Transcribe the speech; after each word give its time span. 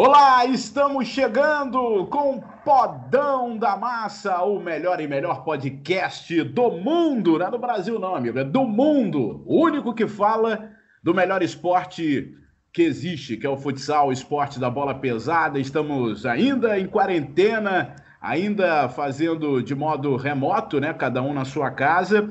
Olá, 0.00 0.44
estamos 0.46 1.08
chegando 1.08 2.06
com 2.06 2.40
Podão 2.64 3.58
da 3.58 3.76
Massa, 3.76 4.44
o 4.44 4.60
melhor 4.60 5.00
e 5.00 5.08
melhor 5.08 5.42
podcast 5.42 6.40
do 6.44 6.70
mundo. 6.70 7.36
Não 7.36 7.46
é 7.48 7.50
do 7.50 7.58
Brasil, 7.58 7.98
não, 7.98 8.14
amigo, 8.14 8.38
é 8.38 8.44
do 8.44 8.64
mundo. 8.64 9.42
O 9.44 9.60
único 9.64 9.92
que 9.92 10.06
fala 10.06 10.70
do 11.02 11.12
melhor 11.12 11.42
esporte 11.42 12.32
que 12.72 12.82
existe, 12.82 13.36
que 13.36 13.44
é 13.44 13.50
o 13.50 13.56
futsal, 13.56 14.06
o 14.06 14.12
esporte 14.12 14.60
da 14.60 14.70
bola 14.70 14.94
pesada. 14.94 15.58
Estamos 15.58 16.24
ainda 16.24 16.78
em 16.78 16.86
quarentena, 16.86 17.96
ainda 18.20 18.88
fazendo 18.88 19.60
de 19.60 19.74
modo 19.74 20.14
remoto, 20.14 20.78
né? 20.78 20.94
Cada 20.94 21.20
um 21.22 21.34
na 21.34 21.44
sua 21.44 21.72
casa, 21.72 22.30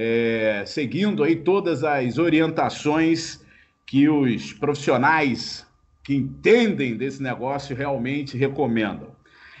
é, 0.00 0.62
seguindo 0.64 1.24
aí 1.24 1.34
todas 1.34 1.82
as 1.82 2.18
orientações 2.18 3.44
que 3.84 4.08
os 4.08 4.52
profissionais 4.52 5.66
que 6.04 6.14
entendem 6.14 6.96
desse 6.96 7.20
negócio 7.20 7.74
realmente 7.74 8.38
recomendam. 8.38 9.10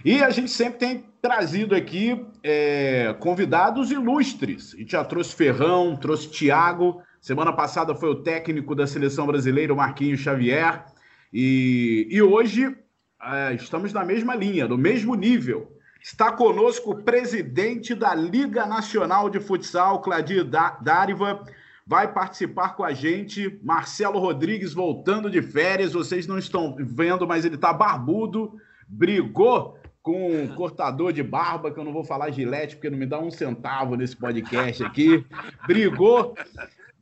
E 0.04 0.22
a 0.22 0.30
gente 0.30 0.48
sempre 0.52 0.78
tem 0.78 1.04
trazido 1.20 1.74
aqui 1.74 2.24
é, 2.44 3.16
convidados 3.18 3.90
ilustres. 3.90 4.74
A 4.74 4.78
gente 4.78 4.92
já 4.92 5.04
trouxe 5.04 5.34
Ferrão, 5.34 5.96
trouxe 5.96 6.30
Thiago. 6.30 7.02
Semana 7.20 7.52
passada 7.52 7.92
foi 7.96 8.08
o 8.08 8.22
técnico 8.22 8.76
da 8.76 8.86
seleção 8.86 9.26
brasileira, 9.26 9.74
o 9.74 9.76
Marquinhos 9.76 10.20
Xavier. 10.20 10.84
E, 11.32 12.06
e 12.08 12.22
hoje 12.22 12.76
é, 13.20 13.54
estamos 13.54 13.92
na 13.92 14.04
mesma 14.04 14.36
linha, 14.36 14.68
no 14.68 14.78
mesmo 14.78 15.16
nível. 15.16 15.76
Está 16.10 16.32
conosco 16.32 16.92
o 16.92 17.02
presidente 17.02 17.94
da 17.94 18.14
Liga 18.14 18.64
Nacional 18.64 19.28
de 19.28 19.38
Futsal, 19.38 20.00
Cladir 20.00 20.42
Dáriva 20.42 21.44
vai 21.86 22.10
participar 22.10 22.74
com 22.74 22.82
a 22.82 22.94
gente. 22.94 23.60
Marcelo 23.62 24.18
Rodrigues 24.18 24.72
voltando 24.72 25.30
de 25.30 25.42
férias. 25.42 25.92
Vocês 25.92 26.26
não 26.26 26.38
estão 26.38 26.74
vendo, 26.78 27.28
mas 27.28 27.44
ele 27.44 27.56
está 27.56 27.74
barbudo. 27.74 28.58
Brigou 28.88 29.78
com 30.02 30.32
um 30.32 30.48
cortador 30.48 31.12
de 31.12 31.22
barba, 31.22 31.70
que 31.70 31.78
eu 31.78 31.84
não 31.84 31.92
vou 31.92 32.02
falar 32.02 32.30
gilete, 32.30 32.76
porque 32.76 32.88
não 32.88 32.96
me 32.96 33.04
dá 33.04 33.18
um 33.18 33.30
centavo 33.30 33.94
nesse 33.94 34.16
podcast 34.16 34.82
aqui. 34.82 35.22
Brigou, 35.66 36.34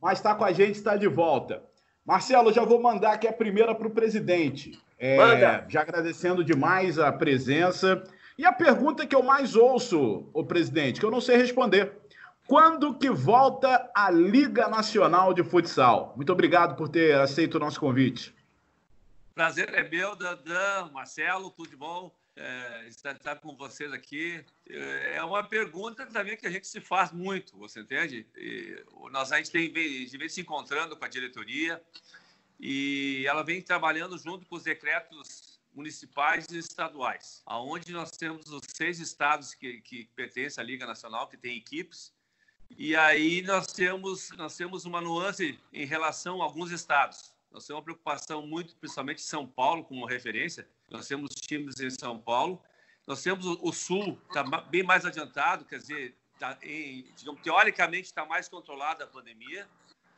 mas 0.01 0.19
está 0.19 0.35
com 0.35 0.43
a 0.43 0.51
gente, 0.51 0.75
está 0.75 0.97
de 0.97 1.07
volta. 1.07 1.63
Marcelo, 2.05 2.51
já 2.51 2.65
vou 2.65 2.81
mandar 2.81 3.13
aqui 3.13 3.25
a 3.25 3.31
primeira 3.31 3.73
para 3.73 3.87
o 3.87 3.91
presidente. 3.91 4.77
É, 4.99 5.63
já 5.69 5.81
agradecendo 5.81 6.43
demais 6.43 6.99
a 6.99 7.09
presença. 7.09 8.03
E 8.37 8.45
a 8.45 8.53
pergunta 8.53 9.07
que 9.07 9.15
eu 9.15 9.23
mais 9.23 9.55
ouço, 9.55 10.29
o 10.31 10.45
presidente, 10.45 10.99
que 10.99 11.05
eu 11.05 11.11
não 11.11 11.19
sei 11.19 11.37
responder. 11.37 11.91
Quando 12.45 12.97
que 12.97 13.09
volta 13.09 13.91
a 13.95 14.11
Liga 14.11 14.67
Nacional 14.67 15.33
de 15.33 15.43
Futsal? 15.43 16.13
Muito 16.15 16.31
obrigado 16.31 16.77
por 16.77 16.87
ter 16.87 17.15
aceito 17.15 17.55
o 17.55 17.59
nosso 17.59 17.79
convite. 17.79 18.33
Prazer 19.33 19.73
é 19.73 19.87
meu, 19.87 20.15
Dandan, 20.15 20.89
Marcelo, 20.93 21.49
tudo 21.51 21.75
bom? 21.75 22.15
É, 22.35 22.87
estar, 22.87 23.35
com 23.37 23.55
vocês 23.55 23.91
aqui. 23.91 24.45
É 24.67 25.21
uma 25.23 25.43
pergunta 25.43 26.05
também 26.05 26.37
que 26.37 26.45
a 26.45 26.51
gente 26.51 26.67
se 26.67 26.79
faz 26.79 27.11
muito, 27.11 27.57
você 27.57 27.79
entende? 27.79 28.27
E 28.37 28.83
nós, 29.11 29.31
a 29.31 29.37
gente 29.37 29.51
tem, 29.51 29.71
de 29.71 30.17
vez 30.17 30.33
se 30.33 30.41
encontrando 30.41 30.95
com 30.95 31.03
a 31.03 31.07
diretoria 31.07 31.81
e 32.59 33.25
ela 33.27 33.43
vem 33.43 33.61
trabalhando 33.61 34.17
junto 34.17 34.45
com 34.45 34.55
os 34.55 34.63
decretos 34.63 35.56
municipais 35.77 36.47
e 36.49 36.57
estaduais, 36.57 37.43
aonde 37.45 37.91
nós 37.91 38.09
temos 38.09 38.49
os 38.49 38.63
seis 38.73 38.99
estados 38.99 39.53
que, 39.53 39.79
que 39.81 40.09
pertencem 40.15 40.59
à 40.59 40.65
Liga 40.65 40.87
Nacional, 40.87 41.27
que 41.27 41.37
tem 41.37 41.55
equipes, 41.55 42.11
e 42.75 42.95
aí 42.95 43.43
nós 43.43 43.67
temos, 43.67 44.31
nós 44.31 44.57
temos 44.57 44.85
uma 44.85 44.99
nuance 44.99 45.57
em 45.71 45.85
relação 45.85 46.41
a 46.41 46.45
alguns 46.45 46.71
estados. 46.71 47.31
Nós 47.51 47.65
temos 47.65 47.77
uma 47.77 47.83
preocupação 47.83 48.45
muito, 48.45 48.75
principalmente 48.75 49.21
São 49.21 49.47
Paulo, 49.47 49.83
como 49.85 50.05
referência. 50.05 50.67
Nós 50.89 51.07
temos 51.07 51.29
times 51.35 51.79
em 51.79 51.91
São 51.91 52.19
Paulo. 52.19 52.61
Nós 53.05 53.21
temos 53.21 53.45
o, 53.45 53.71
Sul, 53.71 54.19
está 54.27 54.43
bem 54.43 54.83
mais 54.83 55.05
adiantado, 55.05 55.63
quer 55.63 55.77
dizer, 55.77 56.17
tá 56.39 56.57
em, 56.61 57.03
digamos, 57.15 57.41
teoricamente 57.41 58.07
está 58.07 58.25
mais 58.25 58.49
controlada 58.49 59.05
a 59.05 59.07
pandemia. 59.07 59.67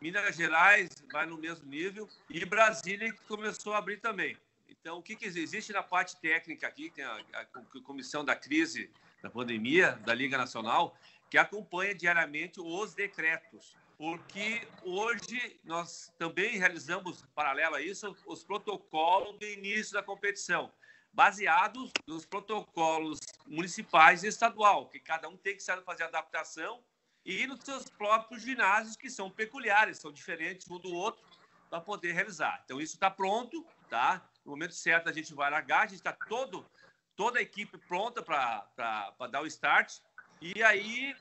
Minas 0.01 0.35
Gerais 0.35 0.89
vai 1.11 1.25
no 1.25 1.37
mesmo 1.37 1.67
nível 1.69 2.09
e 2.29 2.43
Brasília 2.45 3.11
que 3.11 3.21
começou 3.25 3.73
a 3.73 3.77
abrir 3.77 3.97
também. 3.97 4.37
Então, 4.81 4.97
o 4.97 5.03
que, 5.03 5.15
que 5.15 5.25
existe 5.25 5.73
na 5.73 5.83
parte 5.83 6.15
técnica 6.21 6.67
aqui, 6.67 6.89
tem 6.89 7.03
a, 7.03 7.21
a, 7.33 7.45
comissão 7.83 8.23
da 8.23 8.35
crise 8.35 8.89
da 9.21 9.29
pandemia 9.29 9.91
da 10.05 10.13
Liga 10.13 10.37
Nacional, 10.37 10.95
que 11.29 11.37
acompanha 11.37 11.93
diariamente 11.93 12.61
os 12.61 12.93
decretos, 12.93 13.75
porque 13.97 14.65
hoje 14.81 15.59
nós 15.65 16.13
também 16.17 16.57
realizamos, 16.57 17.25
paralelo 17.35 17.75
a 17.75 17.81
isso, 17.81 18.15
os 18.25 18.43
protocolos 18.43 19.37
do 19.37 19.45
início 19.45 19.93
da 19.93 20.01
competição, 20.01 20.71
baseados 21.11 21.91
nos 22.07 22.25
protocolos 22.25 23.19
municipais 23.45 24.23
e 24.23 24.27
estadual, 24.27 24.87
que 24.87 24.99
cada 24.99 25.27
um 25.27 25.35
tem 25.35 25.57
que 25.57 25.63
fazer 25.83 26.03
adaptação 26.03 26.81
e 27.25 27.45
nos 27.45 27.59
seus 27.65 27.89
próprios 27.89 28.43
ginásios, 28.43 28.95
que 28.95 29.09
são 29.09 29.29
peculiares, 29.29 29.97
são 29.97 30.11
diferentes 30.11 30.69
um 30.71 30.79
do 30.79 30.93
outro, 30.93 31.21
para 31.69 31.81
poder 31.81 32.13
realizar. 32.13 32.61
Então, 32.65 32.81
isso 32.81 32.95
está 32.95 33.11
pronto, 33.11 33.65
tá? 33.89 34.29
No 34.45 34.51
momento 34.51 34.73
certo, 34.73 35.09
a 35.09 35.13
gente 35.13 35.33
vai 35.33 35.49
largar, 35.49 35.81
a 35.81 35.87
gente 35.87 35.95
está 35.95 36.13
todo, 36.13 36.65
toda 37.15 37.39
a 37.39 37.41
equipe 37.41 37.77
pronta 37.77 38.21
para 38.21 39.27
dar 39.31 39.41
o 39.41 39.47
start. 39.47 39.99
E 40.41 40.63
aí, 40.63 41.15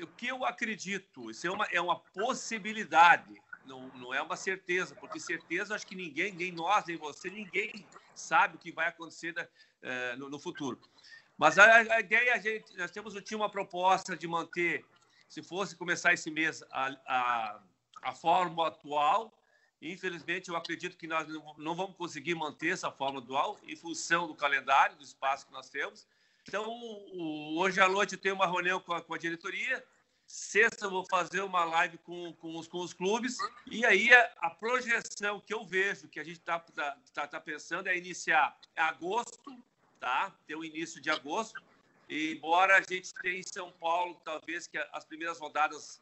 o 0.00 0.06
que 0.06 0.26
eu 0.26 0.44
acredito, 0.44 1.30
isso 1.30 1.46
é 1.46 1.50
uma, 1.50 1.66
é 1.66 1.80
uma 1.80 2.00
possibilidade, 2.00 3.40
não, 3.64 3.88
não 3.88 4.12
é 4.12 4.20
uma 4.20 4.36
certeza, 4.36 4.94
porque 4.94 5.20
certeza 5.20 5.74
acho 5.74 5.86
que 5.86 5.94
ninguém, 5.94 6.32
nem 6.32 6.50
nós, 6.50 6.84
nem 6.86 6.96
você, 6.96 7.30
ninguém 7.30 7.86
sabe 8.14 8.56
o 8.56 8.58
que 8.58 8.72
vai 8.72 8.88
acontecer 8.88 9.32
da, 9.32 9.44
uh, 9.44 10.18
no, 10.18 10.28
no, 10.28 10.38
futuro. 10.38 10.80
Mas 11.36 11.58
a, 11.58 11.76
a, 11.76 12.00
ideia, 12.00 12.34
a 12.34 12.38
gente, 12.38 12.76
nós 12.76 12.90
temos 12.90 13.14
tinha 13.22 13.38
uma 13.38 13.50
proposta 13.50 14.16
de 14.16 14.26
manter, 14.26 14.84
se 15.28 15.42
fosse 15.42 15.76
começar 15.76 16.12
esse 16.12 16.30
mês, 16.30 16.62
a, 16.70 16.96
a, 17.06 17.60
a 18.02 18.12
fórmula 18.12 18.68
atual. 18.68 19.32
Infelizmente, 19.80 20.48
eu 20.48 20.56
acredito 20.56 20.96
que 20.96 21.06
nós 21.06 21.28
não 21.58 21.74
vamos 21.74 21.96
conseguir 21.96 22.34
manter 22.34 22.72
essa 22.72 22.90
fórmula 22.90 23.22
atual 23.22 23.60
em 23.66 23.76
função 23.76 24.26
do 24.26 24.34
calendário, 24.34 24.96
do 24.96 25.04
espaço 25.04 25.46
que 25.46 25.52
nós 25.52 25.68
temos. 25.68 26.06
Então, 26.46 26.66
hoje 27.56 27.80
à 27.80 27.88
noite 27.88 28.14
eu 28.14 28.20
tenho 28.20 28.34
uma 28.34 28.46
reunião 28.46 28.80
com 28.80 28.92
a, 28.92 29.02
com 29.02 29.14
a 29.14 29.18
diretoria. 29.18 29.84
Sexta 30.26 30.86
eu 30.86 30.90
vou 30.90 31.04
fazer 31.10 31.42
uma 31.42 31.64
live 31.64 31.98
com, 31.98 32.32
com, 32.34 32.56
os, 32.56 32.66
com 32.66 32.78
os 32.78 32.92
clubes. 32.92 33.36
E 33.66 33.84
aí 33.84 34.12
a, 34.12 34.32
a 34.38 34.50
projeção 34.50 35.40
que 35.40 35.52
eu 35.52 35.64
vejo, 35.64 36.08
que 36.08 36.18
a 36.18 36.24
gente 36.24 36.38
está 36.38 36.58
tá, 36.58 36.96
tá, 37.12 37.26
tá 37.26 37.40
pensando, 37.40 37.88
é 37.88 37.96
iniciar 37.96 38.56
agosto, 38.76 39.62
tá? 40.00 40.34
Ter 40.46 40.56
o 40.56 40.64
início 40.64 41.00
de 41.00 41.10
agosto. 41.10 41.62
E, 42.08 42.32
embora 42.32 42.76
a 42.76 42.80
gente 42.80 43.12
tenha 43.14 43.38
em 43.38 43.42
São 43.42 43.70
Paulo, 43.72 44.20
talvez 44.24 44.66
que 44.66 44.78
as 44.92 45.04
primeiras 45.04 45.38
rodadas, 45.38 46.00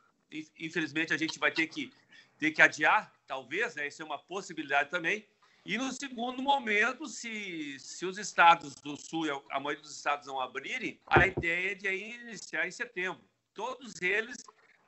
infelizmente, 0.59 1.13
a 1.13 1.17
gente 1.17 1.39
vai 1.39 1.51
ter 1.51 1.67
que, 1.67 1.93
ter 2.39 2.51
que 2.51 2.63
adiar, 2.63 3.13
talvez, 3.27 3.75
né? 3.75 3.89
Isso 3.89 4.03
é 4.03 4.05
uma 4.05 4.19
possibilidade 4.19 4.91
também. 4.91 5.27
E 5.65 5.79
no 5.79 5.93
segundo 5.93 6.43
momento, 6.43 7.07
se, 7.07 7.79
se 7.79 8.05
os 8.05 8.19
estados 8.19 8.75
do 8.77 8.97
Sul, 8.97 9.45
a 9.51 9.61
maioria 9.61 9.83
dos 9.83 9.97
estados 9.97 10.27
não 10.27 10.41
abrirem, 10.41 11.01
a 11.07 11.27
ideia 11.27 11.73
é 11.73 11.75
de 11.75 11.89
iniciar 11.89 12.67
em 12.67 12.73
setembro. 12.73 13.23
Todos 13.55 14.01
eles 14.03 14.37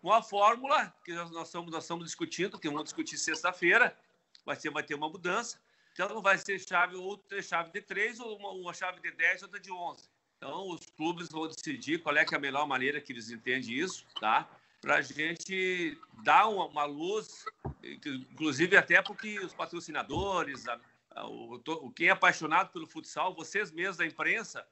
com 0.03 0.13
a 0.13 0.21
fórmula 0.23 0.93
que 1.05 1.15
nós, 1.15 1.31
nós, 1.31 1.47
estamos, 1.47 1.73
nós 1.73 1.85
estamos 1.85 2.05
discutindo, 2.05 2.59
que 2.59 2.69
vamos 2.69 2.85
discutir 2.85 3.17
sexta-feira, 3.17 3.97
vai, 4.45 4.57
vai 4.57 4.83
ter 4.83 4.95
uma 4.95 5.09
mudança. 5.09 5.59
Então, 5.93 6.21
vai 6.21 6.37
ser 6.37 6.59
chave 6.59 6.97
ou 6.97 7.23
chave 7.41 7.71
de 7.71 7.81
3, 7.81 8.19
ou 8.19 8.37
uma, 8.37 8.51
uma 8.51 8.75
chave 8.75 9.01
de 9.01 9.13
10 9.13 9.43
ou 9.43 9.47
outra 9.47 9.61
de 9.61 9.71
11. 9.71 10.11
Então, 10.37 10.69
os 10.69 10.85
clubes 10.97 11.29
vão 11.29 11.47
decidir 11.47 12.03
qual 12.03 12.17
é, 12.17 12.23
é 12.23 12.35
a 12.35 12.39
melhor 12.39 12.67
maneira 12.67 13.01
que 13.01 13.13
eles 13.13 13.31
entendem 13.31 13.73
isso, 13.73 14.05
tá? 14.21 14.47
Para 14.85 14.97
a 14.97 15.01
gente 15.01 15.99
dar 16.23 16.47
uma, 16.47 16.67
uma, 16.67 16.85
luz, 16.85 17.47
inclusive 17.83 18.77
até 18.77 19.01
porque 19.01 19.41
os 19.41 19.55
patrocinadores, 19.55 20.69
a, 20.69 20.79
a, 21.13 21.27
o, 21.27 21.91
quem 21.97 22.09
é 22.09 22.11
apaixonado 22.11 22.71
pelo 22.71 22.87
futsal, 22.87 23.35
vocês 23.35 23.71
mesmos 23.71 23.97
da 23.97 24.05
imprensa, 24.05 24.67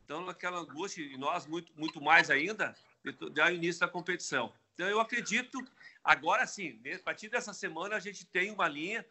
estão 0.00 0.26
naquela 0.26 0.58
angústia, 0.58 1.00
e 1.00 1.16
nós 1.16 1.46
muito, 1.46 1.72
muito 1.76 2.02
mais 2.02 2.28
ainda, 2.28 2.74
de 3.04 3.12
dar 3.30 3.52
início 3.52 3.80
da 3.80 3.88
competição. 3.88 4.52
Então, 4.74 4.88
eu 4.88 4.98
acredito, 4.98 5.64
agora 6.02 6.44
sim, 6.44 6.80
a 6.92 6.98
partir 6.98 7.28
dessa 7.28 7.54
semana, 7.54 7.94
a 7.94 8.00
gente 8.00 8.26
tem 8.26 8.50
uma 8.50 8.66
linha 8.66 9.06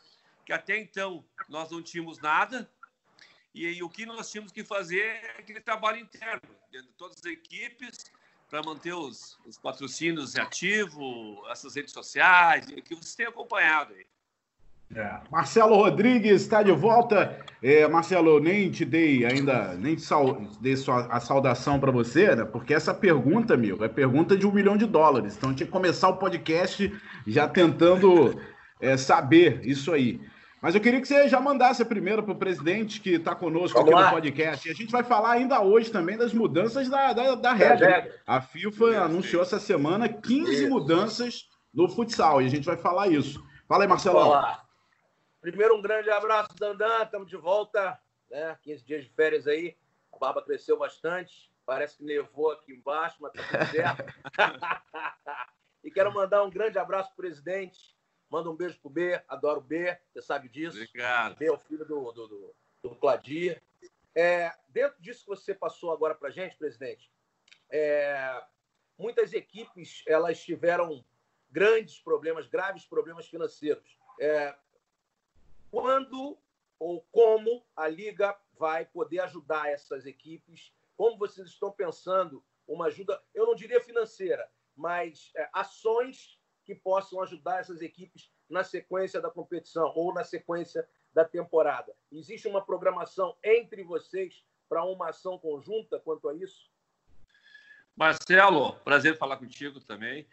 que 0.46 0.52
até 0.52 0.78
então 0.78 1.24
nós 1.48 1.72
não 1.72 1.82
tínhamos 1.82 2.20
nada, 2.20 2.70
e, 3.54 3.66
e 3.66 3.82
o 3.82 3.90
que 3.90 4.06
nós 4.06 4.30
tínhamos 4.30 4.52
que 4.52 4.66
fazer 4.66 5.00
é 5.02 5.38
aquele 5.40 5.62
trabalho 5.62 5.98
interno, 5.98 6.42
de 6.70 6.84
todas 6.98 7.20
as 7.20 7.26
equipes, 7.26 8.12
para 8.50 8.62
manter 8.64 8.94
os, 8.94 9.38
os 9.46 9.58
patrocínios 9.58 10.36
ativos, 10.36 11.38
essas 11.50 11.76
redes 11.76 11.92
sociais, 11.92 12.66
que 12.66 12.96
vocês 12.96 13.16
têm 13.16 13.28
acompanhado 13.28 13.94
aí. 13.94 14.06
É. 14.94 15.20
Marcelo 15.32 15.76
Rodrigues 15.76 16.42
está 16.42 16.62
de 16.62 16.72
volta. 16.72 17.40
É, 17.62 17.88
Marcelo, 17.88 18.40
nem 18.40 18.70
te 18.70 18.86
dei 18.86 19.26
ainda, 19.26 19.74
nem 19.76 19.98
sal, 19.98 20.40
dei 20.62 20.76
sua, 20.76 21.08
a 21.08 21.20
saudação 21.20 21.80
para 21.80 21.92
você, 21.92 22.36
né? 22.36 22.46
Porque 22.46 22.74
essa 22.74 22.94
pergunta, 22.94 23.56
amigo, 23.56 23.84
é 23.84 23.90
pergunta 23.90 24.38
de 24.38 24.46
um 24.46 24.52
milhão 24.52 24.78
de 24.78 24.86
dólares. 24.86 25.36
Então 25.36 25.54
tinha 25.54 25.66
que 25.66 25.72
começar 25.72 26.10
o 26.10 26.18
podcast 26.18 26.94
já 27.26 27.48
tentando 27.48 28.40
é, 28.80 28.96
saber 28.96 29.66
isso 29.66 29.92
aí. 29.92 30.22
Mas 30.66 30.74
eu 30.74 30.82
queria 30.82 31.00
que 31.00 31.08
você 31.08 31.30
já 31.30 31.40
mandasse 31.40 31.86
primeiro 31.86 32.24
para 32.24 32.32
o 32.32 32.40
presidente 32.40 33.00
que 33.00 33.12
está 33.12 33.36
conosco 33.36 33.78
Vamos 33.78 33.94
aqui 33.94 34.02
lá. 34.02 34.08
no 34.08 34.16
podcast. 34.16 34.68
E 34.68 34.72
a 34.72 34.74
gente 34.74 34.92
vai 34.92 35.04
falar 35.04 35.34
ainda 35.34 35.62
hoje 35.62 35.92
também 35.92 36.18
das 36.18 36.34
mudanças 36.34 36.90
da, 36.90 37.14
da, 37.14 37.36
da 37.36 37.54
regra. 37.54 38.20
A 38.26 38.42
FIFA 38.42 39.04
anunciou 39.04 39.44
essa 39.44 39.60
semana 39.60 40.10
15 40.10 40.52
isso. 40.52 40.68
mudanças 40.68 41.48
no 41.72 41.88
futsal 41.88 42.42
e 42.42 42.48
a 42.48 42.50
gente 42.50 42.66
vai 42.66 42.78
falar 42.78 43.10
isso. 43.10 43.46
Fala 43.68 43.84
aí, 43.84 43.88
Marcelão. 43.88 44.30
Olá. 44.30 44.66
Primeiro, 45.40 45.78
um 45.78 45.84
grande 45.84 46.10
abraço, 46.10 46.56
Dandan. 46.56 47.04
Estamos 47.04 47.30
de 47.30 47.38
volta. 47.38 48.00
Né? 48.32 48.58
15 48.64 48.84
dias 48.84 49.04
de 49.04 49.12
férias 49.12 49.46
aí. 49.46 49.78
A 50.12 50.18
barba 50.18 50.42
cresceu 50.42 50.80
bastante. 50.80 51.52
Parece 51.64 51.98
que 51.98 52.04
nevou 52.04 52.50
aqui 52.50 52.74
embaixo, 52.74 53.18
mas 53.20 53.34
tá 53.34 53.44
tudo 53.44 53.70
certo. 53.70 54.04
e 55.86 55.92
quero 55.92 56.12
mandar 56.12 56.44
um 56.44 56.50
grande 56.50 56.80
abraço 56.80 57.10
para 57.10 57.14
o 57.14 57.18
presidente 57.18 57.95
Manda 58.30 58.50
um 58.50 58.56
beijo 58.56 58.80
pro 58.80 58.90
B, 58.90 59.22
adoro 59.28 59.60
o 59.60 59.64
B, 59.64 59.98
você 60.12 60.22
sabe 60.22 60.50
disso. 60.50 60.78
Obrigado. 60.78 61.38
B 61.38 61.46
é 61.46 61.52
o 61.52 61.58
filho 61.58 61.86
do, 61.86 62.12
do, 62.12 62.28
do, 62.28 62.56
do 62.84 62.96
Cladir. 62.96 63.62
É, 64.14 64.52
dentro 64.70 65.02
disso 65.02 65.22
que 65.22 65.28
você 65.28 65.54
passou 65.54 65.92
agora 65.92 66.16
para 66.16 66.30
gente, 66.30 66.56
presidente, 66.56 67.12
é, 67.70 68.44
muitas 68.98 69.34
equipes 69.34 70.04
elas 70.08 70.42
tiveram 70.42 71.04
grandes 71.52 72.00
problemas, 72.00 72.48
graves 72.48 72.86
problemas 72.86 73.28
financeiros. 73.28 73.98
É, 74.20 74.56
quando 75.70 76.38
ou 76.80 77.02
como 77.12 77.66
a 77.76 77.88
liga 77.88 78.38
vai 78.58 78.86
poder 78.86 79.20
ajudar 79.22 79.70
essas 79.70 80.06
equipes? 80.06 80.74
Como 80.96 81.18
vocês 81.18 81.48
estão 81.48 81.72
pensando 81.72 82.44
uma 82.68 82.86
ajuda, 82.86 83.22
eu 83.34 83.46
não 83.46 83.56
diria 83.56 83.82
financeira, 83.82 84.50
mas 84.76 85.32
é, 85.36 85.50
ações 85.54 86.35
que 86.66 86.76
possam 86.76 87.22
ajudar 87.22 87.60
essas 87.60 87.82
equipes 87.82 88.32
na 88.50 88.64
sequência 88.64 89.22
da 89.22 89.30
competição 89.30 89.92
ou 89.96 90.14
na 90.14 90.24
sequência 90.24 90.88
da 91.14 91.24
temporada. 91.24 91.96
Existe 92.12 92.48
uma 92.48 92.66
programação 92.66 93.38
entre 93.44 93.84
vocês 93.84 94.44
para 94.68 94.84
uma 94.84 95.10
ação 95.10 95.38
conjunta 95.38 96.00
quanto 96.00 96.28
a 96.28 96.34
isso? 96.34 96.70
Marcelo, 97.96 98.74
prazer 98.80 99.18
falar 99.18 99.38
contigo 99.38 99.80
também. 99.80 100.28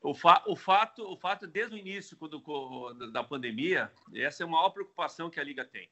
O, 0.00 0.14
fa 0.14 0.42
o, 0.46 0.56
fato, 0.56 1.04
o 1.04 1.16
fato, 1.16 1.46
desde 1.46 1.74
o 1.74 1.78
início 1.78 2.16
do, 2.16 2.94
da 3.12 3.22
pandemia, 3.22 3.92
essa 4.14 4.42
é 4.42 4.46
a 4.46 4.48
maior 4.48 4.70
preocupação 4.70 5.30
que 5.30 5.38
a 5.38 5.44
Liga 5.44 5.64
tem. 5.64 5.88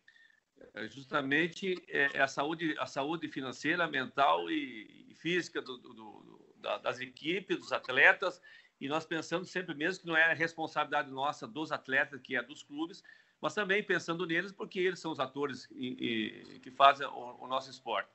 É 0.74 0.88
justamente 0.88 1.74
é, 1.88 2.10
é 2.14 2.20
a, 2.20 2.28
saúde, 2.28 2.74
a 2.78 2.86
saúde 2.86 3.28
financeira, 3.28 3.86
mental 3.86 4.50
e, 4.50 5.06
e 5.08 5.14
física 5.14 5.60
do, 5.60 5.78
do, 5.78 5.94
do, 5.94 6.54
das 6.82 7.00
equipes, 7.00 7.58
dos 7.58 7.72
atletas 7.72 8.40
e 8.80 8.88
nós 8.88 9.04
pensamos 9.04 9.50
sempre 9.50 9.74
mesmo 9.74 10.02
que 10.02 10.06
não 10.06 10.16
é 10.16 10.32
responsabilidade 10.34 11.10
nossa 11.10 11.46
dos 11.46 11.72
atletas, 11.72 12.20
que 12.20 12.36
é 12.36 12.42
dos 12.42 12.62
clubes, 12.62 13.02
mas 13.40 13.54
também 13.54 13.82
pensando 13.82 14.26
neles, 14.26 14.52
porque 14.52 14.78
eles 14.80 14.98
são 14.98 15.12
os 15.12 15.20
atores 15.20 15.68
e, 15.72 16.54
e, 16.54 16.60
que 16.60 16.70
fazem 16.70 17.06
o, 17.06 17.44
o, 17.44 17.46
nosso 17.46 17.70
esporte. 17.70 18.08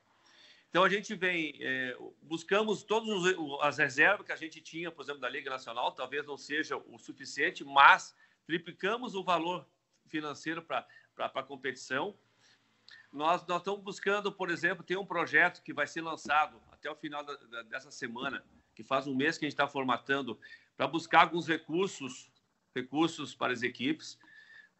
Então 0.68 0.84
a 0.84 0.88
gente 0.88 1.14
vem, 1.14 1.56
é, 1.60 1.96
buscamos 2.22 2.82
todas 2.82 3.08
as 3.60 3.78
reservas 3.78 4.26
que 4.26 4.32
a 4.32 4.36
gente 4.36 4.60
tinha, 4.60 4.90
por 4.90 5.02
exemplo, 5.02 5.20
da 5.20 5.28
Liga 5.28 5.50
Nacional, 5.50 5.92
talvez 5.92 6.26
não 6.26 6.36
seja 6.36 6.76
o 6.76 6.98
suficiente, 6.98 7.64
mas 7.64 8.14
triplicamos 8.44 9.14
o 9.14 9.22
valor 9.22 9.66
financeiro 10.06 10.62
para 10.62 10.86
a 11.16 11.42
competição. 11.42 12.16
Nós, 13.12 13.46
nós 13.46 13.58
estamos 13.58 13.80
buscando, 13.82 14.32
por 14.32 14.50
exemplo, 14.50 14.84
tem 14.84 14.96
um 14.96 15.06
projeto 15.06 15.62
que 15.62 15.72
vai 15.72 15.86
ser 15.86 16.00
lançado 16.00 16.60
até 16.70 16.90
o 16.90 16.94
final 16.94 17.24
da, 17.24 17.34
da, 17.36 17.62
dessa 17.62 17.90
semana, 17.90 18.44
que 18.80 18.84
faz 18.84 19.06
um 19.06 19.14
mês 19.14 19.36
que 19.36 19.44
a 19.44 19.48
gente 19.48 19.52
está 19.52 19.68
formatando, 19.68 20.40
para 20.74 20.86
buscar 20.86 21.20
alguns 21.20 21.46
recursos, 21.46 22.30
recursos 22.74 23.34
para 23.34 23.52
as 23.52 23.62
equipes. 23.62 24.18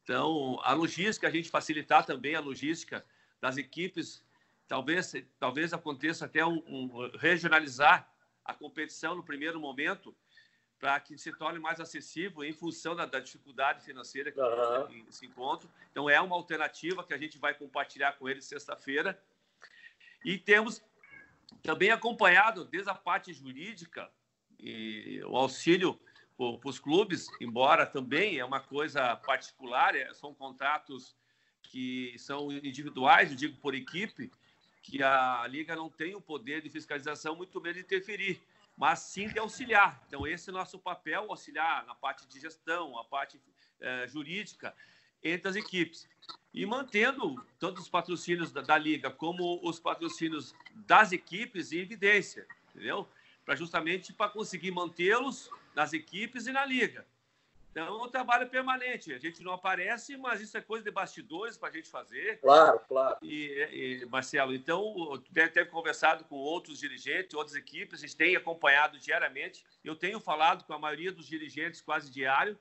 Então, 0.02 0.58
a 0.62 0.72
logística, 0.72 1.28
a 1.28 1.30
gente 1.30 1.50
facilitar 1.50 2.06
também 2.06 2.34
a 2.34 2.40
logística 2.40 3.04
das 3.42 3.58
equipes, 3.58 4.24
talvez, 4.66 5.12
talvez 5.38 5.74
aconteça 5.74 6.24
até 6.24 6.44
um, 6.44 6.62
um 6.66 7.10
regionalizar 7.18 8.10
a 8.42 8.54
competição 8.54 9.14
no 9.14 9.22
primeiro 9.22 9.60
momento, 9.60 10.16
para 10.78 10.98
que 10.98 11.18
se 11.18 11.30
torne 11.34 11.58
mais 11.58 11.78
acessível 11.78 12.42
em 12.42 12.54
função 12.54 12.96
da, 12.96 13.04
da 13.04 13.20
dificuldade 13.20 13.84
financeira 13.84 14.32
que 14.32 14.40
uhum. 14.40 15.04
se 15.10 15.26
encontra. 15.26 15.68
Então, 15.90 16.08
é 16.08 16.18
uma 16.18 16.34
alternativa 16.34 17.04
que 17.04 17.12
a 17.12 17.18
gente 17.18 17.36
vai 17.36 17.52
compartilhar 17.52 18.12
com 18.12 18.26
eles 18.26 18.46
sexta-feira. 18.46 19.22
E 20.24 20.38
temos 20.38 20.82
também 21.62 21.90
acompanhado 21.90 22.64
desde 22.64 22.90
a 22.90 22.94
parte 22.94 23.32
jurídica 23.32 24.10
e 24.58 25.22
o 25.24 25.36
auxílio 25.36 25.98
para 26.36 26.70
os 26.70 26.78
clubes, 26.78 27.28
embora 27.40 27.84
também 27.84 28.38
é 28.38 28.44
uma 28.44 28.60
coisa 28.60 29.14
particular, 29.16 29.94
é, 29.94 30.12
são 30.14 30.34
contratos 30.34 31.14
que 31.62 32.14
são 32.18 32.50
individuais, 32.50 33.30
eu 33.30 33.36
digo 33.36 33.56
por 33.60 33.74
equipe, 33.74 34.30
que 34.82 35.02
a 35.02 35.46
liga 35.46 35.76
não 35.76 35.90
tem 35.90 36.14
o 36.14 36.20
poder 36.20 36.62
de 36.62 36.70
fiscalização, 36.70 37.36
muito 37.36 37.60
menos 37.60 37.76
de 37.76 37.84
interferir, 37.84 38.40
mas 38.76 39.00
sim 39.00 39.28
de 39.28 39.38
auxiliar. 39.38 40.02
Então, 40.08 40.26
esse 40.26 40.48
é 40.48 40.52
o 40.52 40.56
nosso 40.56 40.78
papel, 40.78 41.26
auxiliar 41.28 41.84
na 41.84 41.94
parte 41.94 42.26
de 42.26 42.40
gestão, 42.40 42.98
a 42.98 43.04
parte 43.04 43.40
é, 43.78 44.08
jurídica, 44.08 44.74
entre 45.22 45.48
as 45.48 45.56
equipes. 45.56 46.08
E 46.52 46.66
mantendo 46.66 47.44
tanto 47.58 47.80
os 47.80 47.88
patrocínios 47.88 48.50
da, 48.50 48.60
da, 48.60 48.76
liga 48.76 49.10
como 49.10 49.60
os 49.62 49.78
patrocínios 49.78 50.54
das 50.74 51.12
equipes 51.12 51.72
em 51.72 51.78
evidência, 51.78 52.46
entendeu? 52.70 53.08
Para 53.44 53.54
justamente 53.54 54.12
para 54.12 54.30
conseguir 54.30 54.70
mantê-los 54.70 55.50
nas 55.74 55.92
equipes 55.92 56.46
e 56.46 56.52
na 56.52 56.64
liga. 56.64 57.06
Então, 57.70 57.86
é 57.86 58.04
um 58.04 58.08
trabalho 58.08 58.48
permanente. 58.48 59.12
A 59.14 59.18
gente 59.18 59.42
não 59.42 59.52
aparece, 59.52 60.16
mas 60.16 60.40
isso 60.40 60.56
é 60.58 60.60
coisa 60.60 60.84
de 60.84 60.90
bastidores 60.90 61.56
para 61.56 61.68
a 61.68 61.72
gente 61.72 61.88
fazer. 61.88 62.40
Claro, 62.40 62.80
claro. 62.88 63.16
E, 63.22 64.00
e, 64.02 64.06
Marcelo, 64.06 64.52
então, 64.52 65.22
deve 65.30 65.50
ter 65.50 65.70
conversado 65.70 66.24
com 66.24 66.34
outros 66.34 66.80
dirigentes, 66.80 67.34
outras 67.34 67.56
equipes, 67.56 68.00
a 68.00 68.06
gente 68.06 68.16
tem 68.16 68.34
acompanhado 68.34 68.98
diariamente. 68.98 69.64
Eu 69.84 69.94
tenho 69.94 70.18
falado 70.18 70.64
com 70.64 70.72
a 70.72 70.78
maioria 70.78 71.12
dos 71.12 71.26
dirigentes 71.26 71.80
quase 71.80 72.10
diário, 72.10 72.58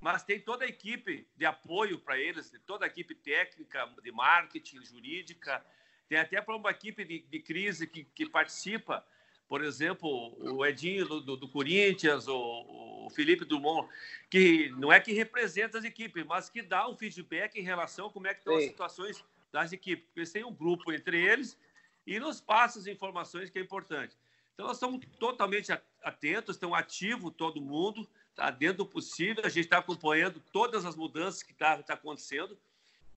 mas 0.00 0.22
tem 0.22 0.40
toda 0.40 0.64
a 0.64 0.68
equipe 0.68 1.26
de 1.36 1.44
apoio 1.44 1.98
para 1.98 2.18
eles, 2.18 2.52
toda 2.66 2.86
a 2.86 2.88
equipe 2.88 3.14
técnica, 3.14 3.86
de 4.02 4.10
marketing, 4.10 4.82
jurídica, 4.82 5.64
tem 6.08 6.18
até 6.18 6.40
para 6.40 6.56
uma 6.56 6.70
equipe 6.70 7.04
de, 7.04 7.20
de 7.20 7.40
crise 7.40 7.86
que, 7.86 8.04
que, 8.04 8.28
participa, 8.28 9.06
por 9.46 9.62
exemplo, 9.62 10.36
o 10.40 10.64
Edinho 10.64 11.06
do, 11.06 11.36
do 11.36 11.48
Corinthians, 11.48 12.26
o, 12.26 13.06
o, 13.06 13.10
Felipe 13.10 13.44
Dumont, 13.44 13.88
que 14.30 14.70
não 14.70 14.92
é 14.92 14.98
que 14.98 15.12
representa 15.12 15.78
as 15.78 15.84
equipes, 15.84 16.24
mas 16.24 16.48
que 16.48 16.62
dá 16.62 16.88
um 16.88 16.96
feedback 16.96 17.56
em 17.56 17.62
relação 17.62 18.06
a 18.06 18.10
como 18.10 18.26
é 18.26 18.32
que 18.32 18.40
estão 18.40 18.54
Sim. 18.54 18.64
as 18.64 18.70
situações 18.70 19.24
das 19.52 19.72
equipes. 19.72 20.08
Eles 20.16 20.32
têm 20.32 20.44
um 20.44 20.54
grupo 20.54 20.92
entre 20.92 21.20
eles 21.20 21.58
e 22.06 22.18
nos 22.18 22.40
passa 22.40 22.78
as 22.78 22.86
informações 22.86 23.50
que 23.50 23.58
é 23.58 23.62
importante. 23.62 24.16
Então, 24.54 24.66
nós 24.66 24.76
estamos 24.76 25.00
totalmente 25.18 25.72
atentos, 26.02 26.56
estão 26.56 26.74
ativo 26.74 27.30
todo 27.30 27.60
mundo, 27.60 28.08
tá? 28.40 28.50
dentro 28.50 28.78
do 28.78 28.86
possível, 28.86 29.44
a 29.44 29.50
gente 29.50 29.66
está 29.66 29.78
acompanhando 29.78 30.40
todas 30.50 30.86
as 30.86 30.96
mudanças 30.96 31.42
que 31.42 31.52
estão 31.52 31.76
tá, 31.76 31.82
tá 31.82 31.94
acontecendo. 31.94 32.58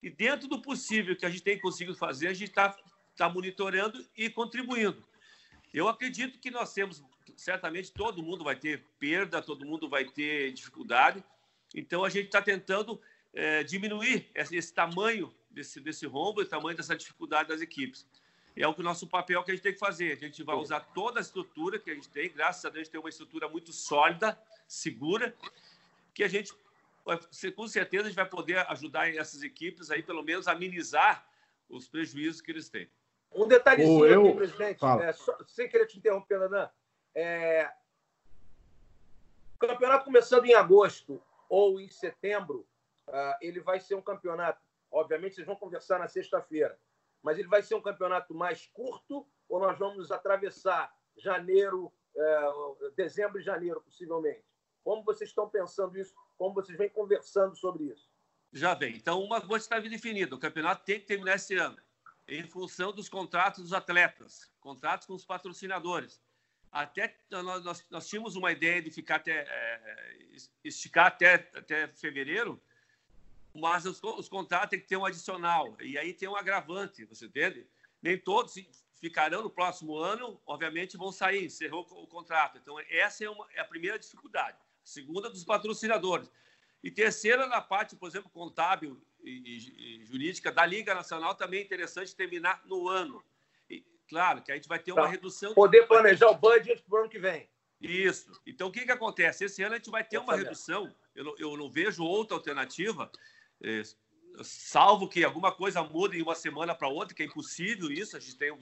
E 0.02 0.10
dentro 0.10 0.50
do 0.50 0.62
possível 0.62 1.16
que 1.16 1.26
a 1.26 1.30
gente 1.30 1.44
tem 1.44 1.58
conseguido 1.58 1.96
fazer, 1.96 2.28
a 2.28 2.34
gente 2.34 2.50
está 2.50 2.78
tá 3.16 3.30
monitorando 3.30 4.06
e 4.18 4.30
contribuindo. 4.30 5.02
Eu 5.74 5.88
acredito 5.88 6.40
que 6.40 6.52
nós 6.52 6.74
temos, 6.74 7.02
certamente 7.38 7.94
todo 7.94 8.22
mundo 8.22 8.44
vai 8.44 8.58
ter 8.58 8.84
perda, 9.00 9.42
todo 9.42 9.66
mundo 9.66 9.88
vai 9.88 10.04
ter 10.04 10.52
dificuldade. 10.52 11.24
Então 11.74 12.04
a 12.04 12.10
gente 12.10 12.26
está 12.26 12.42
tentando 12.42 13.00
é, 13.34 13.64
diminuir 13.64 14.30
esse, 14.36 14.58
esse, 14.58 14.74
tamanho 14.74 15.34
desse, 15.50 15.80
desse 15.80 16.06
rombo, 16.06 16.42
o 16.42 16.46
tamanho 16.46 16.76
dessa 16.76 16.98
dificuldade 16.98 17.48
das 17.48 17.62
equipes. 17.62 18.06
É 18.56 18.68
o 18.68 18.76
nosso 18.84 19.08
papel 19.08 19.44
que 19.44 19.52
a 19.52 19.54
gente 19.54 19.64
tem 19.64 19.74
que 19.74 19.80
fazer. 19.80 20.12
A 20.12 20.16
gente 20.16 20.44
vai 20.44 20.56
usar 20.56 20.80
toda 20.80 21.20
a 21.20 21.22
estrutura 21.22 21.80
que 21.80 21.90
a 21.90 21.96
gente 21.96 22.10
tem. 22.10 22.32
Graças 22.32 22.64
a 22.64 22.70
Deus, 22.70 22.82
a 22.82 22.84
gente 22.84 22.92
tem 22.92 23.00
uma 23.00 23.10
estrutura 23.10 23.50
muito 23.50 23.74
sólida, 23.74 24.40
segura, 24.68 25.36
que 26.14 26.24
a 26.24 26.28
gente, 26.28 26.54
com 27.56 27.68
certeza, 27.68 28.04
a 28.04 28.08
gente 28.08 28.16
vai 28.16 28.30
poder 28.30 28.60
ajudar 28.70 29.14
essas 29.14 29.42
equipes 29.42 29.90
aí, 29.90 30.04
pelo 30.04 30.22
menos, 30.22 30.48
a 30.48 30.52
amenizar 30.52 31.28
os 31.68 31.88
prejuízos 31.88 32.42
que 32.42 32.52
eles 32.52 32.70
têm. 32.70 32.88
Um 33.34 33.48
detalhezinho 33.48 34.06
eu... 34.06 34.28
aqui, 34.28 34.36
presidente, 34.36 34.86
é, 34.86 35.14
só, 35.14 35.36
sem 35.48 35.68
querer 35.68 35.88
te 35.88 35.98
interromper, 35.98 36.40
Nanan. 36.40 36.70
É... 37.16 37.72
O 39.56 39.58
campeonato 39.58 40.06
começando 40.06 40.46
em 40.46 40.54
agosto 40.54 41.20
ou 41.50 41.80
em 41.80 41.88
setembro, 41.90 42.68
uh, 43.08 43.36
ele 43.42 43.60
vai 43.60 43.80
ser 43.80 43.96
um 43.96 44.02
campeonato. 44.02 44.62
Obviamente, 44.92 45.36
vocês 45.36 45.48
vão 45.48 45.56
conversar 45.56 45.98
na 45.98 46.08
sexta-feira, 46.08 46.78
mas 47.24 47.40
ele 47.40 47.48
vai 47.48 47.64
ser 47.64 47.76
um 47.76 47.82
campeonato 47.82 48.36
mais 48.36 48.68
curto 48.68 49.26
ou 49.48 49.60
nós 49.60 49.80
vamos 49.80 50.12
atravessar 50.12 50.94
janeiro, 51.18 51.92
uh, 52.16 52.92
dezembro 52.96 53.40
e 53.40 53.44
janeiro, 53.44 53.82
possivelmente? 53.82 54.44
Como 54.84 55.04
vocês 55.04 55.30
estão 55.30 55.50
pensando 55.50 55.98
isso? 55.98 56.14
Como 56.38 56.54
vocês 56.54 56.78
vêm 56.78 56.90
conversando 56.90 57.56
sobre 57.56 57.86
isso? 57.86 58.12
Já 58.52 58.76
bem. 58.76 58.96
Então, 58.96 59.22
uma 59.22 59.42
coisa 59.42 59.66
está 59.66 59.80
definida: 59.80 60.36
o 60.36 60.40
campeonato 60.40 60.84
tem 60.84 61.00
que 61.00 61.06
terminar 61.06 61.36
esse 61.36 61.56
ano, 61.56 61.78
em 62.28 62.44
função 62.44 62.92
dos 62.92 63.08
contratos 63.08 63.64
dos 63.64 63.74
atletas, 63.74 64.52
contratos 64.60 65.08
com 65.08 65.14
os 65.14 65.26
patrocinadores. 65.26 66.22
até 66.72 67.18
nós, 67.32 67.86
nós 67.90 68.08
tínhamos 68.08 68.36
uma 68.36 68.52
ideia 68.52 68.82
de 68.82 68.92
ficar 68.92 69.16
até 69.16 69.46
é, 69.48 70.36
esticar 70.64 71.08
até, 71.08 71.36
até 71.56 71.88
fevereiro, 71.88 72.62
mas 73.54 73.86
os, 73.86 74.02
os 74.02 74.28
contratos 74.28 74.70
têm 74.70 74.80
que 74.80 74.88
ter 74.88 74.98
um 74.98 75.06
adicional 75.06 75.76
e 75.80 75.98
aí 75.98 76.14
tem 76.14 76.28
um 76.28 76.36
agravante, 76.36 77.06
você 77.06 77.26
entende? 77.26 77.68
Nem 78.02 78.18
todos 78.18 78.56
ficarão 79.00 79.44
no 79.44 79.50
próximo 79.50 79.98
ano, 79.98 80.42
obviamente 80.46 80.98
vão 80.98 81.12
sair, 81.12 81.46
encerrou 81.46 81.86
o 81.92 82.08
contrato. 82.08 82.58
Então 82.58 82.80
essa 82.90 83.24
é, 83.24 83.30
uma, 83.30 83.48
é 83.54 83.62
a 83.62 83.66
primeira 83.66 84.00
dificuldade. 84.00 84.58
A 84.58 84.86
segunda 84.86 85.30
dos 85.30 85.44
patrocinadores 85.44 86.30
e 86.84 86.92
terceira 86.92 87.48
na 87.48 87.62
parte, 87.62 87.96
por 87.96 88.10
exemplo, 88.10 88.30
contábil 88.30 89.02
e, 89.24 90.00
e 90.02 90.06
jurídica 90.06 90.52
da 90.52 90.66
Liga 90.66 90.94
Nacional 90.94 91.36
também 91.36 91.62
é 91.62 91.64
interessante 91.64 92.16
terminar 92.16 92.62
no 92.66 92.90
ano 92.90 93.24
Claro 94.14 94.42
que 94.44 94.52
a 94.52 94.56
gente 94.56 94.68
vai 94.68 94.80
ter 94.80 94.92
uma 94.92 95.08
redução. 95.08 95.54
Poder 95.54 95.88
planejar 95.88 96.30
o 96.30 96.36
budget 96.36 96.84
para 96.84 96.96
o 96.96 97.00
ano 97.02 97.10
que 97.10 97.20
vem. 97.20 97.50
Isso. 97.82 98.32
Então, 98.46 98.68
o 98.68 98.72
que, 98.72 98.86
que 98.86 98.92
acontece? 98.92 99.46
Esse 99.46 99.64
ano 99.64 99.74
a 99.74 99.78
gente 99.78 99.90
vai 99.90 100.04
ter 100.04 100.18
uma 100.18 100.36
redução. 100.36 100.94
Eu 101.16 101.24
não, 101.24 101.36
eu 101.38 101.58
não 101.58 101.70
vejo 101.70 102.04
outra 102.04 102.38
alternativa, 102.38 103.12
é, 103.64 103.82
salvo 104.44 105.08
que 105.08 105.24
alguma 105.24 105.52
coisa 105.52 105.84
mude 105.84 106.18
de 106.18 106.24
uma 106.24 106.36
semana 106.36 106.76
para 106.76 106.88
outra, 106.88 107.16
que 107.16 107.24
é 107.24 107.26
impossível 107.26 107.92
isso. 107.92 108.18
A 108.18 108.20
gente 108.20 108.36
tem, 108.36 108.58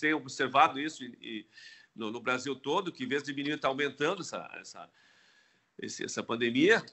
tem 0.00 0.14
observado 0.14 0.78
isso 0.78 1.02
e, 1.04 1.46
no, 1.94 2.10
no, 2.10 2.20
Brasil 2.20 2.54
todo, 2.54 2.92
que 2.92 3.04
em 3.04 3.08
vez 3.08 3.22
de 3.22 3.32
diminuir, 3.32 3.56
está 3.56 3.68
aumentando 3.68 4.22
essa, 4.22 4.50
essa, 4.60 4.90
essa 5.80 6.22
pandemia. 6.22 6.84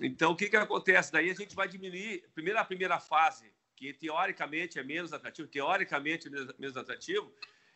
Então, 0.00 0.32
o 0.32 0.36
que, 0.36 0.48
que 0.48 0.56
acontece? 0.56 1.12
Daí 1.12 1.30
a 1.30 1.34
gente 1.34 1.54
vai 1.54 1.68
diminuir. 1.68 2.24
Primeiro, 2.34 2.58
a 2.58 2.64
primeira 2.64 3.00
fase 3.00 3.50
que 3.74 3.92
teoricamente 3.92 4.78
é 4.78 4.82
menos 4.82 5.12
atrativo, 5.12 5.48
teoricamente 5.48 6.28
é 6.28 6.30
menos 6.58 6.76
atrativo, 6.76 7.32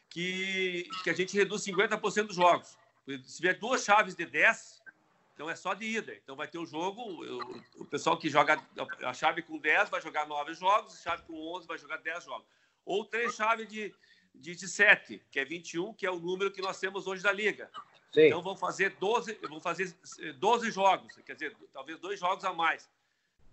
que, 0.08 0.88
que 1.04 1.10
a 1.10 1.12
gente 1.12 1.36
reduz 1.36 1.62
50% 1.62 2.26
dos 2.26 2.36
jogos. 2.36 2.76
Se 3.06 3.36
tiver 3.36 3.58
duas 3.58 3.84
chaves 3.84 4.14
de 4.14 4.24
10, 4.24 4.79
então 5.40 5.48
é 5.48 5.56
só 5.56 5.72
de 5.72 5.86
ida. 5.86 6.14
Então 6.22 6.36
vai 6.36 6.46
ter 6.46 6.58
o 6.58 6.66
jogo, 6.66 7.00
o, 7.00 7.80
o 7.80 7.84
pessoal 7.86 8.18
que 8.18 8.28
joga 8.28 8.62
a 9.02 9.14
chave 9.14 9.40
com 9.40 9.56
10 9.56 9.88
vai 9.88 10.02
jogar 10.02 10.26
9 10.26 10.52
jogos, 10.52 10.92
a 10.92 11.02
chave 11.02 11.22
com 11.22 11.32
11 11.56 11.66
vai 11.66 11.78
jogar 11.78 11.96
10 11.96 12.24
jogos. 12.24 12.46
Ou 12.84 13.06
três 13.06 13.34
chaves 13.34 13.66
de, 13.66 13.94
de, 14.34 14.54
de 14.54 14.68
7, 14.68 15.22
que 15.30 15.40
é 15.40 15.44
21, 15.46 15.94
que 15.94 16.04
é 16.04 16.10
o 16.10 16.20
número 16.20 16.50
que 16.50 16.60
nós 16.60 16.78
temos 16.78 17.06
hoje 17.06 17.22
da 17.22 17.32
Liga. 17.32 17.70
Sim. 18.12 18.26
Então 18.26 18.42
vão 18.42 18.54
fazer 18.54 18.90
12, 19.00 19.32
vão 19.48 19.60
fazer 19.60 19.96
12 20.38 20.70
jogos, 20.70 21.16
quer 21.24 21.32
dizer, 21.32 21.56
talvez 21.72 21.98
dois 21.98 22.20
jogos 22.20 22.44
a 22.44 22.52
mais. 22.52 22.90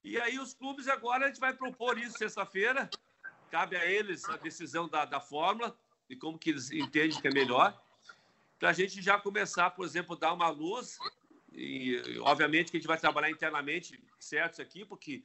E 0.04 0.20
aí 0.20 0.38
os 0.40 0.54
clubes 0.54 0.90
agora 0.90 1.24
a 1.24 1.28
gente 1.30 1.40
vai 1.40 1.54
propor 1.54 1.98
isso 1.98 2.18
sexta-feira. 2.18 2.90
Cabe 3.50 3.78
a 3.78 3.86
eles 3.86 4.26
a 4.26 4.36
decisão 4.36 4.90
da, 4.90 5.06
da 5.06 5.22
fórmula 5.22 5.74
e 6.10 6.18
como 6.18 6.38
que 6.38 6.50
eles 6.50 6.70
entendem 6.70 7.22
que 7.22 7.28
é 7.30 7.32
melhor. 7.32 7.82
Para 8.60 8.72
a 8.72 8.74
gente 8.74 9.02
já 9.02 9.18
começar, 9.18 9.70
por 9.72 9.86
exemplo, 9.86 10.18
dar 10.18 10.34
uma 10.34 10.50
luz. 10.50 10.98
E, 11.58 12.20
obviamente 12.20 12.70
que 12.70 12.78
a 12.78 12.80
gente 12.80 12.88
vai 12.88 13.00
trabalhar 13.00 13.32
internamente 13.32 14.00
certo 14.20 14.54
isso 14.54 14.62
aqui, 14.62 14.86
porque 14.86 15.24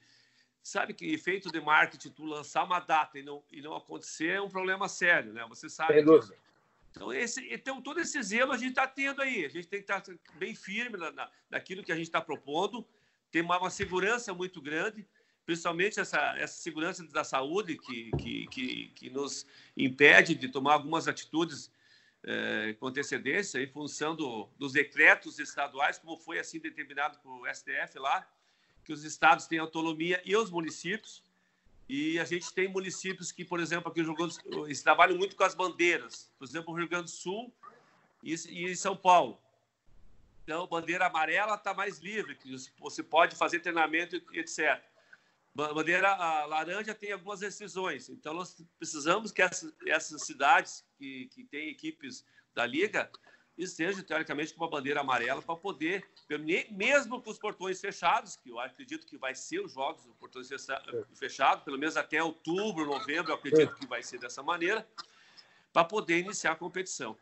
sabe 0.63 0.95
que 0.95 1.13
efeito 1.13 1.53
de 1.53 1.61
marketing, 1.61 2.11
tu 2.11 2.25
lançar 2.25 2.65
uma 2.65 2.81
data 2.81 3.19
e 3.19 3.23
não, 3.23 3.43
e 3.51 3.61
não 3.61 3.77
acontecer 3.77 4.31
é 4.31 4.41
um 4.41 4.49
problema 4.49 4.89
sério, 4.89 5.33
né? 5.33 5.45
Você 5.49 5.69
sabe. 5.69 5.95
Sem 5.95 6.05
dúvida. 6.05 6.35
Então, 6.91 7.13
esse, 7.13 7.47
então, 7.53 7.81
todo 7.81 8.01
esse 8.01 8.23
zelo 8.23 8.53
a 8.53 8.57
gente 8.57 8.71
está 8.71 8.87
tendo 8.87 9.23
aí. 9.23 9.45
A 9.45 9.49
gente 9.49 9.67
tem 9.67 9.81
que 9.81 9.85
estar 9.85 10.01
tá 10.01 10.13
bem 10.35 10.55
firme 10.55 10.97
na, 10.97 11.11
na, 11.11 11.31
naquilo 11.51 11.83
que 11.83 11.93
a 11.93 11.97
gente 11.97 12.07
está 12.07 12.21
propondo 12.21 12.87
tem 13.33 13.41
uma, 13.41 13.59
uma 13.59 13.71
segurança 13.71 14.35
muito 14.35 14.61
grande, 14.61 15.07
principalmente 15.47 15.99
essa, 15.99 16.37
essa 16.37 16.61
segurança 16.61 17.03
da 17.09 17.25
saúde 17.25 17.79
que, 17.79 18.11
que, 18.19 18.47
que, 18.49 18.89
que 18.95 19.11
nos 19.11 19.47
impede 19.75 20.35
de 20.35 20.49
tomar 20.49 20.75
algumas 20.75 21.09
atitudes 21.09 21.73
é, 22.25 22.75
com 22.79 22.87
antecedência 22.87 23.61
em 23.61 23.67
função 23.67 24.15
do, 24.15 24.49
dos 24.59 24.73
decretos 24.73 25.39
estaduais, 25.39 25.99
como 25.99 26.17
foi 26.17 26.39
assim 26.39 26.59
determinado 26.59 27.19
pelo 27.19 27.47
STF 27.53 27.99
lá, 27.99 28.29
que 28.85 28.93
os 28.93 29.05
estados 29.05 29.47
têm 29.47 29.59
autonomia 29.59 30.21
e 30.25 30.37
os 30.37 30.51
municípios. 30.51 31.23
E 31.89 32.19
a 32.19 32.25
gente 32.25 32.53
tem 32.55 32.69
municípios 32.69 33.33
que, 33.33 33.45
por 33.45 33.61
exemplo, 33.61 33.91
aqui 33.91 34.03
no 34.03 34.15
do 34.15 34.31
Sul, 34.31 34.67
trabalham 34.83 35.17
muito 35.17 35.37
com 35.37 35.45
as 35.45 35.55
bandeiras. 35.55 36.33
Por 36.39 36.47
exemplo, 36.47 36.73
o 36.73 36.77
Rio 36.77 36.89
Grande 36.89 37.05
do 37.05 37.11
Sul 37.11 37.53
e, 38.23 38.33
e 38.33 38.77
São 38.77 38.97
Paulo. 38.97 39.39
Então, 40.45 40.67
bandeira 40.67 41.07
amarela 41.07 41.55
está 41.55 41.75
mais 41.75 41.99
livre, 41.99 42.35
que 42.35 42.57
você 42.79 43.03
pode 43.03 43.37
fazer 43.37 43.61
treinamento, 43.61 44.17
etc. 44.33 44.83
Bandeira 45.55 46.15
laranja 46.47 46.95
tem 46.95 47.13
algumas 47.13 47.43
restrições. 47.43 48.09
Então, 48.09 48.33
nós 48.33 48.57
precisamos 48.79 49.31
que 49.31 49.43
essas, 49.43 49.73
essas 49.87 50.23
cidades 50.23 50.85
que, 50.97 51.27
que 51.27 51.45
têm 51.45 51.69
equipes 51.69 52.25
da 52.55 52.65
Liga 52.65 53.11
estejam, 53.57 54.03
teoricamente, 54.03 54.55
com 54.55 54.65
uma 54.65 54.71
bandeira 54.71 55.01
amarela 55.01 55.43
para 55.43 55.55
poder, 55.57 56.09
mesmo 56.71 57.21
com 57.21 57.31
os 57.31 57.39
portões 57.39 57.81
fechados, 57.81 58.37
que 58.37 58.49
eu 58.49 58.59
acredito 58.59 59.07
que 59.07 59.19
vai 59.19 59.35
ser 59.35 59.61
os 59.61 59.73
jogos 59.73 60.07
os 60.07 60.17
portões 60.17 60.49
fechados, 61.15 61.65
pelo 61.65 61.79
menos 61.79 61.97
até 61.97 62.23
outubro, 62.23 62.87
novembro, 62.87 63.33
eu 63.33 63.37
acredito 63.37 63.75
que 63.75 63.87
vai 63.87 64.03
ser 64.03 64.19
dessa 64.19 64.43
maneira, 64.43 64.89
para 65.73 65.85
poder 65.85 66.19
iniciar 66.19 66.53
a 66.53 66.57
competição. 66.57 67.17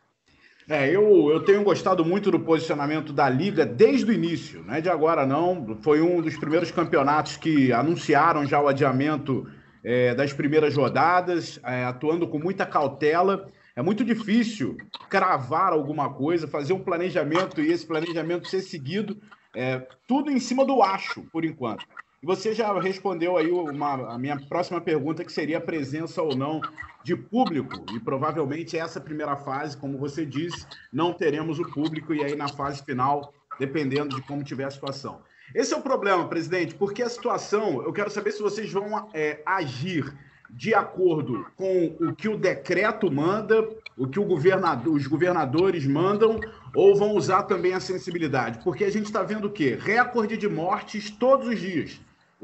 É, 0.71 0.87
eu, 0.89 1.29
eu 1.29 1.41
tenho 1.43 1.65
gostado 1.65 2.05
muito 2.05 2.31
do 2.31 2.39
posicionamento 2.39 3.11
da 3.11 3.27
Liga 3.27 3.65
desde 3.65 4.09
o 4.09 4.13
início, 4.13 4.63
não 4.63 4.73
é 4.73 4.79
de 4.79 4.89
agora 4.89 5.25
não. 5.25 5.77
Foi 5.81 5.99
um 6.01 6.21
dos 6.21 6.37
primeiros 6.37 6.71
campeonatos 6.71 7.35
que 7.35 7.73
anunciaram 7.73 8.45
já 8.45 8.57
o 8.61 8.69
adiamento 8.69 9.45
é, 9.83 10.15
das 10.15 10.31
primeiras 10.31 10.77
rodadas, 10.77 11.59
é, 11.65 11.83
atuando 11.83 12.25
com 12.25 12.39
muita 12.39 12.65
cautela. 12.65 13.47
É 13.75 13.81
muito 13.81 14.05
difícil 14.05 14.77
cravar 15.09 15.73
alguma 15.73 16.13
coisa, 16.13 16.47
fazer 16.47 16.71
um 16.71 16.79
planejamento 16.79 17.59
e 17.59 17.69
esse 17.69 17.85
planejamento 17.85 18.47
ser 18.47 18.61
seguido, 18.61 19.17
é, 19.53 19.85
tudo 20.07 20.31
em 20.31 20.39
cima 20.39 20.63
do 20.63 20.81
acho, 20.81 21.21
por 21.33 21.43
enquanto. 21.43 21.85
Você 22.23 22.53
já 22.53 22.71
respondeu 22.79 23.35
aí 23.35 23.49
uma, 23.49 24.13
a 24.13 24.17
minha 24.17 24.39
próxima 24.39 24.79
pergunta, 24.79 25.25
que 25.25 25.31
seria 25.31 25.57
a 25.57 25.61
presença 25.61 26.21
ou 26.21 26.35
não 26.35 26.61
de 27.03 27.15
público. 27.15 27.83
E 27.95 27.99
provavelmente 27.99 28.77
essa 28.77 29.01
primeira 29.01 29.35
fase, 29.35 29.75
como 29.75 29.97
você 29.97 30.23
disse, 30.23 30.67
não 30.93 31.13
teremos 31.13 31.57
o 31.57 31.67
público, 31.71 32.13
e 32.13 32.23
aí 32.23 32.35
na 32.35 32.47
fase 32.47 32.83
final, 32.83 33.33
dependendo 33.57 34.15
de 34.15 34.21
como 34.21 34.43
tiver 34.43 34.65
a 34.65 34.69
situação. 34.69 35.23
Esse 35.55 35.73
é 35.73 35.77
o 35.77 35.81
problema, 35.81 36.27
presidente, 36.27 36.75
porque 36.75 37.01
a 37.01 37.09
situação, 37.09 37.81
eu 37.81 37.91
quero 37.91 38.11
saber 38.11 38.31
se 38.33 38.41
vocês 38.43 38.71
vão 38.71 39.09
é, 39.15 39.41
agir 39.43 40.13
de 40.47 40.75
acordo 40.75 41.47
com 41.55 41.95
o 41.99 42.13
que 42.13 42.29
o 42.29 42.37
decreto 42.37 43.11
manda, 43.11 43.67
o 43.97 44.07
que 44.07 44.19
o 44.19 44.25
governador, 44.25 44.93
os 44.93 45.07
governadores 45.07 45.87
mandam, 45.87 46.39
ou 46.75 46.95
vão 46.95 47.15
usar 47.15 47.43
também 47.43 47.73
a 47.73 47.79
sensibilidade? 47.79 48.59
Porque 48.63 48.83
a 48.83 48.91
gente 48.91 49.05
está 49.05 49.23
vendo 49.23 49.45
o 49.45 49.51
quê? 49.51 49.75
Recorde 49.81 50.37
de 50.37 50.47
mortes 50.47 51.09
todos 51.09 51.47
os 51.47 51.59
dias. 51.59 51.99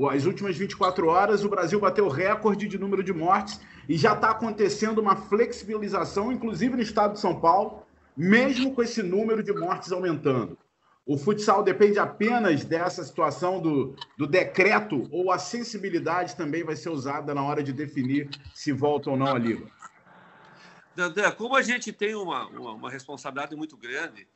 As 0.05 0.25
últimas 0.25 0.55
24 0.55 1.07
horas, 1.07 1.43
o 1.43 1.49
Brasil 1.49 1.79
bateu 1.79 2.07
recorde 2.07 2.67
de 2.67 2.77
número 2.77 3.03
de 3.03 3.11
mortes 3.11 3.59
e 3.89 3.97
já 3.97 4.13
está 4.13 4.29
acontecendo 4.29 4.99
uma 4.99 5.15
flexibilização, 5.15 6.31
inclusive 6.31 6.75
no 6.75 6.81
estado 6.81 7.13
de 7.13 7.19
São 7.19 7.39
Paulo, 7.39 7.83
mesmo 8.15 8.75
com 8.75 8.83
esse 8.83 9.01
número 9.01 9.41
de 9.41 9.51
mortes 9.51 9.91
aumentando. 9.91 10.57
O 11.05 11.17
futsal 11.17 11.63
depende 11.63 11.97
apenas 11.97 12.65
dessa 12.65 13.03
situação 13.03 13.61
do, 13.61 13.95
do 14.17 14.27
decreto 14.27 15.07
ou 15.09 15.31
a 15.31 15.39
sensibilidade 15.39 16.35
também 16.35 16.63
vai 16.63 16.75
ser 16.75 16.89
usada 16.89 17.33
na 17.33 17.41
hora 17.41 17.63
de 17.63 17.71
definir 17.71 18.29
se 18.53 18.73
volta 18.73 19.09
ou 19.09 19.17
não 19.17 19.27
a 19.27 19.39
liga? 19.39 19.65
Dandan, 20.93 21.31
como 21.31 21.55
a 21.55 21.61
gente 21.61 21.93
tem 21.93 22.13
uma, 22.13 22.47
uma, 22.47 22.71
uma 22.73 22.89
responsabilidade 22.89 23.55
muito 23.55 23.77
grande, 23.77 24.27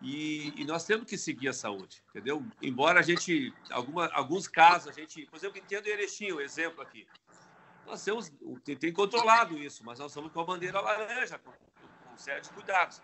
e, 0.00 0.52
e, 0.56 0.64
nós 0.64 0.84
temos 0.84 1.06
que 1.06 1.18
seguir 1.18 1.48
a 1.48 1.52
saúde, 1.52 2.02
entendeu? 2.10 2.44
Embora 2.62 3.00
a 3.00 3.02
gente, 3.02 3.52
alguma, 3.70 4.06
alguns 4.12 4.46
casos, 4.46 4.88
a 4.88 4.92
gente, 4.92 5.26
por 5.26 5.36
exemplo, 5.36 5.58
entendo 5.58 5.88
Erechim, 5.88 6.30
o 6.30 6.40
exemplo 6.40 6.80
aqui. 6.80 7.06
Nós 7.84 8.04
temos, 8.04 8.30
tem, 8.64 8.76
tem, 8.76 8.92
controlado 8.92 9.58
isso, 9.58 9.84
mas 9.84 9.98
nós 9.98 10.12
estamos 10.12 10.30
com 10.30 10.40
a 10.40 10.44
bandeira 10.44 10.80
laranja, 10.80 11.38
com, 11.38 11.50
com 11.50 12.18
sérios 12.18 12.48
cuidados. 12.48 13.02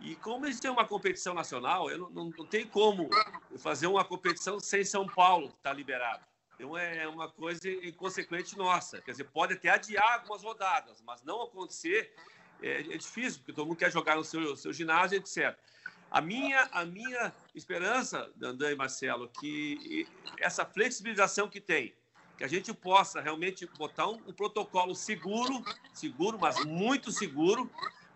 E 0.00 0.14
como 0.16 0.44
a 0.44 0.50
gente 0.50 0.60
tem 0.60 0.70
uma 0.70 0.86
competição 0.86 1.32
nacional, 1.32 1.90
eu 1.90 1.98
não, 1.98 2.10
não, 2.10 2.30
não 2.36 2.46
tem 2.46 2.66
como 2.66 3.08
fazer 3.58 3.86
uma 3.86 4.04
competição 4.04 4.60
sem 4.60 4.84
São 4.84 5.06
Paulo 5.06 5.46
estar 5.46 5.70
tá 5.70 5.72
liberado. 5.72 6.24
Então 6.54 6.76
é 6.76 7.06
uma 7.08 7.30
coisa 7.30 7.68
inconsequente 7.68 8.56
nossa. 8.58 9.00
Quer 9.00 9.12
dizer, 9.12 9.24
pode 9.24 9.54
até 9.54 9.70
adiar 9.70 10.20
algumas 10.20 10.42
rodadas, 10.42 11.02
mas 11.02 11.22
não 11.22 11.42
acontecer 11.42 12.12
é, 12.62 12.80
é 12.80 12.96
difícil, 12.96 13.40
porque 13.40 13.52
todo 13.52 13.66
mundo 13.66 13.76
quer 13.76 13.92
jogar 13.92 14.16
no 14.16 14.24
seu, 14.24 14.56
seu 14.56 14.72
ginásio, 14.72 15.18
etc. 15.18 15.56
A 16.16 16.20
minha, 16.22 16.66
a 16.72 16.82
minha 16.86 17.30
esperança, 17.54 18.32
Dandan 18.36 18.72
e 18.72 18.74
Marcelo, 18.74 19.28
que 19.28 20.08
essa 20.38 20.64
flexibilização 20.64 21.46
que 21.46 21.60
tem, 21.60 21.94
que 22.38 22.42
a 22.42 22.48
gente 22.48 22.72
possa 22.72 23.20
realmente 23.20 23.66
botar 23.76 24.08
um, 24.08 24.14
um 24.26 24.32
protocolo 24.32 24.94
seguro, 24.94 25.62
seguro, 25.92 26.38
mas 26.40 26.64
muito 26.64 27.12
seguro, 27.12 27.70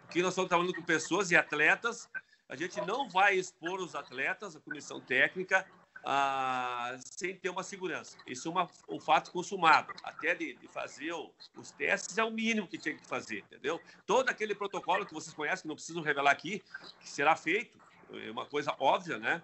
porque 0.05 0.23
nós 0.23 0.33
estamos 0.33 0.49
trabalhando 0.49 0.75
com 0.75 0.83
pessoas 0.83 1.31
e 1.31 1.37
atletas. 1.37 2.09
A 2.49 2.57
gente 2.57 2.81
não 2.87 3.07
vai 3.07 3.35
expor 3.35 3.83
os 3.83 3.95
atletas, 3.95 4.57
a 4.57 4.61
comissão 4.61 4.99
técnica, 4.99 5.67
ah, 6.03 6.97
sem 7.05 7.37
ter 7.37 7.51
uma 7.51 7.63
segurança. 7.63 8.17
Isso 8.27 8.49
é 8.49 8.51
uma, 8.51 8.71
um 8.89 8.99
fato 8.99 9.31
consumado. 9.31 9.93
Até 10.03 10.35
de, 10.35 10.55
de 10.55 10.69
fazer 10.69 11.13
o, 11.13 11.31
os 11.55 11.71
testes 11.71 12.17
é 12.17 12.25
o 12.25 12.31
mínimo 12.31 12.67
que 12.67 12.79
tinha 12.79 12.97
que 12.97 13.07
fazer, 13.07 13.41
entendeu? 13.41 13.79
Todo 14.07 14.31
aquele 14.31 14.55
protocolo 14.55 15.05
que 15.05 15.13
vocês 15.13 15.35
conhecem, 15.35 15.65
que 15.65 15.69
não 15.69 15.75
preciso 15.75 16.01
revelar 16.01 16.31
aqui, 16.31 16.63
que 16.99 17.11
será 17.11 17.37
feito, 17.37 17.79
é 18.13 18.31
uma 18.31 18.47
coisa 18.47 18.75
óbvia, 18.79 19.19
né? 19.19 19.43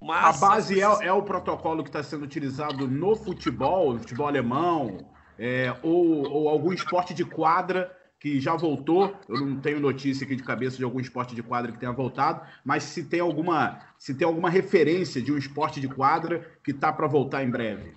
Mas, 0.00 0.42
a 0.42 0.46
base 0.46 0.80
é, 0.80 0.84
é 0.84 1.12
o 1.12 1.22
protocolo 1.22 1.82
que 1.82 1.88
está 1.88 2.02
sendo 2.02 2.24
utilizado 2.24 2.88
no 2.88 3.14
futebol, 3.14 3.94
no 3.94 4.00
futebol 4.00 4.26
alemão, 4.26 5.12
é, 5.38 5.76
ou, 5.82 6.28
ou 6.28 6.48
algum 6.48 6.72
esporte 6.72 7.14
de 7.14 7.24
quadra 7.24 7.96
que 8.18 8.40
já 8.40 8.54
voltou. 8.54 9.16
Eu 9.28 9.40
não 9.40 9.60
tenho 9.60 9.80
notícia 9.80 10.24
aqui 10.24 10.36
de 10.36 10.42
cabeça 10.42 10.76
de 10.76 10.84
algum 10.84 11.00
esporte 11.00 11.34
de 11.34 11.42
quadra 11.42 11.72
que 11.72 11.78
tenha 11.78 11.92
voltado, 11.92 12.46
mas 12.64 12.84
se 12.84 13.04
tem 13.04 13.20
alguma, 13.20 13.80
se 13.98 14.14
tem 14.14 14.26
alguma 14.26 14.50
referência 14.50 15.22
de 15.22 15.32
um 15.32 15.38
esporte 15.38 15.80
de 15.80 15.88
quadra 15.88 16.50
que 16.64 16.72
está 16.72 16.92
para 16.92 17.06
voltar 17.06 17.42
em 17.42 17.50
breve. 17.50 17.94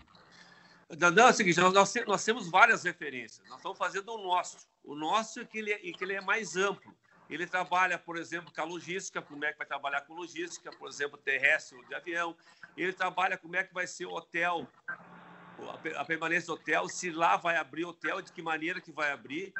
Não, 1.00 1.28
é 1.28 1.30
o 1.30 1.34
seguinte, 1.34 1.60
nós, 1.60 1.94
nós, 2.08 2.24
temos 2.24 2.50
várias 2.50 2.84
referências. 2.84 3.42
Nós 3.48 3.58
estamos 3.58 3.78
fazendo 3.78 4.14
o 4.14 4.24
nosso. 4.24 4.58
O 4.84 4.96
nosso 4.96 5.40
é 5.40 5.46
que 5.46 5.58
ele 5.58 5.72
é, 5.72 5.78
que 5.78 6.04
ele 6.04 6.14
é 6.14 6.22
mais 6.22 6.56
amplo. 6.56 6.94
Ele 7.30 7.48
trabalha, 7.48 7.98
por 7.98 8.18
exemplo, 8.18 8.54
com 8.54 8.62
a 8.62 8.66
logística, 8.66 9.22
como 9.22 9.44
é 9.46 9.52
que 9.52 9.58
vai 9.58 9.68
trabalhar 9.68 10.02
com 10.02 10.14
logística, 10.14 10.70
por 10.72 10.88
exemplo, 10.88 11.18
terrestre 11.18 11.78
ou 11.78 11.84
de 11.86 11.96
avião. 11.96 12.36
Ele 12.78 12.94
trabalha 12.94 13.38
como 13.38 13.56
é 13.56 13.64
que 13.64 13.74
vai 13.74 13.88
ser 13.88 14.06
o 14.06 14.14
hotel, 14.14 14.68
a 15.96 16.06
permanência 16.06 16.48
do 16.48 16.54
hotel, 16.54 16.88
se 16.88 17.10
lá 17.10 17.38
vai 17.38 17.58
abrir 17.58 17.86
hotel, 17.86 18.22
de 18.22 18.32
que 18.32 18.42
maneira 18.42 18.80
que 18.80 18.92
vai 18.92 19.12
abrir 19.12 19.54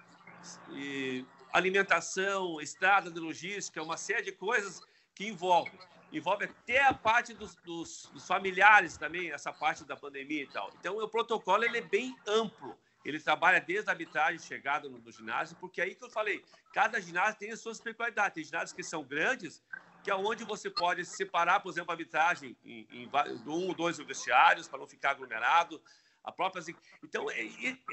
e 0.72 1.26
alimentação, 1.52 2.60
estrada 2.62 3.10
de 3.10 3.20
logística, 3.20 3.82
uma 3.82 3.98
série 3.98 4.24
de 4.24 4.32
coisas 4.32 4.82
que 5.14 5.28
envolve. 5.28 5.72
Envolve 6.12 6.46
até 6.46 6.84
a 6.84 6.94
parte 6.94 7.34
dos, 7.34 7.56
dos, 7.56 8.10
dos, 8.14 8.28
familiares 8.28 8.98
também, 8.98 9.32
essa 9.32 9.52
parte 9.52 9.84
da 9.84 9.96
pandemia 9.96 10.44
e 10.44 10.48
tal. 10.48 10.70
Então, 10.80 10.98
o 10.98 11.10
protocolo 11.10 11.64
ele 11.64 11.80
é 11.80 11.82
bem 11.82 12.16
amplo. 12.28 12.78
Ele 13.06 13.20
trabalha 13.20 13.62
desde 13.62 13.90
a 13.90 13.94
arbitragem, 13.94 14.40
chegada 14.40 14.90
no, 14.90 14.98
no, 14.98 15.12
ginásio, 15.12 15.56
porque 15.58 15.80
aí 15.80 15.94
que 15.94 16.04
eu 16.04 16.10
falei, 16.10 16.44
cada 16.74 17.00
ginásio 17.00 17.38
tem 17.38 17.52
as 17.52 17.60
suas 17.60 17.80
peculiaridades. 17.80 18.34
Tem 18.34 18.44
ginásios 18.44 18.74
que 18.74 18.84
são 18.84 19.04
grandes, 19.04 19.64
que 20.04 20.10
é 20.10 20.16
onde 20.16 20.44
você 20.44 20.70
pode 20.70 21.06
separar, 21.06 21.60
por 21.60 21.72
exemplo, 21.72 21.92
a 21.92 21.94
arbitragem 21.94 22.58
em, 22.66 22.88
em 22.92 23.10
um 23.46 23.68
ou 23.68 23.76
dois 23.76 23.98
vestiários, 24.00 24.68
para 24.68 24.80
não 24.80 24.88
ficar 24.88 25.12
aglomerado. 25.12 25.80
A 26.24 26.32
própria... 26.32 26.64
Então, 27.04 27.28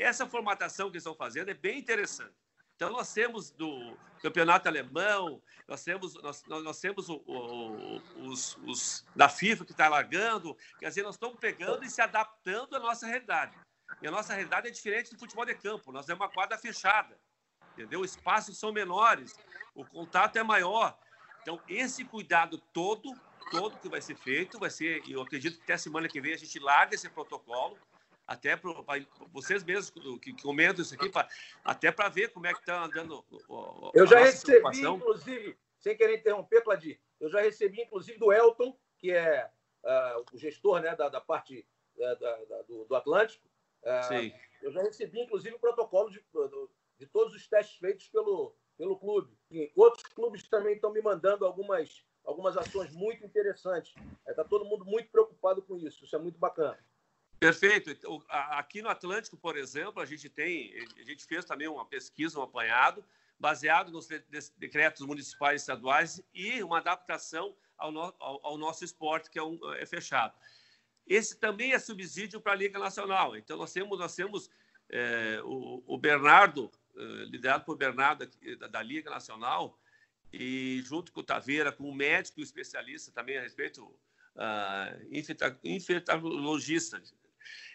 essa 0.00 0.26
formatação 0.26 0.90
que 0.90 0.96
eles 0.96 1.02
estão 1.02 1.14
fazendo 1.14 1.50
é 1.50 1.54
bem 1.54 1.78
interessante. 1.78 2.34
Então, 2.74 2.90
nós 2.90 3.12
temos 3.12 3.50
do 3.50 3.96
campeonato 4.20 4.66
alemão, 4.66 5.40
nós 5.68 5.84
temos, 5.84 6.14
nós, 6.22 6.42
nós 6.46 6.80
temos 6.80 7.08
o, 7.08 7.22
o, 7.26 7.96
os, 8.26 8.56
os, 8.66 9.06
da 9.14 9.28
FIFA 9.28 9.64
que 9.64 9.72
está 9.72 9.88
largando, 9.88 10.56
quer 10.80 10.88
dizer, 10.88 11.02
nós 11.02 11.14
estamos 11.14 11.38
pegando 11.38 11.84
e 11.84 11.90
se 11.90 12.00
adaptando 12.00 12.74
à 12.74 12.80
nossa 12.80 13.06
realidade. 13.06 13.56
E 14.00 14.06
a 14.06 14.10
nossa 14.10 14.34
realidade 14.34 14.68
é 14.68 14.70
diferente 14.70 15.10
do 15.10 15.18
futebol 15.18 15.44
de 15.44 15.54
campo, 15.54 15.92
nós 15.92 16.06
temos 16.06 16.20
uma 16.20 16.32
quadra 16.32 16.56
fechada, 16.58 17.18
entendeu? 17.72 18.00
Os 18.00 18.12
espaços 18.12 18.58
são 18.58 18.72
menores, 18.72 19.36
o 19.74 19.84
contato 19.84 20.36
é 20.36 20.42
maior. 20.42 20.98
Então, 21.42 21.60
esse 21.68 22.04
cuidado 22.04 22.58
todo, 22.72 23.12
todo 23.50 23.78
que 23.78 23.88
vai 23.88 24.00
ser 24.00 24.16
feito, 24.16 24.58
vai 24.58 24.70
ser, 24.70 25.02
eu 25.08 25.20
acredito 25.20 25.56
que 25.56 25.62
até 25.64 25.74
a 25.74 25.78
semana 25.78 26.08
que 26.08 26.20
vem 26.20 26.32
a 26.32 26.38
gente 26.38 26.58
larga 26.58 26.94
esse 26.94 27.08
protocolo, 27.08 27.76
até 28.26 28.56
para 28.56 28.72
vocês 29.32 29.64
mesmos 29.64 29.90
que, 30.20 30.32
comentam 30.40 30.82
isso 30.82 30.94
aqui, 30.94 31.08
pra, 31.08 31.28
até 31.64 31.90
para 31.90 32.08
ver 32.08 32.32
como 32.32 32.46
é 32.46 32.54
que 32.54 32.60
está 32.60 32.84
andando. 32.84 33.24
O, 33.48 33.90
eu 33.94 34.06
já 34.06 34.20
recebi, 34.20 34.56
situação. 34.56 34.96
inclusive, 34.96 35.58
sem 35.78 35.96
querer 35.96 36.18
interromper, 36.18 36.62
Cladir, 36.62 37.00
eu 37.20 37.28
já 37.28 37.40
recebi, 37.40 37.82
inclusive, 37.82 38.18
do 38.18 38.32
Elton, 38.32 38.76
que 38.98 39.10
é 39.10 39.50
uh, 39.82 40.24
o 40.32 40.38
gestor 40.38 40.80
né, 40.80 40.94
da, 40.94 41.08
da 41.08 41.20
parte 41.20 41.66
uh, 41.96 42.20
da, 42.20 42.44
da, 42.44 42.62
do, 42.62 42.84
do, 42.84 42.94
Atlântico. 42.94 43.48
Sim. 44.08 44.32
Eu 44.62 44.72
já 44.72 44.82
recebi, 44.82 45.20
inclusive, 45.20 45.54
o 45.56 45.60
protocolo 45.60 46.10
de, 46.10 46.24
de 46.98 47.06
todos 47.06 47.34
os 47.34 47.48
testes 47.48 47.78
feitos 47.78 48.08
pelo, 48.08 48.54
pelo 48.78 48.98
clube. 48.98 49.36
E 49.50 49.72
outros 49.76 50.04
clubes 50.12 50.48
também 50.48 50.74
estão 50.74 50.92
me 50.92 51.02
mandando 51.02 51.44
algumas, 51.44 52.04
algumas 52.24 52.56
ações 52.56 52.92
muito 52.92 53.24
interessantes. 53.24 53.94
Está 54.26 54.44
todo 54.44 54.64
mundo 54.64 54.84
muito 54.84 55.10
preocupado 55.10 55.62
com 55.62 55.76
isso. 55.76 56.04
Isso 56.04 56.14
é 56.14 56.18
muito 56.18 56.38
bacana. 56.38 56.78
Perfeito. 57.40 57.90
Então, 57.90 58.22
aqui 58.28 58.80
no 58.82 58.88
Atlântico, 58.88 59.36
por 59.36 59.56
exemplo, 59.56 60.00
a 60.00 60.06
gente 60.06 60.28
tem, 60.28 60.72
a 60.96 61.02
gente 61.02 61.24
fez 61.24 61.44
também 61.44 61.66
uma 61.66 61.84
pesquisa, 61.84 62.38
um 62.38 62.42
apanhado, 62.42 63.04
baseado 63.36 63.90
nos 63.90 64.06
decretos 64.56 65.04
municipais 65.04 65.60
e 65.60 65.64
estaduais 65.64 66.22
e 66.32 66.62
uma 66.62 66.78
adaptação 66.78 67.56
ao, 67.76 67.90
no, 67.90 68.14
ao, 68.20 68.46
ao 68.46 68.56
nosso 68.56 68.84
esporte, 68.84 69.28
que 69.28 69.40
é, 69.40 69.42
um, 69.42 69.58
é, 69.74 69.84
fechado. 69.84 70.32
Esse 71.06 71.38
também 71.38 71.72
é 71.72 71.78
subsídio 71.78 72.40
para 72.40 72.52
a 72.52 72.56
Liga 72.56 72.78
Nacional. 72.78 73.36
Então, 73.36 73.56
nós 73.56 73.72
temos, 73.72 73.98
nós 73.98 74.14
temos 74.14 74.50
é, 74.90 75.40
o, 75.44 75.82
o, 75.86 75.98
Bernardo, 75.98 76.70
é, 76.96 77.02
liderado 77.24 77.64
por 77.64 77.76
Bernardo 77.76 78.28
da, 78.58 78.68
da, 78.68 78.82
Liga 78.82 79.10
Nacional, 79.10 79.78
e 80.32 80.82
junto 80.84 81.12
com 81.12 81.20
o 81.20 81.24
Taveira, 81.24 81.72
com 81.72 81.90
um 81.90 81.94
médico 81.94 82.40
especialista 82.40 83.12
também 83.12 83.36
a 83.36 83.42
respeito, 83.42 83.84
uh, 83.84 85.58
infectologista, 85.62 87.02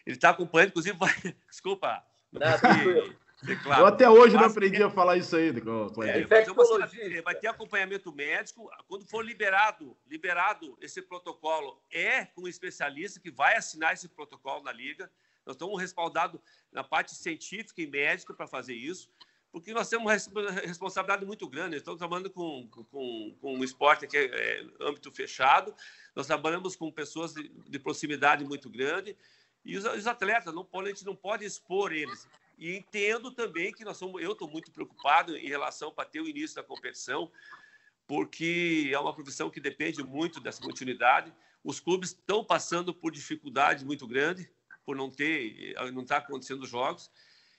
ele 0.06 0.16
está 0.16 0.30
acompanhando, 0.30 0.70
inclusive, 0.70 0.98
vai... 0.98 1.14
desculpa. 1.50 2.04
Não, 2.32 2.42
Claro. 3.64 3.82
Eu 3.82 3.86
até 3.86 4.10
hoje 4.10 4.36
não 4.36 4.46
aprendi 4.46 4.82
a 4.82 4.90
falar 4.90 5.16
isso 5.16 5.36
aí, 5.36 5.50
é, 5.50 6.26
vai, 6.26 7.22
vai 7.22 7.36
ter 7.36 7.48
acompanhamento 7.48 8.12
médico. 8.12 8.68
Quando 8.88 9.06
for 9.08 9.24
liberado, 9.24 9.96
liberado 10.08 10.76
esse 10.82 11.04
protocolo, 11.04 11.80
é 11.92 12.26
com 12.26 12.44
um 12.44 12.48
especialista 12.48 13.20
que 13.20 13.30
vai 13.30 13.56
assinar 13.56 13.94
esse 13.94 14.10
protocolo 14.10 14.64
na 14.64 14.72
liga. 14.72 15.12
Nós 15.46 15.56
estamos 15.56 15.80
respaldados 15.80 16.42
na 16.72 16.84
parte 16.84 17.14
científica 17.14 17.80
e 17.80 17.86
médica 17.86 18.34
para 18.34 18.48
fazer 18.48 18.74
isso, 18.74 19.08
porque 19.52 19.72
nós 19.72 19.88
temos 19.88 20.06
uma 20.32 20.52
responsabilidade 20.52 21.24
muito 21.24 21.48
grande. 21.48 21.78
Estamos 21.78 22.00
trabalhando 22.00 22.32
com, 22.32 22.68
com, 22.70 23.36
com 23.40 23.56
um 23.56 23.64
esporte 23.64 24.08
que 24.08 24.18
é, 24.18 24.26
é 24.26 24.66
âmbito 24.82 25.12
fechado, 25.12 25.76
nós 26.16 26.26
trabalhamos 26.26 26.76
com 26.76 26.92
pessoas 26.92 27.34
de, 27.34 27.48
de 27.50 27.78
proximidade 27.78 28.44
muito 28.44 28.68
grande. 28.68 29.16
E 29.64 29.78
os, 29.78 29.86
os 29.86 30.08
atletas, 30.08 30.54
não 30.56 30.68
a 30.74 30.86
gente 30.88 31.06
não 31.06 31.16
pode 31.16 31.46
expor 31.46 31.94
eles. 31.94 32.28
E 32.58 32.76
entendo 32.76 33.32
também 33.32 33.72
que 33.72 33.86
nós 33.86 33.98
somos, 33.98 34.22
eu 34.22 34.32
estou 34.32 34.50
muito 34.50 34.72
preocupado 34.72 35.38
em 35.38 35.48
relação 35.48 35.92
para 35.92 36.10
ter 36.10 36.22
o 36.22 36.28
início 36.28 36.56
da 36.56 36.64
competição, 36.64 37.32
porque 38.08 38.90
é 38.92 39.00
uma 39.00 39.14
profissão 39.14 39.50
que 39.50 39.60
depende 39.60 40.04
muito 40.04 40.40
dessa 40.40 40.62
continuidade. 40.62 41.32
Os 41.64 41.80
clubes 41.80 42.10
estão 42.10 42.44
passando 42.44 42.94
por 42.94 43.12
dificuldade 43.12 43.86
muito 43.86 44.08
grande 44.08 44.50
por 44.86 44.96
não 44.96 45.12
ter, 45.12 45.76
não 45.92 46.04
estar 46.04 46.22
tá 46.22 46.26
acontecendo 46.26 46.66
jogos. 46.66 47.12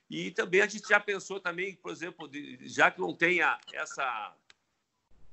E 0.08 0.30
também 0.30 0.62
a 0.62 0.66
gente 0.66 0.88
já 0.88 0.98
pensou 0.98 1.38
também, 1.38 1.76
por 1.76 1.92
exemplo, 1.92 2.26
de, 2.26 2.58
já 2.66 2.90
que 2.90 2.98
não 2.98 3.14
tenha 3.14 3.58
essa 3.72 4.34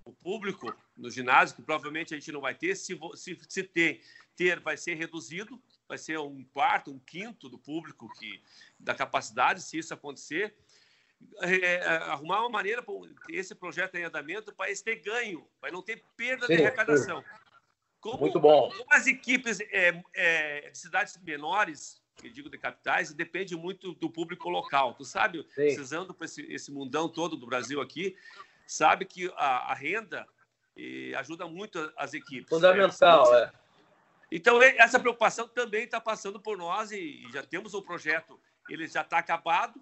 o 0.04 0.14
público 0.14 0.76
no 0.96 1.10
ginásio, 1.10 1.56
que 1.56 1.64
provavelmente 1.64 2.14
a 2.14 2.20
gente 2.20 2.32
não 2.32 2.42
vai 2.42 2.54
ter, 2.54 2.76
se, 2.76 3.00
se, 3.16 3.40
se 3.50 3.64
ter, 3.64 4.02
ter, 4.36 4.60
vai 4.60 4.78
ser 4.78 4.94
reduzido, 4.94 5.60
vai 5.88 5.98
ser 5.98 6.20
um 6.20 6.44
quarto, 6.44 6.92
um 6.92 7.00
quinto 7.00 7.50
do 7.50 7.58
público 7.58 8.12
que 8.18 8.42
da 8.80 8.94
capacidade, 8.94 9.62
se 9.62 9.78
isso 9.78 9.94
acontecer. 9.94 10.56
É, 11.42 11.76
é 11.76 11.88
arrumar 11.88 12.42
uma 12.42 12.50
maneira 12.50 12.84
para 12.84 12.94
esse 13.30 13.56
projeto 13.56 13.96
em 13.96 14.04
andamento 14.04 14.54
para 14.54 14.70
esse 14.70 14.84
ter 14.84 14.98
ganho, 14.98 15.48
para 15.62 15.72
não 15.72 15.82
ter 15.82 16.04
perda 16.18 16.46
sim, 16.46 16.58
de 16.58 16.62
arrecadação. 16.62 17.24
Como, 18.02 18.20
Muito 18.20 18.40
bom. 18.40 18.70
Como 18.70 18.94
as 18.94 19.08
equipes 19.08 19.60
é, 19.62 20.04
é, 20.14 20.70
de 20.70 20.78
cidades 20.78 21.18
menores, 21.24 22.02
que 22.18 22.30
digo 22.30 22.50
de 22.50 22.58
capitais, 22.58 23.14
depende 23.14 23.56
muito 23.56 23.94
do 23.94 24.10
público 24.10 24.50
local. 24.50 24.94
Tu 24.94 25.06
sabe, 25.06 25.42
sim. 25.42 25.48
precisando 25.54 26.14
para 26.14 26.26
esse, 26.26 26.42
esse 26.54 26.72
mundão 26.72 27.10
todo 27.10 27.36
do 27.38 27.48
Brasil 27.48 27.82
aqui, 27.82 28.16
sabe 28.68 29.06
que 29.06 29.32
a, 29.38 29.72
a 29.72 29.74
renda 29.74 30.28
ajuda 31.18 31.48
muito 31.48 31.92
as 31.96 32.14
equipes. 32.14 32.50
Fundamental, 32.50 33.34
é. 33.36 33.52
Então, 34.32 34.62
essa 34.62 35.00
preocupação 35.00 35.48
também 35.48 35.84
está 35.84 36.02
passando 36.02 36.40
por 36.40 36.58
nós 36.58 36.92
e, 36.92 37.24
já 37.32 37.44
temos 37.44 37.74
o 37.74 37.80
um 37.80 37.82
projeto, 37.82 38.40
ele 38.70 38.88
já 38.88 39.02
está 39.02 39.20
acabado, 39.20 39.80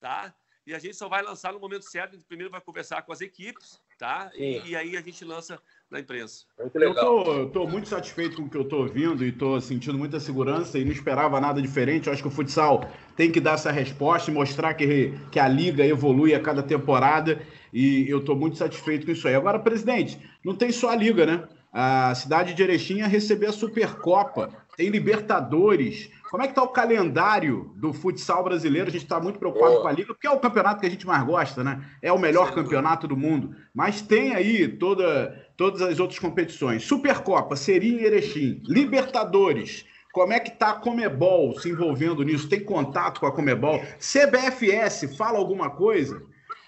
tá? 0.00 0.34
E 0.66 0.74
a 0.74 0.78
gente 0.78 0.94
só 0.94 1.08
vai 1.08 1.22
lançar 1.22 1.52
no 1.52 1.58
momento 1.58 1.84
certo, 1.84 2.16
primeiro 2.28 2.50
vai 2.50 2.60
conversar 2.60 3.02
com 3.02 3.12
as 3.12 3.20
equipes, 3.20 3.80
tá? 3.98 4.30
E, 4.34 4.70
e, 4.70 4.76
aí 4.76 4.96
a 4.96 5.00
gente 5.00 5.24
lança 5.24 5.60
na 5.90 5.98
imprensa. 5.98 6.44
Muito 6.58 6.78
legal. 6.78 7.26
Eu 7.26 7.46
estou 7.48 7.68
muito 7.68 7.88
satisfeito 7.88 8.36
com 8.36 8.42
o 8.42 8.50
que 8.50 8.56
eu 8.56 8.62
estou 8.62 8.82
ouvindo 8.82 9.24
e 9.24 9.30
estou 9.30 9.60
sentindo 9.60 9.98
muita 9.98 10.20
segurança 10.20 10.78
e 10.78 10.84
não 10.84 10.92
esperava 10.92 11.40
nada 11.40 11.60
diferente. 11.60 12.06
Eu 12.06 12.12
acho 12.12 12.22
que 12.22 12.28
o 12.28 12.30
futsal 12.30 12.88
tem 13.16 13.32
que 13.32 13.40
dar 13.40 13.54
essa 13.54 13.72
resposta 13.72 14.30
e 14.30 14.34
mostrar 14.34 14.74
que, 14.74 15.12
que 15.32 15.40
a 15.40 15.48
liga 15.48 15.84
evolui 15.84 16.34
a 16.34 16.40
cada 16.40 16.62
temporada 16.62 17.44
e 17.72 18.08
eu 18.08 18.18
estou 18.18 18.36
muito 18.36 18.56
satisfeito 18.56 19.06
com 19.06 19.12
isso 19.12 19.26
aí. 19.26 19.34
Agora, 19.34 19.58
presidente, 19.58 20.20
não 20.44 20.54
tem 20.54 20.70
só 20.70 20.90
a 20.90 20.96
liga, 20.96 21.26
né? 21.26 21.48
A 21.72 22.14
cidade 22.14 22.52
de 22.52 22.62
Erechim 22.62 22.98
ia 22.98 23.06
receber 23.06 23.46
a 23.46 23.52
Supercopa, 23.52 24.50
tem 24.76 24.88
Libertadores. 24.88 26.10
Como 26.30 26.42
é 26.42 26.46
que 26.46 26.52
está 26.52 26.62
o 26.62 26.68
calendário 26.68 27.72
do 27.76 27.92
futsal 27.92 28.42
brasileiro? 28.42 28.88
A 28.88 28.90
gente 28.90 29.04
está 29.04 29.20
muito 29.20 29.38
preocupado 29.38 29.74
oh. 29.74 29.82
com 29.82 29.88
a 29.88 29.92
Liga, 29.92 30.14
porque 30.14 30.26
é 30.26 30.30
o 30.30 30.40
campeonato 30.40 30.80
que 30.80 30.86
a 30.86 30.90
gente 30.90 31.06
mais 31.06 31.24
gosta, 31.24 31.62
né? 31.62 31.84
É 32.02 32.12
o 32.12 32.18
melhor 32.18 32.48
Sim. 32.48 32.54
campeonato 32.54 33.06
do 33.06 33.16
mundo. 33.16 33.54
Mas 33.74 34.00
tem 34.00 34.34
aí 34.34 34.66
toda, 34.66 35.48
todas 35.56 35.82
as 35.82 36.00
outras 36.00 36.18
competições. 36.18 36.84
Supercopa 36.84 37.54
seria 37.56 38.00
em 38.00 38.04
Erechim. 38.04 38.62
Libertadores. 38.66 39.84
Como 40.12 40.32
é 40.32 40.40
que 40.40 40.50
está 40.50 40.70
a 40.70 40.74
Comebol 40.74 41.56
se 41.60 41.68
envolvendo 41.70 42.24
nisso? 42.24 42.48
Tem 42.48 42.64
contato 42.64 43.20
com 43.20 43.26
a 43.26 43.32
Comebol? 43.32 43.80
CBFS 43.98 45.16
fala 45.16 45.38
alguma 45.38 45.70
coisa? 45.70 46.20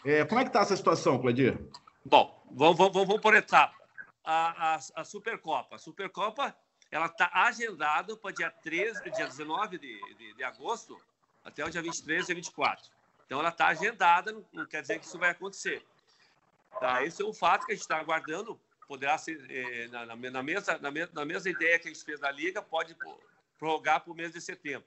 É, 0.05 0.25
como 0.25 0.41
é 0.41 0.45
que 0.45 0.51
está 0.51 0.61
essa 0.61 0.77
situação, 0.77 1.19
Claudir? 1.19 1.59
Bom, 2.05 2.45
vamos, 2.53 2.77
vamos, 2.77 2.93
vamos 2.93 3.21
por 3.21 3.35
etapa 3.35 3.82
a, 4.25 4.75
a, 4.75 4.79
a 4.97 5.05
Supercopa. 5.05 5.77
A 5.77 5.79
Supercopa 5.79 6.57
ela 6.91 7.07
está 7.07 7.31
agendada 7.33 8.17
para 8.17 8.35
dia 8.35 8.51
13, 8.51 9.11
dia 9.11 9.27
19 9.27 9.79
de, 9.79 10.15
de, 10.17 10.35
de, 10.35 10.45
agosto 10.45 11.01
até 11.43 11.65
o 11.65 11.71
dia 11.71 11.81
23 11.81 12.29
e 12.29 12.35
24. 12.35 12.91
Então 13.25 13.41
ela 13.41 13.49
está 13.49 13.69
agendada, 13.69 14.31
não, 14.31 14.45
não, 14.53 14.67
quer 14.67 14.83
dizer 14.83 14.99
que 14.99 15.07
isso 15.07 15.19
vai 15.19 15.31
acontecer. 15.31 15.83
Tá? 16.79 17.03
Esse 17.03 17.23
é 17.23 17.25
um 17.25 17.33
fato 17.33 17.65
que 17.65 17.73
a 17.73 17.75
gente 17.75 17.83
está 17.83 17.99
aguardando. 17.99 18.61
Poderá 18.87 19.17
ser 19.17 19.43
eh, 19.51 19.89
na, 19.89 20.05
na, 20.05 20.17
na, 20.17 20.43
mesma, 20.43 20.79
na, 20.79 20.91
na 20.91 21.25
mesma 21.25 21.51
ideia 21.51 21.79
que 21.79 21.89
a 21.89 21.93
gente 21.93 22.05
fez 22.05 22.21
da 22.21 22.31
Liga, 22.31 22.61
pode 22.61 22.95
prorrogar 23.59 24.01
para 24.01 24.13
o 24.13 24.15
mês 24.15 24.33
de 24.33 24.41
setembro. 24.41 24.87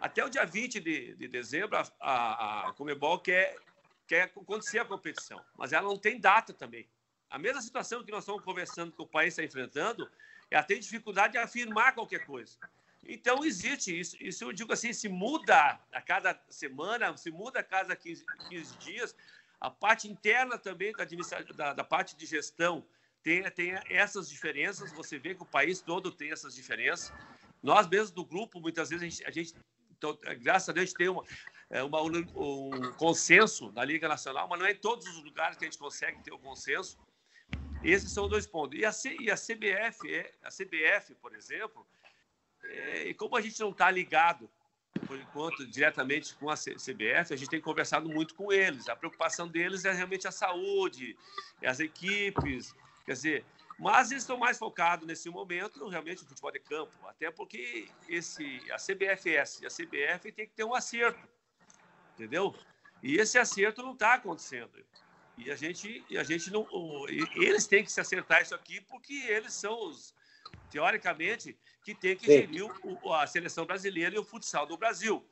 Até 0.00 0.24
o 0.24 0.30
dia 0.30 0.46
20 0.46 0.80
de, 0.80 1.14
de 1.16 1.28
dezembro, 1.28 1.76
a, 1.76 1.84
a, 2.00 2.68
a 2.68 2.72
Comebol 2.72 3.18
quer, 3.18 3.58
quer 4.06 4.22
acontecer 4.22 4.78
a 4.78 4.84
competição, 4.86 5.44
mas 5.54 5.72
ela 5.72 5.86
não 5.86 5.98
tem 5.98 6.18
data 6.18 6.54
também. 6.54 6.88
A 7.30 7.38
mesma 7.38 7.60
situação 7.60 8.04
que 8.04 8.10
nós 8.10 8.22
estamos 8.22 8.44
conversando 8.44 8.92
que 8.92 9.02
o 9.02 9.06
país 9.06 9.32
está 9.32 9.42
enfrentando, 9.42 10.10
ela 10.50 10.62
tem 10.62 10.78
dificuldade 10.78 11.32
de 11.32 11.38
afirmar 11.38 11.94
qualquer 11.94 12.24
coisa. 12.24 12.56
Então, 13.04 13.44
existe 13.44 13.98
isso. 13.98 14.16
Isso 14.20 14.44
eu 14.44 14.52
digo 14.52 14.72
assim: 14.72 14.92
se 14.92 15.08
muda 15.08 15.80
a 15.92 16.02
cada 16.02 16.40
semana, 16.48 17.16
se 17.16 17.30
muda 17.30 17.60
a 17.60 17.62
cada 17.62 17.94
15, 17.94 18.24
15 18.48 18.76
dias. 18.78 19.16
A 19.60 19.70
parte 19.70 20.06
interna 20.06 20.58
também 20.58 20.92
da, 20.92 21.04
da, 21.54 21.72
da 21.72 21.84
parte 21.84 22.14
de 22.14 22.26
gestão 22.26 22.84
tem, 23.22 23.42
tem 23.50 23.74
essas 23.88 24.28
diferenças. 24.28 24.92
Você 24.92 25.18
vê 25.18 25.34
que 25.34 25.42
o 25.42 25.46
país 25.46 25.80
todo 25.80 26.12
tem 26.12 26.30
essas 26.30 26.54
diferenças. 26.54 27.12
Nós 27.62 27.88
mesmos 27.88 28.10
do 28.10 28.24
grupo, 28.24 28.60
muitas 28.60 28.90
vezes, 28.90 29.02
a 29.02 29.08
gente, 29.08 29.24
a 29.24 29.30
gente 29.30 29.54
então, 29.96 30.16
graças 30.40 30.68
a 30.68 30.72
Deus, 30.72 30.92
tem 30.92 31.08
uma, 31.08 31.24
é, 31.70 31.82
uma, 31.82 32.02
um 32.02 32.92
consenso 32.98 33.72
na 33.72 33.84
Liga 33.84 34.06
Nacional, 34.06 34.46
mas 34.46 34.58
não 34.58 34.66
é 34.66 34.72
em 34.72 34.76
todos 34.76 35.06
os 35.06 35.24
lugares 35.24 35.56
que 35.56 35.64
a 35.64 35.68
gente 35.68 35.78
consegue 35.78 36.22
ter 36.22 36.32
o 36.32 36.38
consenso. 36.38 36.98
Esses 37.86 38.10
são 38.10 38.28
dois 38.28 38.46
pontos. 38.48 38.78
E 38.78 38.84
a, 38.84 38.90
C, 38.90 39.16
e 39.20 39.30
a 39.30 39.36
CBF, 39.36 40.12
é, 40.12 40.32
a 40.42 40.48
CBF, 40.48 41.14
por 41.14 41.34
exemplo, 41.34 41.86
é, 42.64 43.04
e 43.04 43.14
como 43.14 43.36
a 43.36 43.40
gente 43.40 43.60
não 43.60 43.70
está 43.70 43.88
ligado, 43.90 44.50
por 45.06 45.16
enquanto, 45.16 45.64
diretamente 45.66 46.34
com 46.34 46.50
a 46.50 46.56
CBF, 46.56 47.32
a 47.32 47.36
gente 47.36 47.48
tem 47.48 47.60
conversado 47.60 48.08
muito 48.08 48.34
com 48.34 48.52
eles. 48.52 48.88
A 48.88 48.96
preocupação 48.96 49.46
deles 49.46 49.84
é 49.84 49.92
realmente 49.92 50.26
a 50.26 50.32
saúde, 50.32 51.16
as 51.64 51.78
equipes, 51.78 52.74
quer 53.04 53.12
dizer, 53.12 53.44
mas 53.78 54.10
eles 54.10 54.24
estão 54.24 54.36
mais 54.36 54.58
focados 54.58 55.06
nesse 55.06 55.30
momento 55.30 55.86
realmente 55.86 56.22
no 56.22 56.28
futebol 56.28 56.50
de 56.50 56.60
campo, 56.60 56.92
até 57.06 57.30
porque 57.30 57.88
esse, 58.08 58.60
a 58.72 58.78
CBFS 58.78 59.60
e 59.60 59.66
a 59.66 59.70
CBF 59.70 60.32
tem 60.32 60.46
que 60.46 60.54
ter 60.54 60.64
um 60.64 60.74
acerto, 60.74 61.20
entendeu? 62.14 62.52
E 63.00 63.16
esse 63.16 63.38
acerto 63.38 63.80
não 63.80 63.92
está 63.92 64.14
acontecendo. 64.14 64.72
E 65.38 65.50
a 65.50 65.56
gente, 65.56 66.04
e 66.08 66.16
a 66.16 66.24
gente 66.24 66.50
não. 66.50 66.66
Eles 67.36 67.66
têm 67.66 67.84
que 67.84 67.92
se 67.92 68.00
acertar 68.00 68.42
isso 68.42 68.54
aqui, 68.54 68.80
porque 68.80 69.12
eles 69.12 69.52
são 69.52 69.88
os, 69.88 70.14
teoricamente, 70.70 71.56
que 71.84 71.94
têm 71.94 72.16
que 72.16 72.26
gerir 72.26 72.64
o, 72.82 73.12
a 73.12 73.26
seleção 73.26 73.66
brasileira 73.66 74.14
e 74.14 74.18
o 74.18 74.24
futsal 74.24 74.66
do 74.66 74.76
Brasil. 74.76 75.24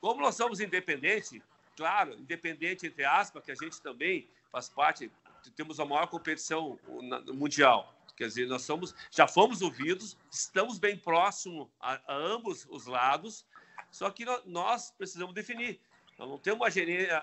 Como 0.00 0.20
nós 0.20 0.36
somos 0.36 0.60
independentes, 0.60 1.40
claro, 1.76 2.14
independente 2.14 2.86
entre 2.86 3.04
aspas, 3.04 3.42
que 3.44 3.50
a 3.50 3.54
gente 3.54 3.80
também 3.82 4.28
faz 4.52 4.68
parte, 4.68 5.10
temos 5.56 5.80
a 5.80 5.84
maior 5.84 6.06
competição 6.06 6.78
mundial. 7.32 7.92
Quer 8.16 8.28
dizer, 8.28 8.46
nós 8.46 8.62
somos, 8.62 8.94
já 9.10 9.26
fomos 9.26 9.60
ouvidos, 9.60 10.16
estamos 10.30 10.78
bem 10.78 10.96
próximos 10.96 11.68
a, 11.80 12.00
a 12.06 12.14
ambos 12.14 12.64
os 12.70 12.86
lados, 12.86 13.44
só 13.90 14.08
que 14.10 14.24
nós 14.46 14.92
precisamos 14.92 15.34
definir 15.34 15.80
nós 16.18 16.28
não 16.28 16.38
temos 16.38 16.60
uma 16.60 16.70
gerência, 16.70 17.22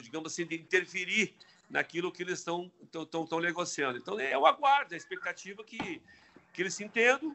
digamos 0.00 0.32
assim, 0.32 0.46
de 0.46 0.56
interferir 0.56 1.34
naquilo 1.68 2.12
que 2.12 2.22
eles 2.22 2.38
estão, 2.38 2.70
estão, 2.82 3.24
estão 3.24 3.40
negociando. 3.40 3.98
Então, 3.98 4.20
é 4.20 4.36
o 4.36 4.46
aguardo, 4.46 4.94
a 4.94 4.96
expectativa 4.96 5.64
que, 5.64 6.02
que 6.52 6.62
eles 6.62 6.74
se 6.74 6.84
entendam, 6.84 7.34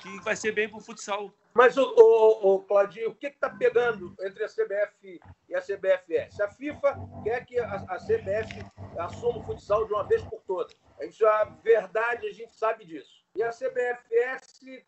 que 0.00 0.20
vai 0.20 0.36
ser 0.36 0.52
bem 0.52 0.68
para 0.68 0.78
o 0.78 0.80
futsal. 0.80 1.32
Mas, 1.54 1.76
o, 1.76 1.82
o, 1.82 2.54
o 2.54 2.62
Claudinho, 2.64 3.10
o 3.10 3.14
que 3.14 3.28
está 3.28 3.48
pegando 3.48 4.14
entre 4.20 4.44
a 4.44 4.48
CBF 4.48 5.20
e 5.48 5.54
a 5.54 5.60
CBFS? 5.60 6.40
A 6.40 6.50
FIFA 6.50 6.98
quer 7.24 7.44
que 7.46 7.58
a, 7.58 7.74
a 7.88 7.96
CBF 7.98 8.64
assuma 8.98 9.38
o 9.38 9.44
futsal 9.44 9.86
de 9.86 9.92
uma 9.92 10.04
vez 10.04 10.22
por 10.24 10.40
todas. 10.42 10.76
A 11.00 11.04
gente, 11.04 11.24
a 11.24 11.44
verdade, 11.44 12.26
a 12.26 12.32
gente 12.32 12.54
sabe 12.54 12.84
disso. 12.84 13.24
E 13.34 13.42
a 13.42 13.50
CBFS, 13.50 14.84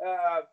ah, 0.00 0.48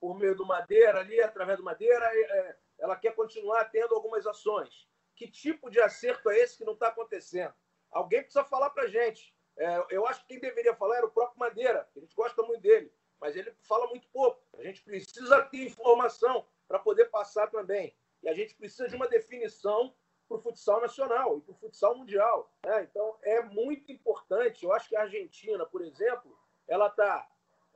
por 0.00 0.16
meio 0.18 0.36
do 0.36 0.46
Madeira 0.46 1.00
ali, 1.00 1.20
através 1.20 1.58
do 1.58 1.64
Madeira, 1.64 2.04
é, 2.04 2.56
ela 2.84 2.96
quer 2.96 3.14
continuar 3.14 3.64
tendo 3.70 3.94
algumas 3.94 4.26
ações. 4.26 4.86
Que 5.16 5.26
tipo 5.26 5.70
de 5.70 5.80
acerto 5.80 6.28
é 6.28 6.38
esse 6.38 6.58
que 6.58 6.66
não 6.66 6.74
está 6.74 6.88
acontecendo? 6.88 7.54
Alguém 7.90 8.20
precisa 8.20 8.44
falar 8.44 8.68
para 8.70 8.82
a 8.82 8.88
gente. 8.88 9.34
É, 9.56 9.86
eu 9.88 10.06
acho 10.06 10.20
que 10.20 10.34
quem 10.34 10.40
deveria 10.40 10.76
falar 10.76 10.98
era 10.98 11.06
o 11.06 11.10
próprio 11.10 11.38
Madeira, 11.38 11.88
a 11.96 11.98
gente 11.98 12.14
gosta 12.14 12.42
muito 12.42 12.60
dele, 12.60 12.92
mas 13.18 13.36
ele 13.36 13.54
fala 13.62 13.86
muito 13.86 14.06
pouco. 14.08 14.44
A 14.58 14.62
gente 14.62 14.82
precisa 14.82 15.42
ter 15.44 15.64
informação 15.64 16.46
para 16.68 16.78
poder 16.78 17.06
passar 17.06 17.46
também. 17.46 17.96
E 18.22 18.28
a 18.28 18.34
gente 18.34 18.54
precisa 18.54 18.86
de 18.86 18.96
uma 18.96 19.08
definição 19.08 19.94
para 20.28 20.36
o 20.36 20.40
futsal 20.40 20.82
nacional 20.82 21.38
e 21.38 21.40
para 21.40 21.52
o 21.52 21.56
futsal 21.56 21.96
mundial. 21.96 22.52
Né? 22.66 22.82
Então, 22.82 23.16
é 23.22 23.42
muito 23.44 23.90
importante. 23.92 24.62
Eu 24.62 24.72
acho 24.72 24.90
que 24.90 24.96
a 24.96 25.02
Argentina, 25.02 25.64
por 25.64 25.80
exemplo, 25.80 26.38
ela 26.68 26.88
está 26.88 27.26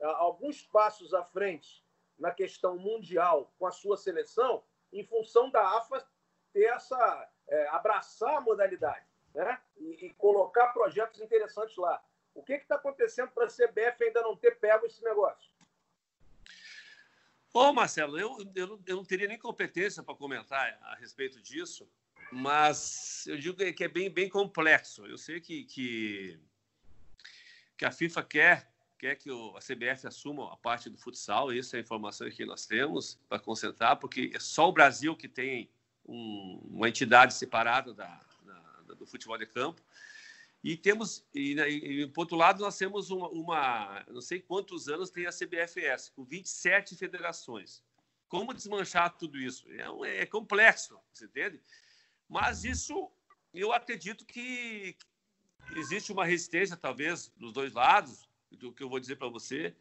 alguns 0.01 0.61
passos 0.61 1.15
à 1.15 1.23
frente 1.23 1.83
na 2.19 2.31
questão 2.31 2.77
mundial 2.77 3.51
com 3.57 3.65
a 3.65 3.71
sua 3.71 3.97
seleção, 3.97 4.63
em 4.91 5.05
função 5.05 5.49
da 5.49 5.77
AFA 5.77 6.05
ter 6.51 6.65
essa 6.65 7.29
é, 7.47 7.67
abraçar 7.69 8.37
a 8.37 8.41
modalidade, 8.41 9.05
né? 9.33 9.59
E, 9.77 10.07
e, 10.07 10.13
colocar 10.13 10.67
projetos 10.69 11.21
interessantes 11.21 11.75
lá. 11.77 12.03
O 12.33 12.43
que 12.43 12.53
está 12.53 12.75
acontecendo 12.75 13.31
para 13.31 13.45
a 13.45 13.49
CBF 13.49 14.03
ainda 14.03 14.21
não 14.21 14.35
ter 14.35 14.59
pego 14.59 14.85
esse 14.85 15.03
negócio? 15.03 15.51
Ô, 17.53 17.73
Marcelo, 17.73 18.19
eu, 18.19 18.37
eu, 18.55 18.79
eu 18.85 18.95
não 18.95 19.03
teria 19.03 19.27
nem 19.27 19.37
competência 19.37 20.03
para 20.03 20.15
comentar 20.15 20.77
a 20.81 20.95
respeito 20.95 21.41
disso, 21.41 21.89
mas 22.31 23.25
eu 23.27 23.37
digo 23.37 23.57
que 23.73 23.83
é 23.83 23.87
bem, 23.87 24.09
bem 24.09 24.29
complexo. 24.29 25.05
Eu 25.07 25.17
sei 25.17 25.41
que, 25.41 25.65
que, 25.65 26.39
que 27.75 27.85
a 27.85 27.91
FIFA 27.91 28.23
quer 28.23 28.71
quer 28.99 29.15
que 29.15 29.31
o, 29.31 29.55
a 29.55 29.59
CBF 29.59 30.05
assuma 30.05 30.53
a 30.53 30.57
parte 30.57 30.89
do 30.89 30.97
futsal, 30.97 31.51
essa 31.51 31.77
é 31.77 31.79
a 31.79 31.81
informação 31.81 32.29
que 32.29 32.45
nós 32.45 32.65
temos 32.65 33.17
para 33.29 33.39
concentrar, 33.39 33.97
porque 33.97 34.31
é 34.35 34.39
só 34.39 34.67
o 34.67 34.73
Brasil 34.73 35.15
que 35.15 35.27
tem 35.27 35.71
um, 36.05 36.61
uma 36.69 36.89
entidade 36.89 37.33
separada 37.33 37.93
da, 37.93 38.19
da, 38.43 38.93
do 38.93 39.07
futebol 39.07 39.37
de 39.37 39.45
campo. 39.45 39.81
E 40.61 40.75
temos, 40.75 41.25
e, 41.33 41.55
né, 41.55 41.69
e, 41.71 42.01
e, 42.01 42.07
por 42.07 42.21
outro 42.21 42.35
lado, 42.35 42.59
nós 42.59 42.77
temos 42.77 43.09
uma, 43.09 43.29
uma, 43.29 44.05
não 44.09 44.19
sei 44.19 44.41
quantos 44.41 44.89
anos 44.89 45.09
tem 45.09 45.25
a 45.25 45.31
CBFS, 45.31 46.09
com 46.09 46.25
27 46.25 46.97
federações. 46.97 47.81
Como 48.27 48.53
desmanchar 48.53 49.17
tudo 49.17 49.37
isso? 49.37 49.65
É, 50.03 50.17
é 50.23 50.25
complexo, 50.25 50.99
você 51.13 51.25
entende? 51.25 51.61
Mas 52.27 52.65
isso, 52.65 53.09
eu 53.53 53.71
acredito 53.71 54.25
que 54.25 54.95
existe 55.77 56.11
uma 56.11 56.25
resistência, 56.25 56.75
talvez, 56.75 57.31
dos 57.37 57.53
dois 57.53 57.71
lados, 57.71 58.28
do 58.51 58.71
que 58.71 58.83
eu 58.83 58.89
vou 58.89 58.99
dizer 58.99 59.15
para 59.15 59.27
você. 59.27 59.75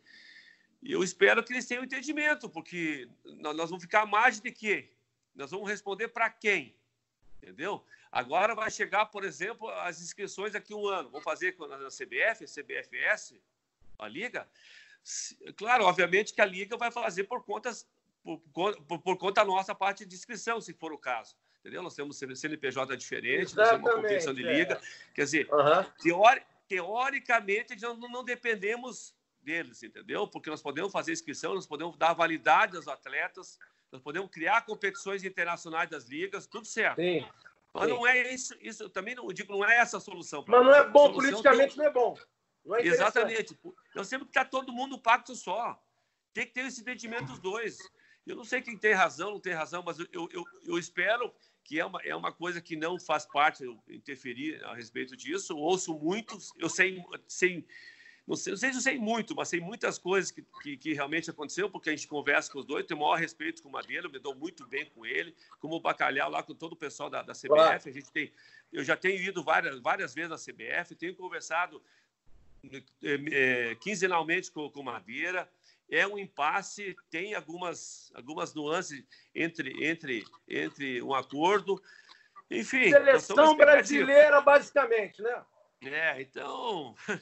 E 0.82 0.92
eu 0.92 1.02
espero 1.02 1.42
que 1.42 1.52
eles 1.52 1.66
tenham 1.66 1.84
entendimento, 1.84 2.48
porque 2.48 3.08
nós 3.24 3.70
vamos 3.70 3.82
ficar 3.82 4.06
mais 4.06 4.40
de 4.40 4.52
quê? 4.52 4.90
Nós 5.34 5.50
vamos 5.50 5.68
responder 5.68 6.08
para 6.08 6.30
quem? 6.30 6.74
Entendeu? 7.42 7.84
Agora 8.10 8.54
vai 8.54 8.70
chegar, 8.70 9.06
por 9.06 9.24
exemplo, 9.24 9.68
as 9.68 10.00
inscrições 10.00 10.52
daqui 10.52 10.72
a 10.72 10.76
um 10.76 10.86
ano. 10.86 11.10
Vou 11.10 11.20
fazer 11.20 11.56
na 11.58 11.88
CBF, 11.88 12.46
CBFS, 12.46 13.34
a 13.98 14.08
Liga. 14.08 14.48
Claro, 15.56 15.84
obviamente 15.84 16.32
que 16.32 16.40
a 16.40 16.44
Liga 16.46 16.76
vai 16.76 16.90
fazer 16.90 17.24
por, 17.24 17.44
contas, 17.44 17.86
por, 18.22 18.38
por, 18.40 18.98
por 19.00 19.16
conta 19.16 19.42
da 19.42 19.46
nossa 19.46 19.74
parte 19.74 20.04
de 20.04 20.14
inscrição, 20.14 20.60
se 20.60 20.72
for 20.72 20.92
o 20.92 20.98
caso. 20.98 21.36
Entendeu? 21.60 21.82
Nós 21.82 21.94
temos 21.94 22.18
CNPJ 22.18 22.96
diferente, 22.96 23.54
nós 23.56 23.68
temos 23.68 23.84
uma 23.84 23.96
competição 23.96 24.32
de 24.32 24.42
liga. 24.42 24.74
É. 24.74 25.12
Quer 25.14 25.24
dizer, 25.24 25.48
uhum. 25.52 25.84
teori 26.00 26.42
teoricamente, 26.68 27.80
nós 27.80 27.98
não 27.98 28.22
dependemos 28.22 29.14
deles, 29.40 29.82
entendeu? 29.82 30.28
Porque 30.28 30.50
nós 30.50 30.62
podemos 30.62 30.92
fazer 30.92 31.12
inscrição, 31.12 31.54
nós 31.54 31.66
podemos 31.66 31.96
dar 31.96 32.12
validade 32.12 32.76
aos 32.76 32.86
atletas, 32.86 33.58
nós 33.90 34.02
podemos 34.02 34.30
criar 34.30 34.66
competições 34.66 35.24
internacionais 35.24 35.88
das 35.88 36.04
ligas, 36.04 36.46
tudo 36.46 36.66
certo. 36.66 37.00
Sim. 37.00 37.26
Mas 37.72 37.84
Sim. 37.84 37.90
não 37.90 38.06
é 38.06 38.32
isso, 38.32 38.54
isso 38.60 38.88
também 38.90 39.14
não 39.14 39.26
digo, 39.28 39.52
não 39.52 39.64
é 39.64 39.78
essa 39.78 39.96
a 39.96 40.00
solução. 40.00 40.44
Mas 40.46 40.64
não 40.64 40.74
é 40.74 40.88
bom, 40.88 41.12
politicamente 41.12 41.74
tem... 41.74 41.78
não 41.78 41.86
é 41.86 41.92
bom. 41.92 42.18
É 42.76 42.86
Exatamente. 42.86 43.58
Nós 43.94 44.08
temos 44.08 44.26
que 44.26 44.30
estar 44.30 44.44
todo 44.44 44.72
mundo 44.72 44.90
no 44.90 45.00
pacto 45.00 45.34
só. 45.34 45.80
Tem 46.34 46.46
que 46.46 46.52
ter 46.52 46.66
esse 46.66 46.80
entendimento 46.82 47.26
dos 47.26 47.38
dois. 47.38 47.78
Eu 48.26 48.36
não 48.36 48.44
sei 48.44 48.60
quem 48.60 48.76
tem 48.76 48.92
razão, 48.92 49.30
não 49.30 49.40
tem 49.40 49.54
razão, 49.54 49.82
mas 49.82 49.98
eu, 49.98 50.06
eu, 50.12 50.44
eu 50.66 50.78
espero 50.78 51.32
que 51.68 51.78
é 51.78 51.84
uma, 51.84 52.00
é 52.02 52.16
uma 52.16 52.32
coisa 52.32 52.62
que 52.62 52.74
não 52.74 52.98
faz 52.98 53.26
parte 53.26 53.62
eu 53.62 53.78
interferir 53.90 54.64
a 54.64 54.74
respeito 54.74 55.14
disso. 55.14 55.52
Eu 55.52 55.58
ouço 55.58 55.92
muito, 55.98 56.38
eu 56.56 56.66
sei, 56.66 57.04
sei 57.26 57.66
não 58.26 58.34
sei, 58.34 58.52
não 58.52 58.58
sei 58.58 58.70
se 58.70 58.78
eu 58.78 58.80
sei 58.80 58.98
muito, 58.98 59.36
mas 59.36 59.50
sei 59.50 59.60
muitas 59.60 59.98
coisas 59.98 60.30
que, 60.30 60.42
que, 60.62 60.78
que, 60.78 60.94
realmente 60.94 61.28
aconteceu, 61.28 61.68
porque 61.68 61.90
a 61.90 61.92
gente 61.94 62.08
conversa 62.08 62.50
com 62.50 62.60
os 62.60 62.64
dois, 62.64 62.86
tenho 62.86 62.98
o 62.98 63.02
maior 63.02 63.18
respeito 63.18 63.62
com 63.62 63.68
o 63.68 63.72
Madeira, 63.72 64.06
eu 64.06 64.10
me 64.10 64.18
dou 64.18 64.34
muito 64.34 64.66
bem 64.66 64.86
com 64.94 65.04
ele, 65.04 65.34
como 65.60 65.74
o 65.74 65.80
Bacalhau 65.80 66.30
lá 66.30 66.42
com 66.42 66.54
todo 66.54 66.72
o 66.72 66.76
pessoal 66.76 67.10
da, 67.10 67.20
da 67.20 67.34
CBF. 67.34 67.48
Claro. 67.48 67.82
A 67.84 67.90
gente 67.90 68.10
tem, 68.10 68.32
eu 68.72 68.82
já 68.82 68.96
tenho 68.96 69.22
ido 69.22 69.44
várias, 69.44 69.78
várias 69.80 70.14
vezes 70.14 70.30
na 70.30 70.36
CBF, 70.36 70.94
tenho 70.94 71.14
conversado 71.14 71.82
é, 73.02 73.74
quinzenalmente 73.76 74.50
com, 74.50 74.70
com 74.70 74.80
o 74.80 74.84
Madeira. 74.84 75.46
É 75.90 76.06
um 76.06 76.18
impasse, 76.18 76.94
tem 77.10 77.34
algumas, 77.34 78.12
algumas 78.14 78.54
nuances 78.54 79.02
entre, 79.34 79.72
entre, 79.84 80.24
entre 80.48 81.02
um 81.02 81.14
acordo. 81.14 81.80
Enfim. 82.50 82.90
Seleção 82.90 83.56
brasileira, 83.56 84.40
basicamente, 84.40 85.22
né? 85.22 85.42
É, 85.84 86.20
então. 86.20 86.94
É. 87.06 87.18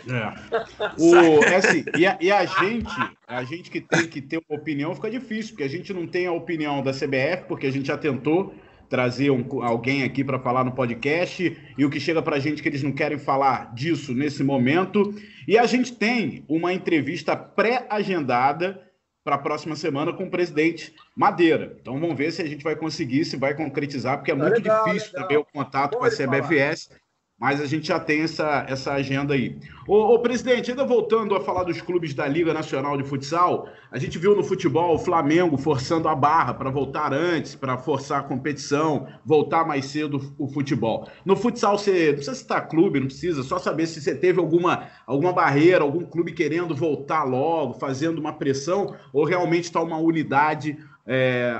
O, 0.96 1.42
é 1.44 1.56
assim, 1.56 1.84
e, 1.98 2.06
a, 2.06 2.16
e, 2.20 2.30
a, 2.30 2.44
gente, 2.46 3.16
a 3.26 3.42
gente 3.42 3.70
que 3.70 3.80
tem 3.80 4.06
que 4.06 4.22
ter 4.22 4.40
uma 4.48 4.58
opinião 4.58 4.94
fica 4.94 5.10
difícil, 5.10 5.50
porque 5.50 5.64
a 5.64 5.68
gente 5.68 5.92
não 5.92 6.06
tem 6.06 6.26
a 6.26 6.32
opinião 6.32 6.80
da 6.80 6.92
CBF, 6.92 7.48
porque 7.48 7.66
a 7.66 7.72
gente 7.72 7.88
já 7.88 7.98
tentou 7.98 8.54
trazer 8.90 9.30
um, 9.30 9.62
alguém 9.62 10.02
aqui 10.02 10.24
para 10.24 10.40
falar 10.40 10.64
no 10.64 10.72
podcast, 10.72 11.56
e 11.78 11.84
o 11.84 11.88
que 11.88 12.00
chega 12.00 12.20
para 12.20 12.36
a 12.36 12.40
gente 12.40 12.60
que 12.60 12.68
eles 12.68 12.82
não 12.82 12.90
querem 12.90 13.16
falar 13.16 13.72
disso 13.72 14.12
nesse 14.12 14.42
momento. 14.42 15.14
E 15.46 15.56
a 15.56 15.64
gente 15.64 15.92
tem 15.92 16.44
uma 16.48 16.74
entrevista 16.74 17.36
pré-agendada 17.36 18.82
para 19.24 19.36
a 19.36 19.38
próxima 19.38 19.76
semana 19.76 20.12
com 20.12 20.24
o 20.24 20.30
presidente 20.30 20.92
Madeira. 21.16 21.76
Então 21.80 22.00
vamos 22.00 22.16
ver 22.16 22.32
se 22.32 22.42
a 22.42 22.46
gente 22.46 22.64
vai 22.64 22.74
conseguir, 22.74 23.24
se 23.24 23.36
vai 23.36 23.54
concretizar, 23.54 24.18
porque 24.18 24.32
é 24.32 24.36
tá 24.36 24.42
muito 24.42 24.56
legal, 24.56 24.84
difícil 24.86 25.12
legal. 25.12 25.22
também 25.22 25.38
o 25.38 25.44
contato 25.44 25.96
com 25.96 26.04
a 26.04 26.10
CBFS. 26.10 26.88
Falar 26.88 27.00
mas 27.40 27.58
a 27.58 27.64
gente 27.64 27.88
já 27.88 27.98
tem 27.98 28.20
essa, 28.20 28.66
essa 28.68 28.92
agenda 28.92 29.32
aí. 29.32 29.58
Ô, 29.88 30.14
ô, 30.14 30.18
presidente, 30.18 30.70
ainda 30.70 30.84
voltando 30.84 31.34
a 31.34 31.40
falar 31.40 31.64
dos 31.64 31.80
clubes 31.80 32.12
da 32.12 32.28
Liga 32.28 32.52
Nacional 32.52 32.98
de 32.98 33.02
Futsal, 33.02 33.66
a 33.90 33.98
gente 33.98 34.18
viu 34.18 34.36
no 34.36 34.44
futebol 34.44 34.94
o 34.94 34.98
Flamengo 34.98 35.56
forçando 35.56 36.06
a 36.06 36.14
barra 36.14 36.52
para 36.52 36.68
voltar 36.68 37.14
antes, 37.14 37.54
para 37.54 37.78
forçar 37.78 38.20
a 38.20 38.22
competição, 38.22 39.08
voltar 39.24 39.66
mais 39.66 39.86
cedo 39.86 40.34
o 40.38 40.48
futebol. 40.48 41.08
No 41.24 41.34
futsal, 41.34 41.78
você 41.78 42.08
não 42.08 42.14
precisa 42.14 42.34
citar 42.34 42.68
clube, 42.68 43.00
não 43.00 43.06
precisa, 43.06 43.42
só 43.42 43.58
saber 43.58 43.86
se 43.86 44.02
você 44.02 44.14
teve 44.14 44.38
alguma, 44.38 44.88
alguma 45.06 45.32
barreira, 45.32 45.82
algum 45.82 46.04
clube 46.04 46.32
querendo 46.32 46.76
voltar 46.76 47.24
logo, 47.24 47.72
fazendo 47.72 48.18
uma 48.18 48.34
pressão, 48.34 48.94
ou 49.14 49.24
realmente 49.24 49.64
está 49.64 49.80
uma 49.80 49.96
unidade 49.96 50.76
é, 51.06 51.58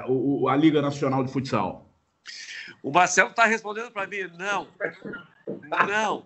a 0.49 0.57
Liga 0.57 0.83
Nacional 0.83 1.25
de 1.25 1.33
Futsal. 1.33 1.90
O 2.83 2.91
Marcelo 2.91 3.31
está 3.31 3.45
respondendo 3.47 3.91
para 3.91 4.07
mim, 4.07 4.29
não. 4.39 4.69
Não. 5.87 6.25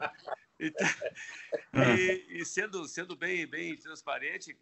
Então, 0.59 0.87
e, 1.99 2.41
e, 2.41 2.45
sendo, 2.45 2.87
sendo 2.87 3.17
bem, 3.17 3.47
bem 3.47 3.77
transparente, 3.77 4.57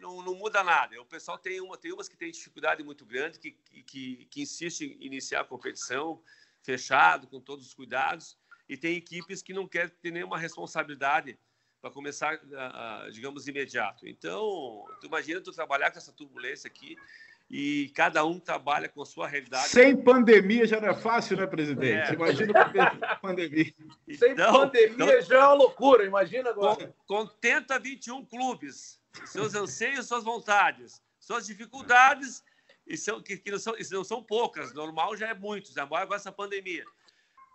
não, 0.00 0.22
não, 0.22 0.34
muda 0.34 0.62
nada. 0.62 1.00
O 1.00 1.06
pessoal 1.06 1.38
tem, 1.38 1.60
uma, 1.60 1.76
tem 1.76 1.92
umas 1.92 2.08
que 2.08 2.16
tem 2.16 2.30
dificuldade 2.30 2.82
muito 2.82 3.04
grande, 3.04 3.38
que, 3.38 3.52
que, 3.82 4.26
que 4.30 4.42
insiste 4.42 4.82
em 4.82 5.04
iniciar 5.04 5.40
a 5.40 5.44
competição 5.44 6.22
fechado, 6.62 7.26
com 7.26 7.40
todos 7.40 7.66
os 7.66 7.74
cuidados, 7.74 8.38
e 8.68 8.76
tem 8.76 8.96
equipes 8.96 9.42
que 9.42 9.52
não 9.52 9.66
querem 9.66 9.92
ter 10.00 10.12
nenhuma 10.12 10.38
responsabilidade 10.38 11.38
para 11.80 11.90
começar, 11.90 12.40
digamos, 13.10 13.48
imediato. 13.48 14.06
Então, 14.06 14.84
tu 15.00 15.06
imagina 15.08 15.40
tu 15.40 15.50
trabalhar 15.50 15.90
com 15.90 15.98
essa 15.98 16.12
turbulência 16.12 16.68
aqui, 16.68 16.96
e 17.52 17.90
cada 17.94 18.24
um 18.24 18.40
trabalha 18.40 18.88
com 18.88 19.02
a 19.02 19.04
sua 19.04 19.28
realidade. 19.28 19.68
Sem 19.68 19.94
pandemia 19.94 20.66
já 20.66 20.80
não 20.80 20.88
é 20.88 20.94
fácil, 20.94 21.36
né, 21.36 21.46
presidente? 21.46 22.10
É. 22.10 22.14
Imagina 22.14 22.64
com 22.64 23.20
pandemia. 23.20 23.74
Sem 24.16 24.32
então, 24.32 24.52
pandemia 24.52 24.94
então, 24.94 25.20
já 25.20 25.36
é 25.36 25.44
uma 25.44 25.52
loucura, 25.52 26.02
imagina 26.06 26.48
agora. 26.48 26.94
Contenta 27.06 27.78
21 27.78 28.24
clubes, 28.24 28.98
seus 29.26 29.54
anseios, 29.54 30.08
suas 30.08 30.24
vontades, 30.24 31.02
suas 31.20 31.46
dificuldades, 31.46 32.42
e 32.86 32.96
são, 32.96 33.22
que, 33.22 33.36
que 33.36 33.50
não, 33.50 33.58
são, 33.58 33.74
não 33.90 34.02
são 34.02 34.22
poucas, 34.22 34.72
normal 34.72 35.14
já 35.14 35.28
é 35.28 35.34
muitos, 35.34 35.76
agora 35.76 36.06
com 36.06 36.14
essa 36.14 36.32
pandemia. 36.32 36.86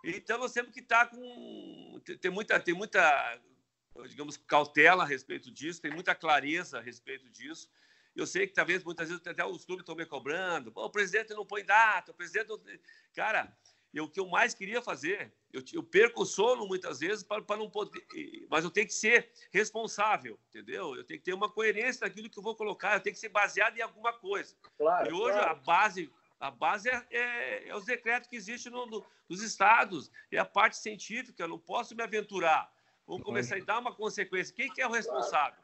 Então 0.04 0.38
nós 0.38 0.52
temos 0.52 0.72
que 0.72 0.78
estar 0.78 1.06
com. 1.06 2.00
Tem 2.20 2.30
muita, 2.30 2.60
tem 2.60 2.72
muita, 2.72 3.40
digamos, 4.08 4.36
cautela 4.36 5.02
a 5.02 5.06
respeito 5.06 5.50
disso, 5.50 5.82
tem 5.82 5.90
muita 5.90 6.14
clareza 6.14 6.78
a 6.78 6.80
respeito 6.80 7.28
disso. 7.30 7.68
Eu 8.18 8.26
sei 8.26 8.48
que 8.48 8.52
talvez 8.52 8.82
muitas 8.82 9.08
vezes 9.08 9.24
até 9.24 9.44
os 9.44 9.64
clubes 9.64 9.82
estão 9.82 9.94
me 9.94 10.04
cobrando. 10.04 10.72
o 10.74 10.90
presidente 10.90 11.32
não 11.34 11.46
põe 11.46 11.64
data, 11.64 12.10
o 12.10 12.14
presidente. 12.14 12.48
Não... 12.48 12.60
Cara, 13.14 13.56
eu, 13.94 14.04
o 14.06 14.10
que 14.10 14.18
eu 14.18 14.26
mais 14.26 14.54
queria 14.54 14.82
fazer, 14.82 15.32
eu, 15.52 15.62
eu 15.72 15.84
perco 15.84 16.22
o 16.22 16.26
sono 16.26 16.66
muitas 16.66 16.98
vezes 16.98 17.22
para, 17.22 17.56
não 17.56 17.70
poder. 17.70 18.04
Mas 18.50 18.64
eu 18.64 18.72
tenho 18.72 18.88
que 18.88 18.92
ser 18.92 19.30
responsável, 19.52 20.36
entendeu? 20.48 20.96
Eu 20.96 21.04
tenho 21.04 21.20
que 21.20 21.26
ter 21.26 21.32
uma 21.32 21.48
coerência 21.48 22.00
daquilo 22.00 22.28
que 22.28 22.36
eu 22.36 22.42
vou 22.42 22.56
colocar, 22.56 22.94
eu 22.94 23.00
tenho 23.00 23.14
que 23.14 23.20
ser 23.20 23.28
baseado 23.28 23.78
em 23.78 23.82
alguma 23.82 24.12
coisa. 24.12 24.56
Claro, 24.76 25.08
e 25.08 25.12
hoje 25.12 25.38
claro. 25.38 25.52
a 25.52 25.54
base. 25.54 26.12
A 26.40 26.52
base 26.52 26.88
é, 26.88 27.06
é, 27.10 27.68
é 27.68 27.76
os 27.76 27.84
decretos 27.84 28.28
que 28.28 28.36
existem 28.36 28.70
no, 28.70 28.86
no, 28.86 29.04
nos 29.28 29.42
estados, 29.42 30.10
é 30.30 30.38
a 30.38 30.44
parte 30.44 30.76
científica, 30.76 31.42
eu 31.42 31.48
não 31.48 31.58
posso 31.58 31.96
me 31.96 32.02
aventurar. 32.02 32.72
Vamos 33.06 33.24
começar 33.24 33.56
a 33.56 33.64
dar 33.64 33.78
uma 33.78 33.94
consequência. 33.94 34.54
Quem 34.54 34.72
que 34.72 34.80
é 34.80 34.86
o 34.86 34.90
responsável? 34.90 35.58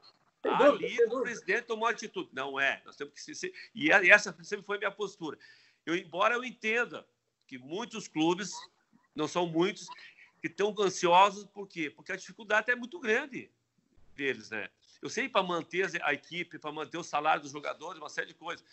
Ali 0.48 0.96
o 1.04 1.22
presidente 1.22 1.62
tomou 1.62 1.88
atitude. 1.88 2.28
Não 2.32 2.58
é. 2.58 2.82
Nós 2.84 2.96
temos 2.96 3.14
que 3.14 3.34
ser. 3.34 3.52
E 3.74 3.90
essa 3.90 4.34
sempre 4.42 4.64
foi 4.64 4.76
a 4.76 4.78
minha 4.80 4.90
postura. 4.90 5.38
Eu, 5.86 5.94
embora 5.94 6.34
eu 6.34 6.44
entenda 6.44 7.06
que 7.46 7.58
muitos 7.58 8.08
clubes, 8.08 8.52
não 9.14 9.28
são 9.28 9.46
muitos, 9.46 9.86
que 10.40 10.48
estão 10.48 10.74
ansiosos, 10.78 11.44
por 11.46 11.66
quê? 11.66 11.90
Porque 11.90 12.12
a 12.12 12.16
dificuldade 12.16 12.70
é 12.70 12.76
muito 12.76 12.98
grande 12.98 13.50
deles, 14.14 14.50
né? 14.50 14.68
Eu 15.00 15.10
sei 15.10 15.28
para 15.28 15.42
manter 15.42 15.90
a 16.02 16.14
equipe, 16.14 16.58
para 16.58 16.72
manter 16.72 16.96
o 16.96 17.04
salário 17.04 17.42
dos 17.42 17.50
jogadores, 17.50 18.00
uma 18.00 18.08
série 18.08 18.28
de 18.28 18.34
coisas. 18.34 18.64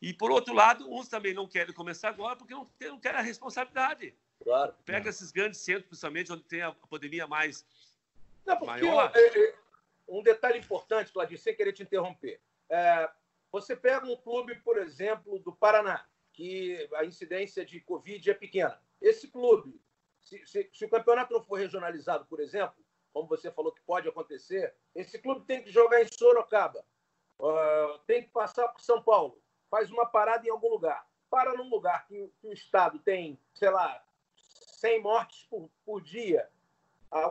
E, 0.00 0.12
por 0.12 0.30
outro 0.30 0.52
lado, 0.52 0.86
uns 0.92 1.08
também 1.08 1.32
não 1.32 1.48
querem 1.48 1.72
começar 1.72 2.10
agora 2.10 2.36
porque 2.36 2.52
não, 2.52 2.70
não 2.80 3.00
querem 3.00 3.20
a 3.20 3.22
responsabilidade. 3.22 4.14
Claro. 4.42 4.74
Pega 4.84 5.08
esses 5.08 5.32
grandes 5.32 5.60
centros, 5.60 5.86
principalmente, 5.86 6.32
onde 6.32 6.42
tem 6.42 6.60
a 6.60 6.72
pandemia 6.72 7.26
mais 7.26 7.64
não, 8.44 8.60
maior. 8.60 9.10
É, 9.14 9.38
é, 9.38 9.54
um 10.08 10.22
detalhe 10.22 10.58
importante, 10.58 11.12
Claudio, 11.12 11.38
sem 11.38 11.54
querer 11.54 11.72
te 11.72 11.82
interromper. 11.82 12.40
É, 12.68 13.10
você 13.50 13.76
pega 13.76 14.06
um 14.06 14.16
clube, 14.16 14.56
por 14.60 14.78
exemplo, 14.78 15.38
do 15.38 15.54
Paraná, 15.54 16.06
que 16.32 16.88
a 16.94 17.04
incidência 17.04 17.64
de 17.64 17.80
Covid 17.80 18.30
é 18.30 18.34
pequena. 18.34 18.82
Esse 19.00 19.28
clube, 19.28 19.80
se, 20.20 20.44
se, 20.46 20.70
se, 20.72 20.84
o 20.84 20.88
campeonato 20.88 21.32
não 21.32 21.42
for 21.42 21.56
regionalizado, 21.56 22.26
por 22.26 22.40
exemplo, 22.40 22.84
como 23.12 23.28
você 23.28 23.50
falou 23.52 23.72
que 23.72 23.80
pode 23.82 24.08
acontecer, 24.08 24.74
esse 24.94 25.18
clube 25.18 25.46
tem 25.46 25.62
que 25.62 25.70
jogar 25.70 26.02
em 26.02 26.08
Sorocaba, 26.12 26.84
uh, 27.38 27.98
tem 28.06 28.22
que 28.22 28.30
passar 28.30 28.68
por 28.68 28.80
São 28.80 29.00
Paulo, 29.02 29.40
faz 29.70 29.90
uma 29.90 30.06
parada 30.06 30.46
em 30.46 30.50
algum 30.50 30.68
lugar. 30.68 31.06
Para 31.30 31.54
num 31.54 31.68
lugar 31.68 32.06
que, 32.06 32.32
que 32.40 32.48
o 32.48 32.52
Estado 32.52 32.98
tem, 32.98 33.38
sei 33.54 33.70
lá, 33.70 34.04
100 34.36 35.00
mortes 35.00 35.44
por, 35.44 35.70
por 35.84 36.00
dia, 36.00 36.48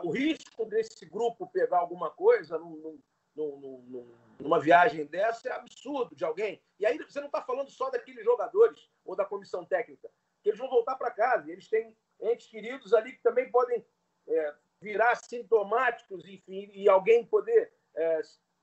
o 0.02 0.10
risco 0.10 0.64
desse 0.64 1.04
grupo 1.06 1.46
pegar 1.46 1.78
alguma 1.78 2.10
coisa 2.10 2.58
num, 2.58 2.98
num, 3.34 3.56
num, 3.58 4.14
numa 4.40 4.60
viagem 4.60 5.04
dessa 5.06 5.48
é 5.48 5.52
absurdo 5.52 6.14
de 6.14 6.24
alguém. 6.24 6.62
E 6.78 6.86
aí 6.86 6.96
você 6.98 7.20
não 7.20 7.26
está 7.26 7.42
falando 7.42 7.70
só 7.70 7.90
daqueles 7.90 8.24
jogadores 8.24 8.88
ou 9.04 9.14
da 9.14 9.24
comissão 9.24 9.64
técnica, 9.64 10.10
que 10.42 10.48
eles 10.48 10.58
vão 10.58 10.70
voltar 10.70 10.96
para 10.96 11.10
casa. 11.10 11.50
Eles 11.50 11.68
têm 11.68 11.96
entes 12.20 12.46
queridos 12.46 12.94
ali 12.94 13.12
que 13.12 13.22
também 13.22 13.50
podem 13.50 13.84
é, 14.26 14.54
virar 14.80 15.16
sintomáticos, 15.16 16.26
enfim, 16.26 16.70
e 16.72 16.88
alguém 16.88 17.24
poder 17.26 17.72
é, 17.94 18.20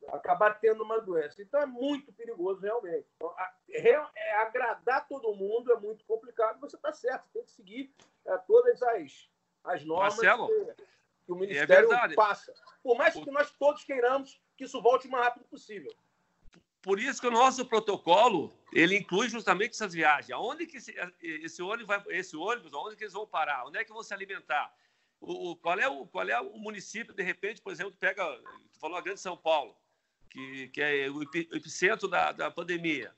acabar 0.08 0.60
tendo 0.60 0.84
uma 0.84 1.00
doença. 1.00 1.42
Então 1.42 1.60
é 1.60 1.66
muito 1.66 2.12
perigoso 2.14 2.62
realmente. 2.62 3.08
Então, 3.16 3.34
é, 3.70 4.34
agradar 4.38 5.08
todo 5.08 5.36
mundo 5.36 5.72
é 5.72 5.80
muito 5.80 6.04
complicado. 6.06 6.60
Você 6.60 6.76
está 6.76 6.92
certo, 6.92 7.30
tem 7.34 7.44
que 7.44 7.52
seguir 7.52 7.94
é, 8.26 8.38
todas 8.40 8.82
as, 8.82 9.30
as 9.64 9.86
normas. 9.86 10.16
Marcelo, 10.16 10.48
que, 10.48 10.84
que 11.32 11.34
o 11.34 11.40
Ministério 11.40 11.94
é 11.94 12.14
passa. 12.14 12.54
Por 12.84 12.98
mais 12.98 13.14
que 13.14 13.32
nós 13.32 13.52
todos 13.52 13.84
queiramos 13.84 14.40
que 14.58 14.66
isso 14.66 14.82
volte 14.82 15.08
o 15.08 15.12
mais 15.12 15.26
rápido 15.26 15.46
possível. 15.46 15.92
Por 16.82 17.00
isso 17.00 17.22
que 17.22 17.28
o 17.28 17.32
nosso 17.32 17.66
protocolo 17.66 18.54
ele 18.74 18.98
inclui 18.98 19.30
justamente 19.30 19.72
essas 19.72 19.94
viagens. 19.94 20.32
Aonde 20.32 20.66
que 20.66 20.78
esse, 20.78 20.94
esse 21.22 21.62
ônibus 21.62 21.88
vai, 21.88 22.04
esse 22.10 22.36
ônibus, 22.36 22.74
aonde 22.74 22.96
que 22.96 23.04
eles 23.04 23.14
vão 23.14 23.28
parar? 23.28 23.66
Onde 23.66 23.78
é 23.78 23.86
que 23.86 23.94
vão 23.94 24.04
se 24.04 24.14
alimentar? 24.14 24.74
O, 25.20 25.52
o, 25.52 25.56
qual, 25.56 25.80
é 25.80 25.88
o, 25.88 26.08
qual 26.08 26.28
é 26.28 26.40
o 26.42 26.58
município, 26.58 27.14
de 27.14 27.22
repente, 27.22 27.62
por 27.62 27.72
exemplo, 27.72 27.94
pega, 28.00 28.26
tu 28.74 28.80
falou 28.80 28.98
a 28.98 29.02
Grande 29.02 29.20
São 29.20 29.38
Paulo, 29.38 29.78
que, 30.28 30.70
que 30.70 30.82
é 30.82 31.08
o 31.10 31.22
epicentro 31.22 32.08
da, 32.08 32.32
da 32.32 32.50
pandemia. 32.50 33.14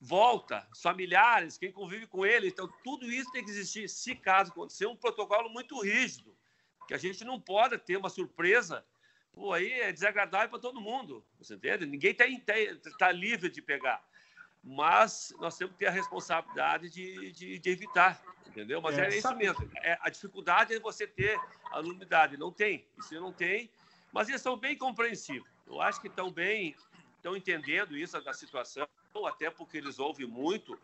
Volta, 0.00 0.66
familiares, 0.80 1.58
quem 1.58 1.72
convive 1.72 2.06
com 2.06 2.24
ele. 2.24 2.48
Então, 2.48 2.68
tudo 2.84 3.10
isso 3.10 3.30
tem 3.32 3.44
que 3.44 3.50
existir, 3.50 3.88
se 3.88 4.14
caso 4.14 4.52
acontecer, 4.52 4.86
um 4.86 4.96
protocolo 4.96 5.50
muito 5.50 5.80
rígido 5.80 6.36
que 6.86 6.94
a 6.94 6.98
gente 6.98 7.24
não 7.24 7.40
pode 7.40 7.78
ter 7.78 7.96
uma 7.96 8.10
surpresa. 8.10 8.84
Pô, 9.32 9.52
aí 9.52 9.72
é 9.72 9.92
desagradável 9.92 10.50
para 10.50 10.58
todo 10.58 10.80
mundo, 10.80 11.24
você 11.38 11.54
entende? 11.54 11.86
Ninguém 11.86 12.10
está 12.10 12.24
tá 12.98 13.10
livre 13.10 13.48
de 13.48 13.62
pegar. 13.62 14.04
Mas 14.62 15.34
nós 15.40 15.56
temos 15.56 15.72
que 15.72 15.80
ter 15.80 15.86
a 15.86 15.90
responsabilidade 15.90 16.88
de, 16.90 17.32
de, 17.32 17.58
de 17.58 17.70
evitar, 17.70 18.22
entendeu? 18.46 18.80
Mas 18.80 18.96
é, 18.96 19.06
é 19.06 19.16
isso 19.16 19.34
mesmo. 19.34 19.68
É, 19.82 19.98
a 20.00 20.08
dificuldade 20.08 20.74
é 20.74 20.78
você 20.78 21.06
ter 21.06 21.40
a 21.70 21.80
unidade. 21.80 22.36
Não 22.36 22.52
tem. 22.52 22.86
Isso 22.98 23.14
não 23.14 23.32
tem. 23.32 23.70
Mas 24.12 24.28
eles 24.28 24.40
são 24.42 24.56
bem 24.56 24.76
compreensivos. 24.76 25.48
Eu 25.66 25.80
acho 25.80 26.00
que 26.00 26.06
estão 26.06 26.30
bem, 26.30 26.76
estão 27.16 27.34
entendendo 27.34 27.96
isso 27.96 28.20
da 28.20 28.32
situação, 28.32 28.86
até 29.26 29.50
porque 29.50 29.78
eles 29.78 29.98
ouvem 29.98 30.26
muito. 30.26 30.78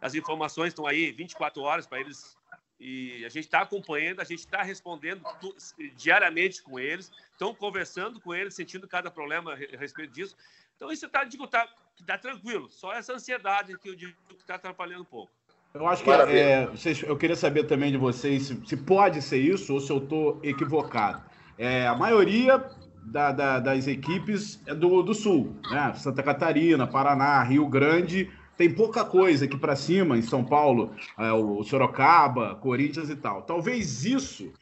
As 0.00 0.14
informações 0.14 0.68
estão 0.68 0.86
aí 0.86 1.12
24 1.12 1.62
horas 1.62 1.86
para 1.86 2.00
eles 2.00 2.36
e 2.82 3.24
a 3.24 3.28
gente 3.28 3.44
está 3.44 3.60
acompanhando, 3.60 4.20
a 4.20 4.24
gente 4.24 4.40
está 4.40 4.60
respondendo 4.60 5.22
tu, 5.40 5.54
diariamente 5.96 6.60
com 6.62 6.80
eles, 6.80 7.12
estão 7.30 7.54
conversando 7.54 8.20
com 8.20 8.34
eles, 8.34 8.54
sentindo 8.54 8.88
cada 8.88 9.08
problema 9.08 9.52
a 9.52 9.76
respeito 9.76 10.12
disso. 10.12 10.36
Então, 10.76 10.90
isso 10.90 11.06
está 11.06 11.24
tá, 11.48 11.68
tá 12.04 12.18
tranquilo, 12.18 12.68
só 12.70 12.92
essa 12.92 13.12
ansiedade 13.12 13.78
que 13.78 13.88
eu 13.88 13.94
digo 13.94 14.12
que 14.28 14.34
está 14.34 14.56
atrapalhando 14.56 15.02
um 15.02 15.06
pouco. 15.06 15.30
Eu 15.72 15.86
acho 15.86 16.02
que 16.02 16.10
é, 16.10 16.66
vocês, 16.66 17.02
eu 17.02 17.16
queria 17.16 17.36
saber 17.36 17.64
também 17.64 17.92
de 17.92 17.96
vocês 17.96 18.48
se, 18.48 18.66
se 18.66 18.76
pode 18.76 19.22
ser 19.22 19.38
isso 19.38 19.72
ou 19.72 19.80
se 19.80 19.90
eu 19.90 19.98
estou 19.98 20.40
equivocado. 20.42 21.22
É, 21.56 21.86
a 21.86 21.94
maioria 21.94 22.62
da, 23.04 23.30
da, 23.30 23.60
das 23.60 23.86
equipes 23.86 24.60
é 24.66 24.74
do, 24.74 25.02
do 25.02 25.14
Sul, 25.14 25.56
né? 25.70 25.94
Santa 25.94 26.22
Catarina, 26.22 26.86
Paraná, 26.86 27.42
Rio 27.44 27.68
Grande 27.68 28.28
tem 28.56 28.72
pouca 28.72 29.04
coisa 29.04 29.44
aqui 29.44 29.56
para 29.56 29.74
cima 29.76 30.16
em 30.16 30.22
São 30.22 30.44
Paulo, 30.44 30.92
é, 31.18 31.32
o 31.32 31.62
Sorocaba, 31.64 32.54
Corinthians 32.56 33.08
e 33.10 33.16
tal. 33.16 33.42
Talvez 33.42 34.04
isso 34.04 34.52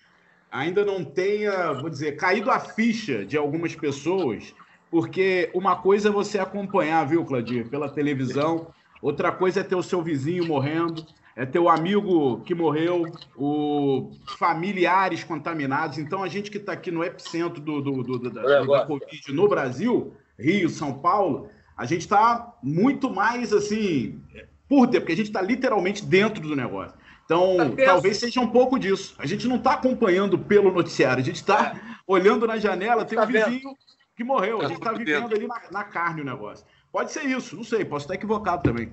ainda 0.50 0.84
não 0.84 1.04
tenha, 1.04 1.72
vou 1.74 1.90
dizer, 1.90 2.16
caído 2.16 2.50
a 2.50 2.58
ficha 2.58 3.24
de 3.24 3.36
algumas 3.36 3.74
pessoas, 3.74 4.54
porque 4.90 5.50
uma 5.54 5.76
coisa 5.76 6.08
é 6.08 6.12
você 6.12 6.38
acompanhar, 6.38 7.06
viu, 7.06 7.24
Claudir, 7.24 7.68
pela 7.68 7.88
televisão, 7.88 8.68
outra 9.00 9.30
coisa 9.30 9.60
é 9.60 9.62
ter 9.62 9.76
o 9.76 9.82
seu 9.82 10.02
vizinho 10.02 10.46
morrendo, 10.46 11.06
é 11.36 11.46
ter 11.46 11.60
o 11.60 11.68
amigo 11.68 12.40
que 12.40 12.54
morreu, 12.54 13.04
o 13.36 14.10
familiares 14.38 15.22
contaminados. 15.22 15.98
Então, 15.98 16.22
a 16.22 16.28
gente 16.28 16.50
que 16.50 16.58
está 16.58 16.72
aqui 16.72 16.90
no 16.90 17.04
epicentro 17.04 17.60
do, 17.60 17.80
do, 17.80 18.02
do, 18.02 18.18
do 18.18 18.30
da, 18.30 18.42
da 18.62 18.86
Covid 18.86 19.32
no 19.32 19.48
Brasil, 19.48 20.12
Rio, 20.38 20.68
São 20.68 20.98
Paulo, 20.98 21.48
a 21.80 21.86
gente 21.86 22.02
está 22.02 22.54
muito 22.62 23.08
mais 23.08 23.54
assim, 23.54 24.22
por 24.68 24.86
dentro, 24.86 25.00
porque 25.00 25.14
a 25.14 25.16
gente 25.16 25.28
está 25.28 25.40
literalmente 25.40 26.04
dentro 26.04 26.42
do 26.42 26.54
negócio. 26.54 26.94
Então, 27.24 27.74
tá 27.74 27.84
talvez 27.86 28.18
seja 28.18 28.38
um 28.38 28.50
pouco 28.50 28.78
disso. 28.78 29.14
A 29.16 29.24
gente 29.24 29.48
não 29.48 29.56
está 29.56 29.72
acompanhando 29.72 30.38
pelo 30.38 30.70
noticiário, 30.70 31.22
a 31.22 31.24
gente 31.24 31.36
está 31.36 31.74
é. 31.74 31.96
olhando 32.06 32.46
na 32.46 32.58
janela, 32.58 33.02
tem 33.06 33.16
tá 33.16 33.24
um 33.24 33.26
vizinho 33.26 33.70
vendo. 33.70 33.76
que 34.14 34.22
morreu, 34.22 34.60
a 34.60 34.66
gente 34.66 34.76
está 34.76 34.92
vivendo 34.92 35.34
ali 35.34 35.46
na, 35.46 35.58
na, 35.70 35.82
carne 35.82 36.20
o 36.20 36.24
negócio. 36.24 36.66
Pode 36.92 37.12
ser 37.12 37.24
isso, 37.24 37.56
não 37.56 37.64
sei, 37.64 37.82
posso 37.82 38.04
estar 38.04 38.14
equivocado 38.14 38.62
também. 38.62 38.92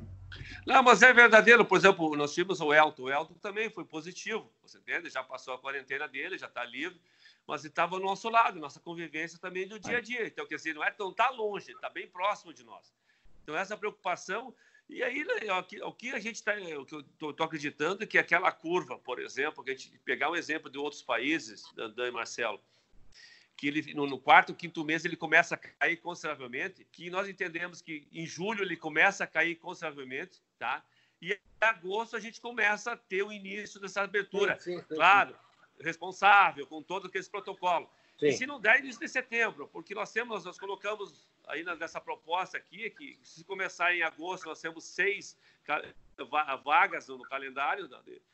Não, 0.65 0.82
mas 0.82 1.02
é 1.02 1.12
verdadeiro. 1.12 1.65
Por 1.65 1.78
exemplo, 1.78 2.15
nós 2.15 2.34
tivemos 2.34 2.62
o 2.62 2.73
Elton. 2.73 3.04
O 3.04 3.12
Elton 3.12 3.34
também 3.41 3.69
foi 3.69 3.84
positivo, 3.84 4.50
você 4.63 4.78
entende? 4.78 5.10
Já 5.10 5.23
passou 5.23 5.54
a 5.54 5.58
quarentena 5.58 6.08
dele, 6.08 6.38
já 6.38 6.47
está 6.47 6.63
livre 6.63 6.97
mas 7.47 7.63
estava 7.63 7.95
ao 7.95 8.01
nosso 8.01 8.29
lado, 8.29 8.60
nossa 8.60 8.79
convivência 8.79 9.39
também 9.39 9.65
do 9.65 9.79
dia 9.79 9.99
a 9.99 10.01
dia. 10.01 10.27
Então, 10.27 10.45
quer 10.45 10.57
dizer, 10.57 10.75
não 10.75 10.83
é 10.83 10.91
tão 10.91 11.13
tá 11.13 11.29
longe, 11.29 11.71
está 11.71 11.89
bem 11.89 12.05
próximo 12.05 12.53
de 12.53 12.63
nós. 12.63 12.93
Então, 13.41 13.55
essa 13.55 13.77
preocupação. 13.77 14.53
E 14.89 15.01
aí, 15.01 15.23
né, 15.23 15.36
o 15.83 15.93
que 15.93 16.12
a 16.12 16.19
gente 16.19 16.36
está, 16.36 16.53
o 16.53 16.86
que 16.86 16.95
eu 16.95 16.99
estou 17.29 17.45
acreditando 17.45 18.03
é 18.03 18.07
que 18.07 18.17
aquela 18.17 18.51
curva, 18.51 18.97
por 18.99 19.19
exemplo, 19.19 19.63
que 19.63 19.71
a 19.71 19.73
gente 19.73 19.97
pegar 19.99 20.29
um 20.29 20.36
exemplo 20.36 20.69
de 20.69 20.77
outros 20.77 21.01
países, 21.01 21.63
Dan 21.75 22.07
e 22.07 22.12
Marcelo, 22.12 22.60
que 23.55 23.67
ele 23.67 23.93
no, 23.93 24.05
no, 24.05 24.19
quarto, 24.19 24.53
quinto 24.53 24.83
mês 24.86 25.03
ele 25.03 25.15
começa 25.15 25.55
a 25.55 25.57
cair 25.57 25.97
consideravelmente, 25.97 26.86
que 26.91 27.10
nós 27.10 27.27
entendemos 27.27 27.81
que 27.81 28.07
em 28.13 28.25
julho 28.25 28.63
ele 28.63 28.77
começa 28.77 29.23
a 29.23 29.27
cair 29.27 29.55
consideravelmente, 29.55 30.41
tá? 30.60 30.83
E 31.21 31.33
em 31.33 31.39
agosto 31.60 32.15
a 32.15 32.19
gente 32.19 32.39
começa 32.39 32.91
a 32.91 32.97
ter 32.97 33.23
o 33.23 33.31
início 33.31 33.79
dessa 33.79 34.03
abertura. 34.03 34.57
Sim, 34.60 34.77
sim, 34.77 34.86
sim, 34.88 34.95
claro, 34.95 35.36
responsável, 35.79 36.65
com 36.67 36.81
todo 36.81 37.09
esse 37.13 37.29
protocolo. 37.29 37.89
Sim. 38.19 38.27
E 38.27 38.33
se 38.33 38.45
não 38.47 38.59
der 38.59 38.79
início 38.79 38.99
de 38.99 39.07
setembro, 39.07 39.67
porque 39.67 39.93
nós 39.93 40.11
temos, 40.11 40.43
nós 40.45 40.57
colocamos 40.57 41.27
aí 41.47 41.63
nessa 41.63 42.01
proposta 42.01 42.57
aqui, 42.57 42.89
que 42.89 43.17
se 43.23 43.43
começar 43.43 43.95
em 43.95 44.01
agosto, 44.01 44.47
nós 44.47 44.59
temos 44.59 44.83
seis 44.83 45.37
vagas 46.63 47.07
no 47.07 47.21
calendário, 47.23 47.89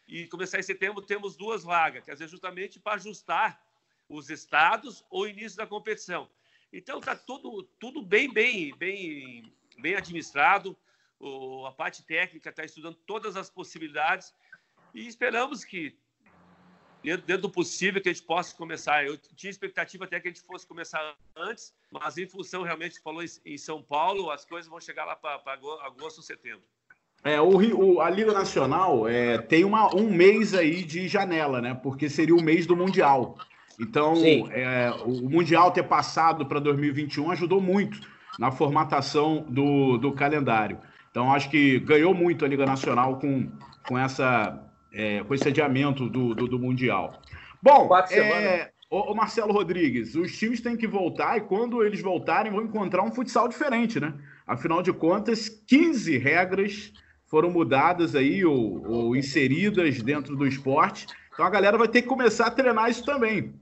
e 0.08 0.28
começar 0.28 0.60
em 0.60 0.64
setembro 0.64 1.02
temos 1.02 1.36
duas 1.36 1.64
vagas, 1.64 2.04
quer 2.06 2.14
dizer, 2.14 2.28
justamente 2.28 2.80
para 2.80 2.94
ajustar 2.94 3.62
os 4.08 4.30
estados 4.30 5.04
ou 5.10 5.28
início 5.28 5.58
da 5.58 5.68
competição. 5.68 6.30
Então 6.72 7.00
está 7.00 7.16
tudo, 7.16 7.64
tudo 7.80 8.02
bem, 8.02 8.32
bem, 8.32 8.76
bem, 8.76 9.54
bem 9.80 9.96
administrado. 9.96 10.76
O, 11.20 11.66
a 11.66 11.72
parte 11.72 12.04
técnica 12.04 12.50
está 12.50 12.66
estudando 12.66 12.96
todas 13.06 13.36
as 13.38 13.50
possibilidades 13.50 14.34
e 14.94 15.08
esperamos 15.08 15.64
que 15.64 15.96
dentro, 17.04 17.26
dentro 17.26 17.44
do 17.44 17.50
possível 17.50 18.02
que 18.02 18.10
a 18.10 18.14
gente 18.14 18.26
possa 18.26 18.56
começar. 18.56 19.06
Eu 19.06 19.18
tinha 19.36 19.52
expectativa 19.52 20.06
até 20.06 20.20
que 20.20 20.28
a 20.28 20.32
gente 20.32 20.42
fosse 20.42 20.66
começar 20.66 21.16
antes, 21.36 21.74
mas 21.92 22.18
em 22.18 22.28
função, 22.28 22.64
realmente, 22.64 23.02
falou 23.02 23.24
em 23.46 23.58
São 23.58 23.82
Paulo, 23.82 24.32
as 24.32 24.46
coisas 24.46 24.70
vão 24.70 24.80
chegar 24.80 25.06
lá 25.06 25.16
para 25.16 25.42
agosto 25.84 26.18
ou 26.18 26.24
setembro. 26.24 26.64
É, 27.24 27.40
o, 27.40 27.56
o, 27.76 28.02
a 28.02 28.10
Liga 28.10 28.34
Nacional 28.34 29.08
é, 29.08 29.38
tem 29.38 29.64
uma, 29.64 29.96
um 29.96 30.12
mês 30.12 30.54
aí 30.54 30.84
de 30.84 31.08
janela, 31.08 31.62
né? 31.62 31.74
Porque 31.74 32.10
seria 32.10 32.36
o 32.36 32.42
mês 32.42 32.66
do 32.66 32.76
Mundial. 32.76 33.38
Então, 33.80 34.16
é, 34.52 34.92
o 35.06 35.30
Mundial 35.30 35.72
ter 35.72 35.84
passado 35.84 36.46
para 36.46 36.60
2021 36.60 37.32
ajudou 37.32 37.62
muito 37.62 38.00
na 38.38 38.52
formatação 38.52 39.46
do, 39.48 39.98
do 39.98 40.12
calendário. 40.12 40.80
Então, 41.10 41.32
acho 41.32 41.50
que 41.50 41.80
ganhou 41.80 42.14
muito 42.14 42.44
a 42.44 42.48
Liga 42.48 42.66
Nacional 42.66 43.20
com, 43.20 43.50
com 43.88 43.98
essa 43.98 44.63
é, 44.94 45.24
com 45.24 45.34
esse 45.34 45.48
adiamento 45.48 46.08
do, 46.08 46.36
do, 46.36 46.48
do 46.48 46.60
Mundial. 46.60 47.20
Bom, 47.62 47.90
é, 48.12 48.72
o, 48.90 49.14
Marcelo 49.16 49.52
Rodrigues, 49.52 50.16
os 50.16 50.38
times 50.38 50.62
têm 50.62 50.78
que 50.78 50.88
voltar 50.88 51.38
e 51.38 51.42
quando 51.42 51.84
eles 51.84 52.02
voltarem 52.02 52.52
vão 52.52 52.64
encontrar 52.64 53.02
um 53.04 53.12
futsal 53.12 53.48
diferente, 53.48 54.00
né? 54.00 54.14
Afinal 54.46 54.84
de 54.84 54.94
contas, 54.94 55.50
15 55.50 56.18
regras 56.18 56.94
foram 57.26 57.50
mudadas 57.50 58.16
aí 58.16 58.46
ou, 58.46 58.86
ou 58.86 59.16
inseridas 59.16 60.02
dentro 60.02 60.36
do 60.36 60.46
esporte. 60.46 61.08
Então 61.34 61.46
a 61.46 61.50
galera 61.50 61.78
vai 61.78 61.88
ter 61.88 62.04
que 62.04 62.08
começar 62.08 62.48
a 62.48 62.52
treinar 62.52 62.90
isso 62.90 63.04
também. 63.04 63.56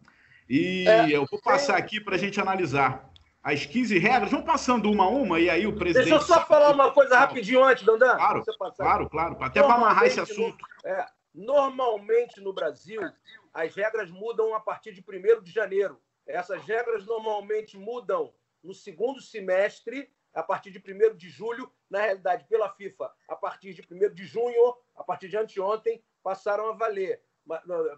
E 0.50 0.86
é, 0.86 1.10
eu 1.12 1.26
vou 1.30 1.40
passar 1.40 1.78
aqui 1.78 2.02
para 2.02 2.16
a 2.16 2.20
gente 2.20 2.42
analisar 2.42 3.10
as 3.42 3.66
15 3.66 3.98
regras. 3.98 4.32
Vamos 4.32 4.46
passando 4.46 4.92
uma 4.92 5.06
a 5.06 5.08
uma 5.08 5.40
e 5.40 5.50
aí 5.50 5.66
o 5.66 5.74
presidente. 5.74 6.10
Deixa 6.10 6.24
eu 6.24 6.28
só 6.28 6.46
falar 6.46 6.74
uma 6.74 6.92
coisa 6.92 7.18
rapidinho 7.18 7.64
antes, 7.64 7.86
Dandan. 7.86 8.16
Claro, 8.16 8.44
claro, 8.76 9.10
claro. 9.10 9.38
Até 9.40 9.64
para 9.64 9.76
amarrar 9.76 10.04
esse 10.04 10.20
assunto. 10.20 10.58
É, 10.84 11.06
Normalmente 11.34 12.42
no 12.42 12.54
Brasil, 12.54 13.02
as 13.54 13.74
regras 13.74 14.12
mudam 14.12 14.54
a 14.54 14.60
partir 14.60 14.94
de 14.94 15.02
1 15.02 15.42
de 15.42 15.52
janeiro. 15.52 16.02
Essas 16.26 16.64
regras 16.64 17.06
normalmente 17.06 17.78
mudam 17.78 18.34
no 18.64 18.74
segundo 18.74 19.22
semestre, 19.22 20.12
a 20.34 20.44
partir 20.44 20.72
de 20.72 20.80
1 20.80 21.16
de 21.16 21.30
julho. 21.30 21.72
Na 21.90 22.02
realidade, 22.02 22.46
pela 22.46 22.70
FIFA, 22.70 23.12
a 23.28 23.36
partir 23.36 23.74
de 23.74 23.82
1 23.82 24.14
de 24.14 24.26
junho, 24.26 24.78
a 24.96 25.04
partir 25.04 25.30
de 25.30 25.38
anteontem, 25.38 26.04
passaram 26.24 26.70
a 26.70 26.74
valer. 26.74 27.24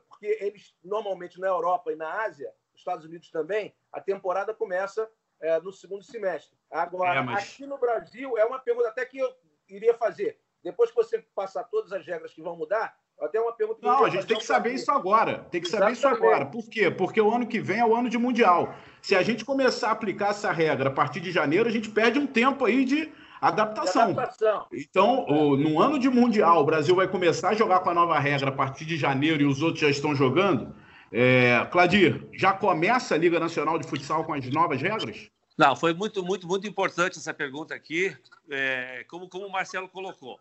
Porque 0.07 0.37
eles, 0.39 0.75
normalmente, 0.83 1.39
na 1.39 1.47
Europa 1.47 1.91
e 1.91 1.95
na 1.95 2.23
Ásia, 2.23 2.53
nos 2.71 2.81
Estados 2.81 3.05
Unidos 3.05 3.29
também, 3.29 3.75
a 3.91 3.99
temporada 3.99 4.53
começa 4.53 5.09
é, 5.39 5.59
no 5.59 5.71
segundo 5.71 6.03
semestre. 6.03 6.57
Agora, 6.71 7.19
é, 7.19 7.21
mas... 7.21 7.43
aqui 7.43 7.65
no 7.65 7.77
Brasil, 7.77 8.37
é 8.37 8.45
uma 8.45 8.59
pergunta 8.59 8.89
até 8.89 9.05
que 9.05 9.17
eu 9.17 9.35
iria 9.67 9.93
fazer. 9.93 10.39
Depois 10.63 10.89
que 10.89 10.95
você 10.95 11.19
passar 11.35 11.65
todas 11.65 11.91
as 11.91 12.05
regras 12.05 12.33
que 12.33 12.41
vão 12.41 12.55
mudar, 12.55 12.97
até 13.21 13.39
uma 13.39 13.53
pergunta 13.53 13.79
que 13.79 13.85
Não, 13.85 14.05
a 14.05 14.09
gente 14.09 14.25
tem 14.25 14.37
que 14.37 14.45
saber 14.45 14.73
isso 14.73 14.91
agora. 14.91 15.45
Tem 15.51 15.61
que 15.61 15.67
saber 15.67 15.93
isso 15.93 16.07
agora. 16.07 16.45
Por 16.45 16.69
quê? 16.69 16.91
Porque 16.91 17.21
o 17.21 17.33
ano 17.33 17.47
que 17.47 17.59
vem 17.59 17.79
é 17.79 17.85
o 17.85 17.95
ano 17.95 18.09
de 18.09 18.17
Mundial. 18.17 18.75
Se 19.01 19.15
a 19.15 19.23
gente 19.23 19.45
começar 19.45 19.89
a 19.89 19.91
aplicar 19.91 20.31
essa 20.31 20.51
regra 20.51 20.89
a 20.89 20.91
partir 20.91 21.19
de 21.19 21.31
janeiro, 21.31 21.67
a 21.67 21.71
gente 21.71 21.89
perde 21.89 22.19
um 22.19 22.27
tempo 22.27 22.65
aí 22.65 22.83
de 22.85 23.11
adaptação. 23.39 24.13
De 24.13 24.19
adaptação. 24.19 24.65
Então, 24.73 25.25
o, 25.25 25.55
no 25.57 25.79
ano 25.79 25.99
de 25.99 26.09
Mundial, 26.09 26.61
o 26.61 26.65
Brasil 26.65 26.95
vai 26.95 27.07
começar 27.07 27.49
a 27.49 27.53
jogar 27.53 27.79
com 27.79 27.89
a 27.89 27.93
nova 27.93 28.19
regra 28.19 28.49
a 28.49 28.53
partir 28.53 28.85
de 28.85 28.97
janeiro 28.97 29.41
e 29.41 29.45
os 29.45 29.61
outros 29.61 29.81
já 29.81 29.89
estão 29.89 30.15
jogando. 30.15 30.75
É, 31.11 31.65
Cladir, 31.71 32.27
já 32.33 32.53
começa 32.53 33.13
a 33.13 33.17
Liga 33.17 33.39
Nacional 33.39 33.77
de 33.77 33.87
Futsal 33.87 34.23
com 34.23 34.33
as 34.33 34.45
novas 34.49 34.81
regras? 34.81 35.29
Não, 35.57 35.75
foi 35.75 35.93
muito, 35.93 36.23
muito, 36.23 36.47
muito 36.47 36.67
importante 36.67 37.19
essa 37.19 37.33
pergunta 37.33 37.75
aqui, 37.75 38.15
é, 38.49 39.05
como, 39.07 39.29
como 39.29 39.45
o 39.45 39.51
Marcelo 39.51 39.87
colocou 39.87 40.39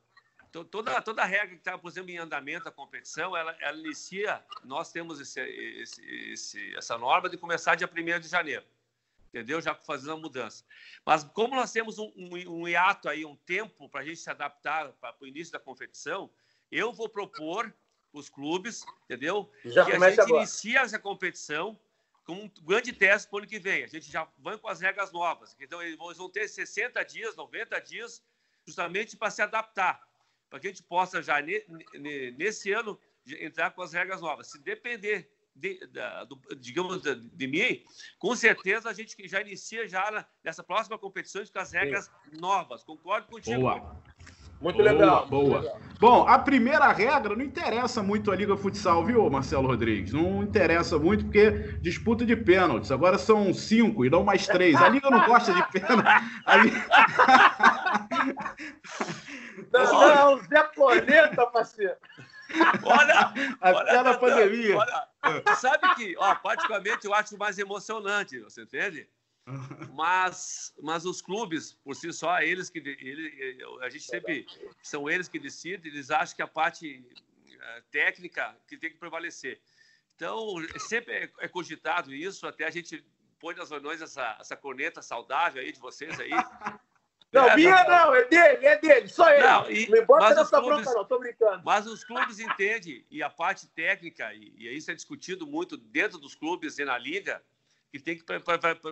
toda, 0.53 1.01
toda 1.01 1.25
regra 1.25 1.49
que 1.49 1.55
está, 1.55 1.79
por 1.79 1.89
exemplo, 1.89 2.11
em 2.11 2.19
andamento 2.19 2.69
a 2.69 2.73
competição, 2.73 3.37
ela, 3.37 3.57
ela 3.61 3.79
inicia, 3.79 4.45
nós 4.63 4.93
temos 4.93 5.19
esse, 5.19 5.41
esse, 5.41 6.05
esse, 6.33 6.77
essa 6.77 6.99
norma 6.99 7.29
de 7.29 7.39
começar 7.39 7.75
dia 7.75 7.89
1 7.91 8.21
de 8.21 8.29
janeiro, 8.29 8.65
entendeu? 9.29 9.61
Já 9.61 9.75
fazendo 9.75 10.13
a 10.13 10.17
mudança. 10.17 10.65
Mas 11.07 11.25
como 11.25 11.57
nós 11.57 11.73
temos 11.73 11.99
um, 11.99 12.13
um, 12.15 12.61
um 12.61 12.69
hiato 12.69 13.09
aí, 13.09 13.25
um 13.25 13.37
tempo 13.37 13.89
para 13.89 14.03
a 14.03 14.05
gente 14.05 14.19
se 14.19 14.31
adaptar 14.31 14.93
para 14.93 15.17
o 15.21 15.27
início 15.27 15.53
da 15.53 15.59
competição, 15.59 16.31
eu 16.71 16.93
vou 16.93 17.09
propor 17.09 17.73
os 18.13 18.29
clubes, 18.29 18.85
entendeu? 19.05 19.51
Já 19.65 19.85
que 19.87 19.93
a 19.93 19.99
gente 19.99 20.21
agora. 20.21 20.43
inicia 20.43 20.81
essa 20.81 20.99
competição 20.99 21.79
com 22.25 22.35
um 22.35 22.51
grande 22.63 22.93
teste 22.93 23.29
para 23.29 23.37
o 23.37 23.39
ano 23.39 23.49
que 23.49 23.59
vem. 23.59 23.85
A 23.85 23.87
gente 23.87 24.11
já 24.11 24.29
vai 24.39 24.57
com 24.59 24.69
as 24.69 24.81
regras 24.81 25.11
novas. 25.13 25.57
Então, 25.59 25.83
eles 25.83 25.97
vão 25.97 26.29
ter 26.29 26.47
60 26.47 27.03
dias, 27.05 27.35
90 27.37 27.81
dias, 27.81 28.23
justamente 28.67 29.17
para 29.17 29.31
se 29.31 29.43
adaptar, 29.43 30.07
para 30.53 30.61
que 30.61 30.67
a 30.67 30.71
gente 30.71 30.83
possa 30.83 31.23
já, 31.23 31.37
nesse 32.37 32.73
ano, 32.73 33.01
entrar 33.41 33.71
com 33.71 33.81
as 33.81 33.95
regras 33.95 34.21
novas. 34.21 34.49
Se 34.49 34.61
depender 34.61 35.27
de, 35.57 35.87
da, 35.87 36.25
do, 36.25 36.39
digamos, 36.59 37.01
de, 37.01 37.15
de, 37.15 37.47
mim, 37.47 37.83
com 38.19 38.37
certeza 38.37 38.91
a 38.91 38.93
gente 38.93 39.17
já 39.27 39.41
inicia 39.41 39.89
já 39.89 40.27
nessa 40.45 40.63
próxima 40.63 40.99
competição 40.99 41.43
com 41.51 41.59
as 41.59 41.73
regras 41.73 42.05
Sim. 42.05 42.39
novas. 42.39 42.85
Concordo 42.85 43.29
contigo. 43.29 43.63
Boa. 43.63 43.97
Muito 44.61 44.77
boa, 44.77 44.93
legal. 44.93 45.27
Boa. 45.27 45.61
Legal. 45.61 45.81
Bom, 45.99 46.29
a 46.29 46.39
primeira 46.39 46.93
regra 46.93 47.35
não 47.35 47.43
interessa 47.43 48.03
muito 48.03 48.31
a 48.31 48.37
Liga 48.37 48.55
Futsal, 48.55 49.07
viu, 49.07 49.29
Marcelo 49.31 49.67
Rodrigues? 49.67 50.13
Não 50.13 50.43
interessa 50.43 50.99
muito 50.99 51.25
porque 51.25 51.51
disputa 51.81 52.27
de 52.27 52.37
pênaltis. 52.37 52.93
Agora 52.93 53.17
são 53.17 53.55
cinco 53.55 54.05
e 54.05 54.11
não 54.11 54.23
mais 54.23 54.47
três. 54.47 54.77
A 54.77 54.91
Liga 54.91 55.09
não 55.11 55.25
gosta 55.27 55.55
de 55.55 55.63
pênalti. 55.73 56.07
Liga... 56.63 56.87
Não, 59.73 59.85
não, 59.85 60.03
é 60.03 60.25
o 60.35 60.39
Zé 60.43 60.63
Planeta, 60.65 61.47
parceiro. 61.47 61.97
Olha, 62.83 63.33
até 63.61 63.99
olha, 63.99 64.03
na 64.03 64.19
pandemia. 64.19 64.77
Olha, 64.77 65.57
sabe 65.57 65.95
que, 65.95 66.15
ó, 66.19 66.35
particularmente, 66.35 67.07
eu 67.07 67.15
acho 67.15 67.37
mais 67.39 67.59
emocionante, 67.59 68.39
você 68.41 68.63
entende? 68.63 69.09
Mas, 69.93 70.73
mas 70.81 71.05
os 71.05 71.21
clubes, 71.21 71.75
por 71.85 71.97
si 71.97 72.13
só, 72.13 72.41
eles 72.41 72.71
que 72.71 72.79
ele, 72.79 73.59
a 73.81 73.89
gente 73.89 74.05
sempre 74.05 74.47
são 74.83 75.11
eles 75.11 75.29
que 75.29 75.39
decidem, 75.39 75.91
eles 75.91 76.11
acham 76.11 76.37
que 76.37 76.43
a 76.43 76.47
parte 76.47 77.05
eh, 77.51 77.83
técnica 77.91 78.57
que 78.69 78.77
tem 78.77 78.91
que 78.91 78.99
prevalecer. 78.99 79.61
Então, 80.15 80.57
sempre 80.79 81.15
é, 81.15 81.31
é 81.41 81.49
cogitado 81.49 82.15
isso, 82.15 82.47
até 82.47 82.65
a 82.65 82.71
gente 82.71 83.05
põe 83.41 83.57
nas 83.57 83.71
reuniões 83.71 84.01
essa, 84.01 84.37
essa 84.39 84.57
corneta 84.57 85.03
saudável 85.03 85.61
aí 85.61 85.73
de 85.73 85.81
vocês 85.81 86.19
aí. 86.21 86.31
Não, 87.33 87.49
é, 87.49 87.57
minha 87.57 87.85
não, 87.85 88.15
é 88.15 88.25
dele, 88.27 88.67
é 88.67 88.79
dele, 88.79 89.09
só 89.09 89.31
ele. 89.31 89.43
Não, 89.43 89.71
e, 89.71 89.89
não 89.89 90.05
bota 90.05 90.35
nessa 90.35 90.61
clubes, 90.61 90.85
bronca, 90.85 90.99
não, 90.99 91.05
tô 91.07 91.19
brincando. 91.19 91.63
Mas 91.65 91.87
os 91.87 92.05
clubes 92.05 92.39
entendem, 92.39 93.07
e 93.11 93.23
a 93.23 93.31
parte 93.31 93.67
técnica, 93.69 94.35
e, 94.35 94.53
e 94.59 94.77
isso 94.77 94.91
é 94.91 94.95
discutido 94.95 95.47
muito 95.47 95.79
dentro 95.79 96.19
dos 96.19 96.35
clubes 96.35 96.79
e 96.79 96.85
na 96.85 96.99
liga, 96.99 97.43
que 97.91 97.99
tem 97.99 98.19
que 98.19 98.25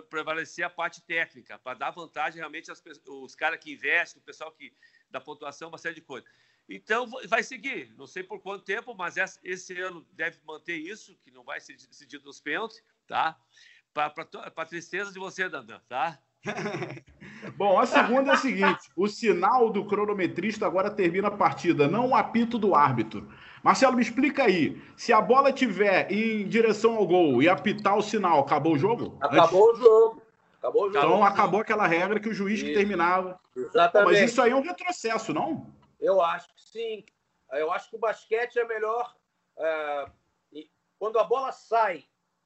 prevalecer 0.09 0.65
a 0.65 0.69
parte 0.69 1.01
técnica, 1.03 1.59
para 1.59 1.77
dar 1.77 1.91
vantagem 1.91 2.39
realmente 2.39 2.69
aos 2.71 2.81
os 3.07 3.35
caras 3.35 3.59
que 3.59 3.73
investem, 3.73 4.19
o 4.19 4.25
pessoal 4.25 4.51
que 4.51 4.73
da 5.09 5.21
pontuação, 5.21 5.69
uma 5.69 5.77
série 5.77 5.95
de 5.95 6.01
coisas. 6.01 6.29
Então, 6.67 7.07
vai 7.27 7.43
seguir. 7.43 7.93
Não 7.97 8.07
sei 8.07 8.23
por 8.23 8.39
quanto 8.41 8.63
tempo, 8.63 8.95
mas 8.95 9.15
esse 9.43 9.79
ano 9.79 10.07
deve 10.13 10.39
manter 10.45 10.77
isso, 10.77 11.17
que 11.17 11.29
não 11.29 11.43
vai 11.43 11.59
ser 11.59 11.75
decidido 11.75 12.25
nos 12.25 12.39
pênaltis, 12.39 12.81
tá? 13.05 13.37
Para 13.93 14.65
tristeza 14.65 15.11
de 15.11 15.19
você, 15.19 15.49
Dandan, 15.49 15.81
tá? 15.87 16.19
Bom, 17.55 17.79
a 17.79 17.85
segunda 17.85 18.31
é 18.31 18.33
a 18.33 18.37
seguinte: 18.37 18.89
o 18.95 19.07
sinal 19.07 19.69
do 19.69 19.85
cronometrista 19.85 20.65
agora 20.65 20.89
termina 20.89 21.27
a 21.27 21.31
partida, 21.31 21.87
não 21.87 22.09
o 22.09 22.15
apito 22.15 22.57
do 22.57 22.75
árbitro. 22.75 23.27
Marcelo, 23.63 23.95
me 23.95 24.01
explica 24.01 24.43
aí. 24.43 24.81
Se 24.95 25.13
a 25.13 25.21
bola 25.21 25.51
tiver 25.51 26.11
em 26.11 26.47
direção 26.47 26.95
ao 26.95 27.05
gol 27.05 27.41
e 27.41 27.49
apitar 27.49 27.97
o 27.97 28.01
sinal, 28.01 28.39
acabou 28.39 28.73
o 28.73 28.77
jogo? 28.77 29.17
Acabou 29.21 29.69
Antes... 29.69 29.81
o 29.81 29.83
jogo. 29.83 30.21
Acabou 30.57 30.83
o 30.83 30.93
jogo. 30.93 31.05
Então 31.05 31.23
acabou 31.23 31.61
aquela 31.61 31.87
regra 31.87 32.19
que 32.19 32.29
o 32.29 32.33
juiz 32.33 32.59
isso. 32.59 32.67
que 32.67 32.73
terminava. 32.73 33.39
Exatamente. 33.55 34.11
Mas 34.11 34.31
isso 34.31 34.41
aí 34.41 34.51
é 34.51 34.55
um 34.55 34.61
retrocesso, 34.61 35.33
não? 35.33 35.67
Eu 35.99 36.21
acho 36.21 36.47
que 36.53 36.61
sim. 36.61 37.05
Eu 37.51 37.71
acho 37.71 37.89
que 37.89 37.95
o 37.95 37.99
basquete 37.99 38.57
é 38.57 38.65
melhor. 38.65 39.15
É... 39.57 40.05
quando 40.97 41.19
a 41.19 41.23
bola 41.23 41.51
sai, 41.51 42.03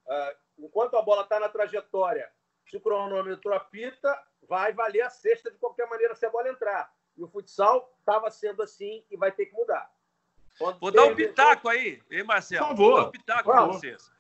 é... 0.07 0.35
enquanto 0.57 0.97
a 0.97 1.01
bola 1.01 1.23
está 1.23 1.39
na 1.39 1.49
trajetória, 1.49 2.29
se 2.65 2.77
o 2.77 2.81
cronômetro 2.81 3.53
apita, 3.53 4.17
vai 4.47 4.73
valer 4.73 5.01
a 5.01 5.09
sexta 5.09 5.51
de 5.51 5.57
qualquer 5.57 5.87
maneira 5.87 6.15
se 6.15 6.25
a 6.25 6.29
bola 6.29 6.49
entrar. 6.49 6.93
E 7.17 7.23
o 7.23 7.27
futsal 7.27 7.95
estava 7.99 8.29
sendo 8.29 8.61
assim 8.61 9.03
e 9.09 9.17
vai 9.17 9.31
ter 9.31 9.45
que 9.45 9.53
mudar. 9.53 9.89
Vou 10.79 10.91
dar 10.91 11.05
um 11.05 11.15
pitaco 11.15 11.67
aí, 11.67 12.01
hein, 12.09 12.23
Marcelo? 12.23 12.67
Por 12.67 12.69
favor. 12.69 12.91
Vou 12.91 13.01
dar 13.01 13.07
um 13.07 13.11
pitaco 13.11 13.51
para 13.51 13.65
vocês. 13.65 14.11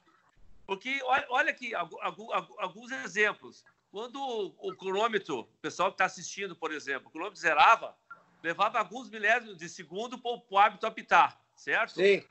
Porque 0.65 0.99
olha 1.03 1.49
aqui 1.49 1.73
alguns 1.75 2.91
exemplos. 2.91 3.63
Quando 3.91 4.19
o 4.57 4.75
cronômetro, 4.75 5.41
o 5.41 5.45
pessoal 5.61 5.89
que 5.89 5.93
está 5.93 6.05
assistindo, 6.05 6.55
por 6.55 6.73
exemplo, 6.73 7.07
o 7.07 7.11
cronômetro 7.11 7.39
zerava, 7.39 7.97
levava 8.43 8.79
alguns 8.79 9.09
milésimos 9.09 9.57
de 9.57 9.69
segundo 9.69 10.19
para 10.19 10.31
o 10.49 10.57
árbitro 10.57 10.87
apitar, 10.87 11.39
certo? 11.55 11.95
Sim. 11.95 12.21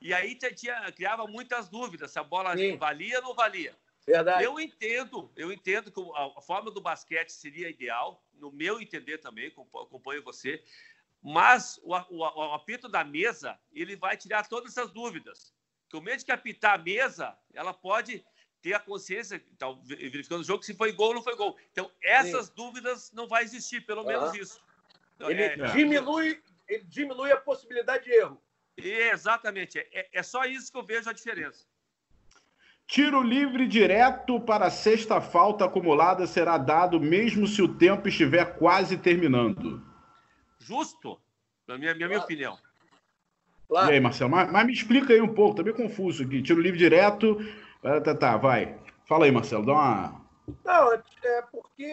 E 0.00 0.12
aí 0.12 0.34
tinha, 0.34 0.92
criava 0.92 1.26
muitas 1.26 1.68
dúvidas 1.68 2.10
se 2.10 2.18
a 2.18 2.22
bola 2.22 2.56
Sim. 2.56 2.76
valia 2.76 3.18
ou 3.18 3.22
não 3.22 3.34
valia. 3.34 3.74
Verdade. 4.10 4.44
Eu 4.44 4.58
entendo, 4.58 5.30
eu 5.36 5.52
entendo 5.52 5.90
que 5.90 6.00
a 6.36 6.40
forma 6.40 6.70
do 6.70 6.80
basquete 6.80 7.30
seria 7.30 7.70
ideal, 7.70 8.24
no 8.34 8.50
meu 8.50 8.80
entender 8.80 9.18
também, 9.18 9.46
acompanho 9.48 10.22
você, 10.22 10.62
mas 11.22 11.78
o, 11.82 11.94
o, 11.94 12.18
o, 12.18 12.54
apito 12.54 12.88
da 12.88 13.04
mesa, 13.04 13.58
ele 13.72 13.94
vai 13.94 14.16
tirar 14.16 14.48
todas 14.48 14.76
essas 14.76 14.90
dúvidas. 14.90 15.54
Que 15.88 15.96
o 15.96 16.00
medo 16.00 16.24
que 16.24 16.32
apitar 16.32 16.74
a 16.74 16.82
mesa, 16.82 17.36
ela 17.52 17.72
pode 17.72 18.24
ter 18.60 18.74
a 18.74 18.80
consciência, 18.80 19.42
então, 19.52 19.80
verificando 19.84 20.40
o 20.40 20.44
jogo, 20.44 20.62
se 20.62 20.74
foi 20.74 20.92
gol 20.92 21.08
ou 21.08 21.14
não 21.14 21.22
foi 21.22 21.36
gol. 21.36 21.56
Então, 21.70 21.90
essas 22.02 22.46
Sim. 22.46 22.52
dúvidas 22.56 23.12
não 23.12 23.28
vai 23.28 23.44
existir, 23.44 23.84
pelo 23.86 24.04
menos 24.04 24.34
isso. 24.34 24.60
Então, 25.14 25.30
ele, 25.30 25.42
é, 25.42 25.56
diminui, 25.72 26.42
ele 26.68 26.84
diminui 26.84 27.30
a 27.30 27.40
possibilidade 27.40 28.04
de 28.04 28.12
erro. 28.12 28.42
Exatamente. 28.76 29.78
É, 29.78 30.08
é 30.12 30.22
só 30.22 30.44
isso 30.44 30.72
que 30.72 30.78
eu 30.78 30.84
vejo 30.84 31.08
a 31.08 31.12
diferença. 31.12 31.66
Tiro 32.90 33.22
livre 33.22 33.68
direto 33.68 34.40
para 34.40 34.66
a 34.66 34.70
sexta 34.70 35.20
falta 35.20 35.64
acumulada 35.64 36.26
será 36.26 36.58
dado 36.58 37.00
mesmo 37.00 37.46
se 37.46 37.62
o 37.62 37.76
tempo 37.76 38.08
estiver 38.08 38.56
quase 38.56 38.96
terminando 38.96 39.90
justo, 40.70 41.20
na 41.66 41.76
minha, 41.76 41.92
minha, 41.94 42.06
minha 42.06 42.20
opinião. 42.20 42.56
Claro. 43.68 43.90
E 43.90 43.94
aí, 43.94 44.00
Marcelo, 44.00 44.30
mas, 44.30 44.52
mas, 44.52 44.66
me 44.66 44.72
explica 44.72 45.12
aí 45.12 45.20
um 45.20 45.34
pouco, 45.34 45.56
tá 45.56 45.64
meio 45.64 45.74
confuso 45.74 46.22
aqui. 46.22 46.40
Tiro 46.42 46.60
livre 46.60 46.78
direto. 46.78 47.38
Tá, 47.82 48.00
tá, 48.00 48.14
tá, 48.14 48.36
vai. 48.36 48.78
Fala 49.06 49.24
aí, 49.24 49.32
Marcelo, 49.32 49.66
dá 49.66 49.72
uma. 49.72 50.24
Não, 50.64 50.92
é 50.92 51.02
porque 51.50 51.90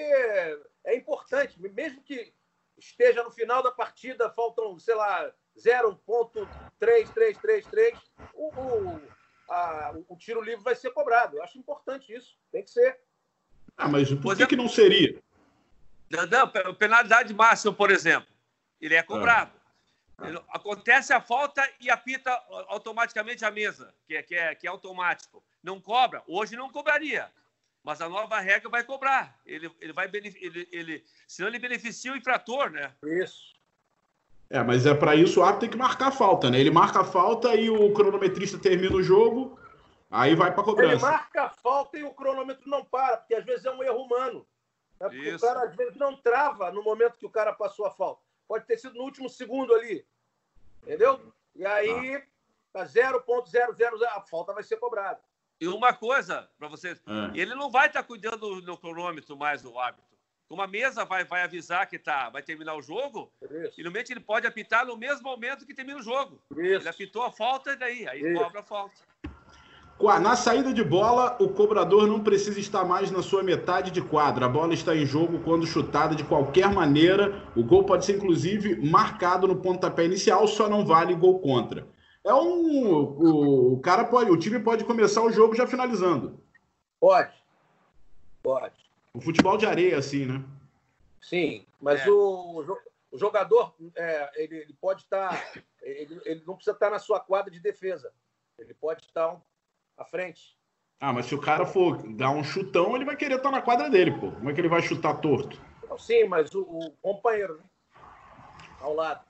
é 0.84 0.96
importante, 0.96 1.60
mesmo 1.60 2.04
que 2.04 2.32
esteja 2.78 3.24
no 3.24 3.32
final 3.32 3.64
da 3.64 3.72
partida, 3.72 4.30
faltam, 4.32 4.78
sei 4.78 4.94
lá, 4.96 5.32
0.3333, 5.58 7.98
o, 8.34 8.48
o, 8.48 9.02
a, 9.50 9.94
o 10.08 10.18
tiro 10.18 10.42
livre 10.42 10.64
vai 10.64 10.76
ser 10.76 10.92
cobrado. 10.92 11.38
Eu 11.38 11.44
acho 11.44 11.58
importante 11.58 12.14
isso, 12.14 12.38
tem 12.52 12.64
que 12.64 12.70
ser. 12.70 13.00
Ah, 13.76 13.88
mas 13.88 14.14
por 14.14 14.36
que, 14.36 14.44
é... 14.44 14.48
que 14.48 14.56
não 14.56 14.68
seria? 14.68 15.22
Não, 16.10 16.76
penalidade 16.76 17.34
máxima, 17.34 17.74
por 17.74 17.92
exemplo 17.92 18.38
ele 18.80 18.96
é 18.96 19.04
cobrado. 19.04 19.52
É. 20.22 20.28
Ele, 20.28 20.42
acontece 20.50 21.14
a 21.14 21.22
falta 21.22 21.68
e 21.80 21.90
apita 21.90 22.32
automaticamente 22.68 23.46
a 23.46 23.52
mesa, 23.52 23.94
que 24.06 24.16
é, 24.16 24.24
que, 24.24 24.36
é, 24.36 24.56
que 24.56 24.68
é 24.68 24.70
automático. 24.70 25.44
Não 25.62 25.80
cobra? 25.80 26.24
Hoje 26.28 26.56
não 26.56 26.72
cobraria. 26.72 27.32
Mas 27.84 28.02
a 28.02 28.10
nova 28.10 28.40
regra 28.40 28.70
vai 28.70 28.84
cobrar. 28.84 29.40
Ele, 29.46 29.72
ele 29.80 29.94
vai 29.94 30.10
ele, 30.12 30.68
ele, 30.72 31.06
senão 31.28 31.48
ele 31.48 31.60
beneficia 31.60 32.12
o 32.12 32.18
infrator, 32.18 32.72
né? 32.72 32.94
Isso. 33.22 33.56
É, 34.50 34.64
mas 34.64 34.86
é 34.86 34.94
para 34.94 35.16
isso 35.16 35.40
o 35.40 35.44
árbitro 35.44 35.62
tem 35.62 35.70
que 35.70 35.78
marcar 35.78 36.08
a 36.08 36.12
falta, 36.12 36.50
né? 36.50 36.60
Ele 36.60 36.72
marca 36.72 37.02
a 37.02 37.06
falta 37.06 37.56
e 37.56 37.70
o 37.70 37.94
cronometrista 37.94 38.58
termina 38.58 38.96
o 38.96 39.04
jogo, 39.04 39.60
aí 40.10 40.36
vai 40.36 40.54
para 40.54 40.64
cobrança. 40.64 40.94
Ele 40.94 41.02
marca 41.02 41.44
a 41.44 41.50
falta 41.50 42.00
e 42.00 42.04
o 42.04 42.14
cronômetro 42.14 42.70
não 42.70 42.86
para, 42.86 43.18
porque 43.18 43.36
às 43.36 43.46
vezes 43.46 43.66
é 43.66 43.72
um 43.72 43.84
erro 43.84 44.04
humano. 44.04 44.48
Né? 45.00 45.10
Porque 45.10 45.30
isso. 45.30 45.46
o 45.46 45.48
cara 45.48 45.64
às 45.66 45.76
vezes 45.76 45.96
não 45.98 46.16
trava 46.16 46.72
no 46.72 46.82
momento 46.82 47.18
que 47.18 47.26
o 47.26 47.30
cara 47.30 47.52
passou 47.52 47.86
a 47.86 47.92
falta 47.92 48.22
pode 48.48 48.66
ter 48.66 48.78
sido 48.78 48.96
no 48.96 49.04
último 49.04 49.30
segundo 49.30 49.74
ali. 49.76 50.06
Entendeu? 50.82 51.34
E 51.56 51.66
aí, 51.66 52.24
tá 52.72 52.86
0,00, 52.86 54.04
a 54.04 54.22
falta 54.22 54.54
vai 54.54 54.64
ser 54.64 54.78
cobrada. 54.78 55.20
E 55.60 55.68
uma 55.68 55.94
coisa 55.94 56.50
para 56.58 56.68
vocês, 56.68 57.02
é. 57.06 57.40
ele 57.40 57.56
não 57.56 57.70
vai 57.70 57.88
estar 57.88 58.02
tá 58.02 58.08
cuidando 58.08 58.62
do 58.62 58.78
cronômetro 58.78 59.36
mais 59.36 59.62
do 59.62 59.78
árbitro. 59.78 60.07
Como 60.48 60.62
a 60.62 60.68
mesa 60.68 61.04
vai, 61.04 61.26
vai 61.26 61.44
avisar 61.44 61.88
que 61.88 62.00
tá, 62.00 62.30
vai 62.30 62.42
terminar 62.42 62.76
o 62.76 62.82
jogo, 62.82 63.30
Isso. 63.42 63.82
e 63.82 63.84
no 63.84 63.90
momento 63.90 64.12
ele 64.12 64.22
pode 64.22 64.48
apitar 64.48 64.86
no 64.86 64.96
mesmo 64.96 65.24
momento 65.24 65.66
que 65.66 65.74
termina 65.74 66.00
o 66.00 66.04
jogo. 66.04 66.42
Isso. 66.52 66.82
Ele 66.82 66.90
apitou 66.90 67.24
a 67.24 67.32
falta 67.32 67.74
e 67.74 67.76
daí, 67.76 68.08
aí 68.08 68.22
Isso. 68.22 68.42
cobra 68.42 68.62
a 68.62 68.64
falta. 68.64 68.96
Na 70.22 70.36
saída 70.36 70.72
de 70.72 70.84
bola, 70.84 71.36
o 71.40 71.50
cobrador 71.50 72.08
não 72.08 72.24
precisa 72.24 72.60
estar 72.60 72.86
mais 72.86 73.10
na 73.10 73.24
sua 73.24 73.44
metade 73.44 73.90
de 73.90 74.00
quadra. 74.00 74.46
A 74.46 74.50
bola 74.50 74.74
está 74.74 74.96
em 74.96 75.06
jogo 75.06 75.40
quando 75.40 75.66
chutada 75.66 76.16
de 76.16 76.24
qualquer 76.24 76.72
maneira. 76.72 77.44
O 77.56 77.64
gol 77.64 77.84
pode 77.84 78.06
ser, 78.06 78.16
inclusive, 78.16 78.76
marcado 78.88 79.48
no 79.48 79.60
pontapé 79.60 80.06
inicial, 80.06 80.48
só 80.48 80.70
não 80.70 80.86
vale 80.86 81.16
gol 81.16 81.40
contra. 81.40 81.88
É 82.24 82.34
um. 82.34 82.94
O, 82.94 83.74
o 83.74 83.80
cara 83.80 84.06
pode. 84.06 84.30
O 84.30 84.38
time 84.38 84.60
pode 84.60 84.84
começar 84.84 85.24
o 85.24 85.32
jogo 85.32 85.56
já 85.56 85.66
finalizando. 85.66 86.40
Pode. 87.00 87.34
Pode. 88.44 88.87
O 89.14 89.22
futebol 89.22 89.58
de 89.58 89.66
areia, 89.66 89.98
assim, 89.98 90.26
né? 90.26 90.44
Sim, 91.22 91.66
mas 91.82 92.02
é. 92.02 92.10
o, 92.10 92.66
O 93.12 93.18
jogador 93.18 93.76
é, 93.96 94.32
ele, 94.36 94.58
ele, 94.58 94.74
pode 94.80 95.04
estar. 95.04 95.30
Tá, 95.30 95.62
ele, 95.82 96.22
ele, 96.26 96.44
não 96.46 96.56
precisa 96.56 96.76
estar 96.76 96.88
tá 96.88 96.92
na 96.92 97.00
sua 97.00 97.20
quadra 97.20 97.52
de 97.52 97.60
defesa. 97.60 98.14
Ele 98.58 98.74
pode 98.74 99.04
estar 99.04 99.28
tá 99.30 99.42
à 99.98 100.06
frente. 100.06 100.58
Ah, 101.00 101.14
mas 101.14 101.28
se 101.28 101.36
o 101.36 101.42
cara 101.42 101.66
for 101.66 101.98
dar 102.16 102.32
um 102.32 102.44
chutão, 102.44 102.96
ele 102.96 103.06
vai 103.06 103.16
querer 103.16 103.36
estar 103.36 103.52
na 103.52 103.62
quadra 103.62 103.90
dele, 103.90 104.12
pô. 104.12 104.32
Como 104.32 104.50
é 104.50 104.54
que 104.54 104.60
ele 104.60 104.68
vai 104.68 104.82
chutar 104.82 105.16
torto? 105.22 105.62
Sim, 106.00 106.26
mas 106.26 106.54
o, 106.54 106.62
o 106.62 106.92
companheiro, 107.02 107.58
né? 107.58 107.64
Ao 108.82 108.94
lado. 108.94 109.26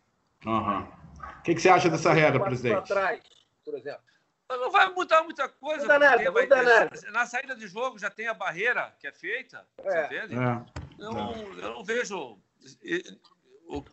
Aham. 0.46 0.80
Uhum. 0.80 0.98
O 1.40 1.42
que, 1.44 1.56
que, 1.56 1.62
você 1.62 1.70
acha 1.70 1.90
dessa 1.90 2.12
regra, 2.12 2.44
presidente? 2.44 2.78
Atrás, 2.78 3.22
por 3.64 3.74
exemplo. 3.76 4.02
Não 4.50 4.72
vai 4.72 4.90
mudar 4.94 5.24
muita 5.24 5.50
coisa. 5.50 5.82
Muda 5.82 6.00
nada, 6.00 6.32
vai, 6.32 6.44
muda 6.44 6.64
nada. 6.64 7.12
Na 7.12 7.26
saída 7.26 7.56
de 7.56 7.68
jogo 7.68 8.00
já 8.00 8.10
tem 8.10 8.28
a 8.28 8.34
barreira 8.34 8.96
que 9.00 9.08
é 9.08 9.12
feita, 9.12 9.68
é. 9.80 10.06
entende? 10.06 10.36
É. 10.36 11.04
Eu, 11.04 11.12
não, 11.12 11.34
eu 11.54 11.74
não 11.74 11.84
vejo 11.84 12.40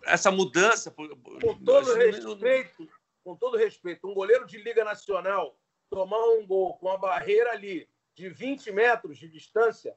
essa 0.04 0.30
mudança. 0.30 0.90
Com 0.92 1.64
todo 1.64 1.94
respeito, 1.94 2.88
com 3.24 3.36
todo 3.36 3.56
respeito, 3.56 4.08
um 4.08 4.14
goleiro 4.14 4.46
de 4.46 4.58
Liga 4.58 4.84
Nacional 4.84 5.58
tomar 5.90 6.24
um 6.24 6.46
gol 6.46 6.76
com 6.78 6.88
a 6.88 6.96
barreira 6.96 7.52
ali 7.52 7.88
de 8.14 8.28
20 8.28 8.70
metros 8.72 9.18
de 9.18 9.28
distância, 9.28 9.96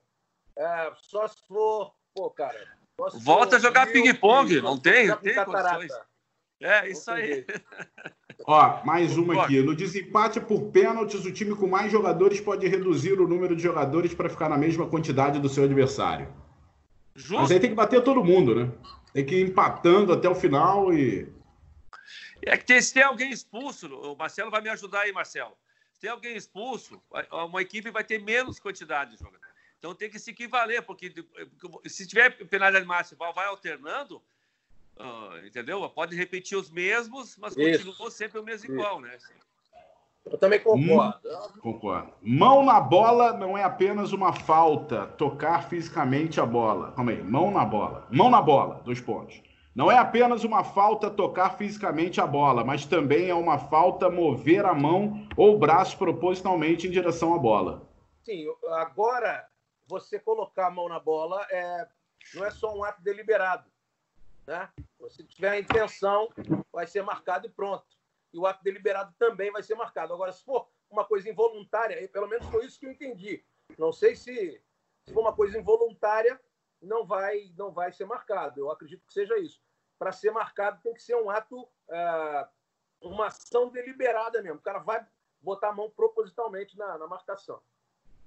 é, 0.56 0.92
só 0.96 1.28
se 1.28 1.38
for, 1.48 1.94
pô, 2.14 2.30
cara. 2.32 2.78
Volta 3.22 3.58
a 3.58 3.60
jogar 3.60 3.92
ping-pong, 3.92 4.60
não 4.60 4.80
tem? 4.80 5.16
Tem 5.18 5.46
condições. 5.46 5.92
É, 6.60 6.90
isso 6.90 7.12
aí. 7.12 7.46
Ó, 8.50 8.82
mais 8.86 9.18
uma 9.18 9.44
aqui. 9.44 9.62
No 9.62 9.76
desempate 9.76 10.40
por 10.40 10.72
pênaltis, 10.72 11.26
o 11.26 11.34
time 11.34 11.54
com 11.54 11.68
mais 11.68 11.92
jogadores 11.92 12.40
pode 12.40 12.66
reduzir 12.66 13.20
o 13.20 13.28
número 13.28 13.54
de 13.54 13.62
jogadores 13.62 14.14
para 14.14 14.30
ficar 14.30 14.48
na 14.48 14.58
mesma 14.58 14.88
quantidade 14.88 15.38
do 15.38 15.50
seu 15.50 15.66
adversário. 15.66 16.34
Justo. 17.14 17.42
Mas 17.42 17.52
aí 17.52 17.60
tem 17.60 17.72
que 17.72 17.76
bater 17.76 18.02
todo 18.02 18.24
mundo, 18.24 18.56
né? 18.56 18.72
Tem 19.12 19.26
que 19.26 19.36
ir 19.36 19.50
empatando 19.50 20.14
até 20.14 20.30
o 20.30 20.36
final 20.36 20.94
e. 20.94 21.30
É 22.42 22.56
que 22.56 22.66
tem, 22.66 22.82
se 22.82 22.94
tem 22.94 23.04
alguém 23.04 23.32
expulso, 23.32 23.94
o 23.94 24.16
Marcelo 24.16 24.50
vai 24.50 24.62
me 24.62 24.70
ajudar 24.70 25.02
aí, 25.02 25.12
Marcelo. 25.12 25.58
Se 25.92 26.00
tem 26.00 26.10
alguém 26.10 26.38
expulso, 26.38 27.02
uma 27.50 27.62
equipe 27.62 27.92
vai 27.92 28.06
ter 28.06 28.24
menos 28.24 28.62
quantidade 28.62 29.12
de 29.12 29.18
jogadores. 29.18 29.46
Então 29.78 29.94
tem 29.94 30.10
que 30.10 30.20
se 30.20 30.32
equivaler, 30.32 30.84
porque 30.84 31.14
se 31.86 32.08
tiver 32.08 32.30
penalidade 32.48 32.86
máxima, 32.86 33.34
vai 33.34 33.48
alternando, 33.48 34.22
uh, 35.00 35.46
entendeu? 35.46 35.88
Pode 35.90 36.16
repetir 36.16 36.58
os 36.58 36.70
mesmos, 36.70 37.38
mas 37.38 37.56
continua 37.56 38.12
sempre 38.12 38.40
o 38.40 38.44
mesmo 38.44 38.74
igual, 38.74 39.00
né? 39.00 39.18
Eu 40.32 40.38
também 40.38 40.60
concordo. 40.60 41.20
Hum, 41.26 41.60
concordo. 41.62 42.14
Mão 42.22 42.64
na 42.66 42.82
bola 42.82 43.34
não 43.34 43.58
é 43.58 43.64
apenas 43.64 44.12
uma 44.12 44.34
falta, 44.34 45.06
tocar 45.06 45.70
fisicamente 45.70 46.42
a 46.42 46.46
bola. 46.46 46.92
Calma 46.92 47.12
aí, 47.12 47.24
mão 47.24 47.50
na 47.50 47.64
bola. 47.64 48.08
Mão 48.12 48.30
na 48.30 48.42
bola, 48.42 48.82
dois 48.84 49.00
pontos. 49.00 49.42
Não 49.74 49.92
é 49.92 49.98
apenas 49.98 50.44
uma 50.44 50.64
falta 50.64 51.10
tocar 51.10 51.56
fisicamente 51.56 52.20
a 52.20 52.26
bola, 52.26 52.64
mas 52.64 52.86
também 52.86 53.30
é 53.30 53.36
uma 53.36 53.60
falta 53.60 54.10
mover 54.10 54.66
a 54.66 54.74
mão 54.74 55.28
ou 55.38 55.56
o 55.56 55.60
braço 55.60 55.98
propositalmente 55.98 56.88
em 56.88 56.92
direção 56.92 57.34
à 57.34 57.38
bola. 57.38 57.88
Sim, 58.26 58.46
agora 58.72 59.48
você 59.86 60.20
colocar 60.20 60.68
a 60.68 60.72
mão 60.72 60.90
na 60.90 61.00
bola 61.00 61.46
é, 61.52 61.88
não 62.34 62.44
é 62.44 62.52
só 62.52 62.76
um 62.76 62.84
ato 62.84 63.02
deliberado. 63.04 63.70
Né? 64.48 64.72
Se 65.10 65.24
tiver 65.26 65.50
a 65.50 65.60
intenção, 65.60 66.30
vai 66.72 66.88
ser 66.88 67.04
marcado 67.04 67.46
e 67.46 67.50
pronto. 67.50 67.86
E 68.34 68.40
o 68.40 68.46
ato 68.46 68.64
deliberado 68.64 69.14
também 69.20 69.52
vai 69.52 69.62
ser 69.62 69.76
marcado. 69.76 70.14
Agora, 70.14 70.32
se 70.32 70.44
for 70.44 70.70
uma 70.90 71.06
coisa 71.06 71.30
involuntária, 71.30 72.08
pelo 72.10 72.28
menos 72.28 72.48
foi 72.48 72.66
isso 72.66 72.80
que 72.80 72.86
eu 72.86 72.92
entendi. 72.92 73.44
Não 73.78 73.92
sei 73.92 74.16
se, 74.16 74.64
se 75.06 75.14
for 75.14 75.20
uma 75.20 75.36
coisa 75.36 75.58
involuntária, 75.58 76.40
não 76.82 77.06
vai, 77.06 77.52
não 77.58 77.72
vai 77.72 77.92
ser 77.92 78.06
marcado. 78.06 78.62
Eu 78.62 78.72
acredito 78.72 79.06
que 79.06 79.14
seja 79.14 79.38
isso. 79.38 79.62
Para 80.00 80.12
ser 80.12 80.32
marcado, 80.32 80.82
tem 80.82 80.94
que 80.94 81.02
ser 81.02 81.16
um 81.16 81.30
ato, 81.30 81.68
é, 81.90 82.48
uma 83.02 83.28
ação 83.28 83.70
deliberada 83.70 84.42
mesmo. 84.42 84.60
O 84.60 84.62
cara 84.64 84.80
vai 84.80 85.06
botar 85.42 85.70
a 85.70 85.74
mão 85.74 85.90
propositalmente 85.90 86.78
na, 86.78 86.98
na 86.98 87.08
marcação. 87.08 87.62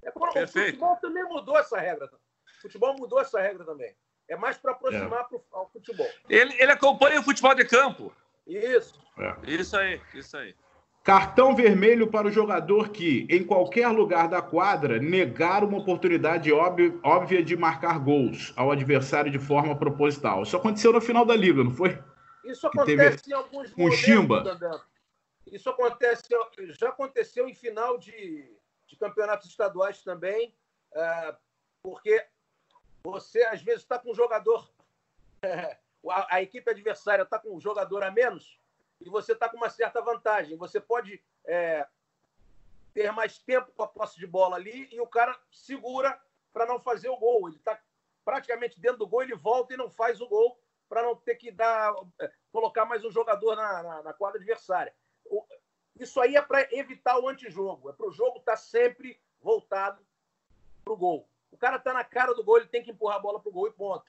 É. 0.02 0.10
O 0.10 0.48
futebol 0.48 0.96
também 0.96 1.24
mudou 1.24 1.56
essa 1.58 1.78
regra. 1.78 2.06
O 2.06 2.60
futebol 2.62 2.94
mudou 2.98 3.20
essa 3.20 3.40
regra 3.40 3.64
também. 3.64 3.96
É 4.30 4.36
mais 4.36 4.56
para 4.56 4.70
aproximar 4.70 5.22
é. 5.22 5.24
pro, 5.24 5.42
ao 5.50 5.68
futebol. 5.68 6.06
Ele, 6.28 6.54
ele 6.62 6.70
acompanha 6.70 7.18
o 7.18 7.24
futebol 7.24 7.52
de 7.52 7.64
campo. 7.64 8.12
Isso. 8.46 8.96
É. 9.18 9.36
Isso 9.50 9.76
aí, 9.76 10.00
isso 10.14 10.36
aí. 10.36 10.54
Cartão 11.02 11.56
vermelho 11.56 12.06
para 12.06 12.28
o 12.28 12.30
jogador 12.30 12.90
que, 12.90 13.26
em 13.28 13.42
qualquer 13.42 13.88
lugar 13.88 14.28
da 14.28 14.40
quadra, 14.40 15.00
negar 15.00 15.64
uma 15.64 15.78
oportunidade 15.78 16.52
óbvia 16.52 17.42
de 17.42 17.56
marcar 17.56 17.98
gols 17.98 18.52
ao 18.54 18.70
adversário 18.70 19.32
de 19.32 19.38
forma 19.38 19.76
proposital. 19.76 20.44
Isso 20.44 20.56
aconteceu 20.56 20.92
no 20.92 21.00
final 21.00 21.24
da 21.24 21.34
liga, 21.34 21.64
não 21.64 21.74
foi? 21.74 21.98
Isso 22.44 22.66
acontece 22.68 23.24
teve... 23.24 23.30
em 23.30 23.32
alguns 23.32 23.74
momentos. 23.74 23.98
Chimba. 23.98 24.44
Isso 25.50 25.68
acontece, 25.68 26.22
já 26.78 26.90
aconteceu 26.90 27.48
em 27.48 27.54
final 27.54 27.98
de, 27.98 28.48
de 28.86 28.96
campeonatos 28.96 29.48
estaduais 29.48 30.04
também, 30.04 30.54
é, 30.94 31.34
porque 31.82 32.24
você 33.02 33.42
às 33.44 33.62
vezes 33.62 33.82
está 33.82 33.98
com 33.98 34.10
um 34.10 34.14
jogador, 34.14 34.70
a, 35.42 36.36
a, 36.36 36.42
equipe 36.42 36.70
adversária 36.70 37.22
está 37.22 37.38
com 37.38 37.56
um 37.56 37.60
jogador 37.60 38.02
a 38.02 38.10
menos 38.10 38.58
e 39.00 39.08
você 39.08 39.32
está 39.32 39.48
com 39.48 39.56
uma 39.56 39.70
certa 39.70 40.00
vantagem. 40.02 40.56
Você 40.56 40.80
pode 40.80 41.22
é, 41.44 41.86
ter 42.92 43.10
mais 43.12 43.38
tempo 43.38 43.72
com 43.72 43.82
a 43.82 43.88
posse 43.88 44.18
de 44.18 44.26
bola 44.26 44.56
ali 44.56 44.88
e 44.92 45.00
o 45.00 45.06
cara 45.06 45.38
segura 45.50 46.20
para 46.52 46.66
não 46.66 46.78
fazer 46.78 47.08
o 47.08 47.16
gol. 47.16 47.48
Ele 47.48 47.56
está 47.56 47.80
praticamente 48.24 48.80
dentro 48.80 48.98
do 48.98 49.08
gol, 49.08 49.22
ele 49.22 49.34
volta 49.34 49.74
e 49.74 49.76
não 49.76 49.90
faz 49.90 50.20
o 50.20 50.28
gol 50.28 50.60
para 50.88 51.02
não 51.02 51.14
ter 51.16 51.36
que 51.36 51.50
dar, 51.50 51.94
é, 52.20 52.30
colocar 52.52 52.84
mais 52.84 53.04
um 53.04 53.10
jogador 53.10 53.56
na, 53.56 53.82
na, 53.82 54.02
na 54.02 54.12
quadra 54.12 54.38
adversária. 54.38 54.94
O, 55.24 55.44
isso 55.96 56.20
aí 56.20 56.36
é 56.36 56.42
para 56.42 56.66
evitar 56.74 57.18
o 57.18 57.28
antijogo, 57.28 57.90
é 57.90 57.92
para 57.92 58.08
o 58.08 58.12
jogo 58.12 58.38
estar 58.38 58.52
tá 58.52 58.56
sempre 58.56 59.20
voltado 59.40 60.04
para 60.84 60.92
o 60.92 60.96
gol. 60.96 61.29
O 61.50 61.56
cara 61.56 61.76
está 61.76 61.92
na 61.92 62.04
cara 62.04 62.34
do 62.34 62.44
gol, 62.44 62.58
ele 62.58 62.66
tem 62.66 62.82
que 62.82 62.90
empurrar 62.90 63.16
a 63.16 63.20
bola 63.20 63.40
para 63.40 63.48
o 63.48 63.52
gol 63.52 63.68
e 63.68 63.72
ponto. 63.72 64.04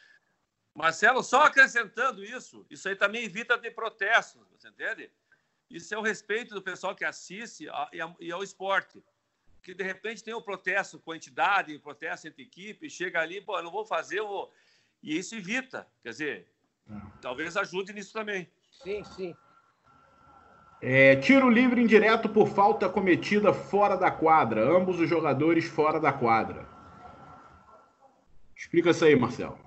Marcelo, 0.73 1.21
só 1.21 1.43
acrescentando 1.43 2.23
isso, 2.23 2.65
isso 2.69 2.87
aí 2.87 2.95
também 2.95 3.25
evita 3.25 3.57
de 3.57 3.69
protestos, 3.69 4.41
você 4.51 4.69
entende? 4.69 5.11
Isso 5.69 5.93
é 5.93 5.97
o 5.97 6.01
respeito 6.01 6.53
do 6.53 6.61
pessoal 6.61 6.95
que 6.95 7.03
assiste 7.05 7.67
e 8.19 8.31
ao 8.31 8.43
esporte. 8.43 9.03
Que 9.61 9.73
de 9.73 9.83
repente 9.83 10.23
tem 10.23 10.33
um 10.33 10.41
protesto 10.41 10.99
com 10.99 11.11
a 11.11 11.15
entidade, 11.15 11.75
um 11.75 11.79
protesto 11.79 12.27
entre 12.27 12.43
equipe, 12.43 12.89
chega 12.89 13.19
ali, 13.19 13.41
pô, 13.41 13.57
eu 13.57 13.63
não 13.63 13.71
vou 13.71 13.85
fazer, 13.85 14.19
eu 14.19 14.27
vou... 14.27 14.51
e 15.03 15.17
isso 15.17 15.35
evita. 15.35 15.87
Quer 16.01 16.09
dizer, 16.09 16.47
talvez 17.21 17.55
ajude 17.57 17.93
nisso 17.93 18.13
também. 18.13 18.49
Sim, 18.71 19.03
sim. 19.03 19.35
É, 20.81 21.15
tiro 21.17 21.47
livre 21.47 21.79
indireto 21.79 22.27
por 22.27 22.47
falta 22.47 22.89
cometida 22.89 23.53
fora 23.53 23.95
da 23.95 24.09
quadra. 24.09 24.61
Ambos 24.67 24.99
os 24.99 25.07
jogadores 25.07 25.65
fora 25.65 25.99
da 25.99 26.11
quadra. 26.11 26.67
Explica 28.61 28.91
isso 28.91 29.03
aí, 29.03 29.15
Marcelo. 29.15 29.59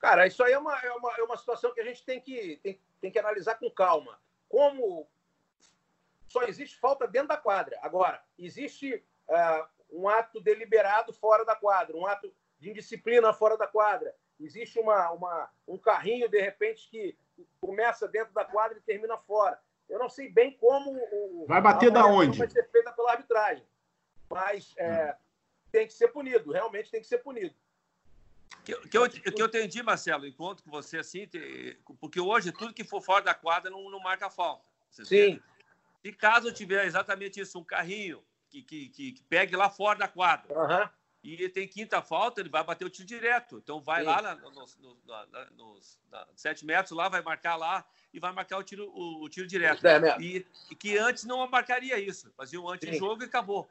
Cara, 0.00 0.26
isso 0.26 0.42
aí 0.42 0.52
é 0.52 0.58
uma, 0.58 0.76
é 0.80 0.92
uma, 0.92 1.12
é 1.18 1.22
uma 1.22 1.36
situação 1.36 1.72
que 1.72 1.80
a 1.80 1.84
gente 1.84 2.04
tem 2.04 2.20
que, 2.20 2.58
tem, 2.64 2.80
tem 3.00 3.10
que 3.12 3.18
analisar 3.18 3.54
com 3.54 3.70
calma. 3.70 4.18
Como 4.48 5.08
só 6.28 6.42
existe 6.42 6.76
falta 6.80 7.06
dentro 7.06 7.28
da 7.28 7.36
quadra. 7.36 7.78
Agora, 7.80 8.20
existe 8.36 9.04
uh, 9.28 9.66
um 9.88 10.08
ato 10.08 10.40
deliberado 10.40 11.12
fora 11.12 11.44
da 11.44 11.54
quadra, 11.54 11.96
um 11.96 12.06
ato 12.06 12.34
de 12.58 12.70
indisciplina 12.70 13.32
fora 13.32 13.56
da 13.56 13.68
quadra. 13.68 14.12
Existe 14.40 14.80
uma, 14.80 15.10
uma, 15.12 15.48
um 15.66 15.78
carrinho, 15.78 16.28
de 16.28 16.40
repente, 16.40 16.90
que 16.90 17.16
começa 17.60 18.08
dentro 18.08 18.34
da 18.34 18.44
quadra 18.44 18.78
e 18.78 18.82
termina 18.82 19.16
fora. 19.16 19.60
Eu 19.88 20.00
não 20.00 20.08
sei 20.08 20.28
bem 20.28 20.56
como 20.58 20.92
o, 21.12 21.46
vai 21.46 21.60
bater 21.62 21.90
da 21.92 22.04
onde 22.04 22.36
vai 22.36 22.50
ser 22.50 22.68
feita 22.68 22.92
pela 22.92 23.12
arbitragem, 23.12 23.64
mas 24.28 24.74
é, 24.76 25.16
tem 25.78 25.86
que 25.86 25.92
ser 25.94 26.08
punido. 26.08 26.50
Realmente 26.50 26.90
tem 26.90 27.00
que 27.00 27.06
ser 27.06 27.18
punido. 27.18 27.54
Que, 28.64 28.74
que, 28.88 28.98
eu, 28.98 29.08
que 29.08 29.42
eu 29.42 29.46
entendi, 29.46 29.82
Marcelo, 29.82 30.26
encontro 30.26 30.64
com 30.64 30.70
você 30.70 30.98
assim, 30.98 31.28
porque 32.00 32.20
hoje 32.20 32.52
tudo 32.52 32.74
que 32.74 32.84
for 32.84 33.00
fora 33.00 33.24
da 33.24 33.34
quadra 33.34 33.70
não, 33.70 33.88
não 33.90 34.00
marca 34.00 34.28
falta. 34.28 34.64
Sim. 34.90 35.40
Se 36.02 36.12
caso 36.12 36.52
tiver 36.52 36.84
exatamente 36.84 37.40
isso, 37.40 37.58
um 37.58 37.64
carrinho 37.64 38.22
que, 38.50 38.62
que, 38.62 38.88
que, 38.88 39.22
pegue 39.28 39.56
lá 39.56 39.70
fora 39.70 39.98
da 39.98 40.08
quadra, 40.08 40.58
uhum 40.58 40.88
e 41.22 41.48
tem 41.48 41.66
quinta 41.66 42.00
falta, 42.00 42.40
ele 42.40 42.48
vai 42.48 42.62
bater 42.62 42.84
o 42.84 42.90
tiro 42.90 43.06
direto. 43.06 43.58
Então 43.58 43.80
vai 43.80 44.00
Sim. 44.00 44.06
lá 44.06 44.22
na, 44.22 44.34
nos, 44.36 44.78
nos, 44.78 45.04
na, 45.04 45.50
nos 45.50 45.98
na, 46.10 46.26
sete 46.36 46.64
metros, 46.64 46.92
lá 46.92 47.08
vai 47.08 47.20
marcar 47.22 47.56
lá 47.56 47.84
e 48.14 48.20
vai 48.20 48.32
marcar 48.32 48.58
o 48.58 48.62
tiro, 48.62 48.90
o, 48.94 49.24
o 49.24 49.28
tiro 49.28 49.46
direto. 49.46 49.84
É 49.86 50.16
e, 50.20 50.46
e, 50.70 50.76
que 50.76 50.96
antes 50.96 51.24
não 51.24 51.46
marcaria 51.48 51.98
isso. 51.98 52.32
Fazia 52.36 52.60
um 52.60 52.70
antijogo 52.70 53.22
e 53.22 53.26
acabou. 53.26 53.68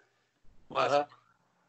Mas, 0.70 0.92
uhum. 0.92 1.06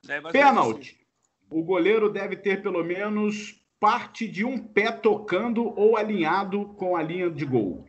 Né, 0.09 0.20
mas 0.20 0.32
Pênalti. 0.32 0.96
Assim. 0.96 1.09
O 1.50 1.62
goleiro 1.62 2.11
deve 2.11 2.36
ter 2.36 2.62
pelo 2.62 2.82
menos 2.82 3.62
parte 3.78 4.26
de 4.26 4.44
um 4.44 4.59
pé 4.59 4.90
tocando 4.90 5.78
ou 5.78 5.96
alinhado 5.96 6.66
com 6.74 6.96
a 6.96 7.02
linha 7.02 7.30
de 7.30 7.44
gol. 7.44 7.86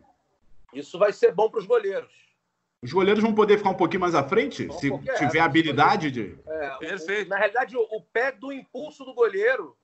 Isso 0.74 1.00
vai 1.00 1.12
ser 1.12 1.34
bom 1.34 1.50
para 1.50 1.60
os 1.60 1.66
goleiros. 1.66 2.14
Os 2.82 2.94
goleiros 2.94 3.22
vão 3.22 3.34
poder 3.34 3.58
ficar 3.58 3.72
um 3.72 3.78
pouquinho 3.78 4.02
mais 4.02 4.16
à 4.16 4.24
frente, 4.24 4.72
se 4.74 4.90
tiver 5.18 5.40
habilidade 5.40 6.12
de. 6.12 6.40
É, 6.48 6.78
Perfeito. 6.78 7.28
na 7.28 7.38
realidade, 7.38 7.76
o, 7.76 7.82
o, 7.82 8.02
pé 8.02 8.32
do 8.32 8.54
impulso 8.54 9.04
do 9.04 9.14
goleiro 9.14 9.76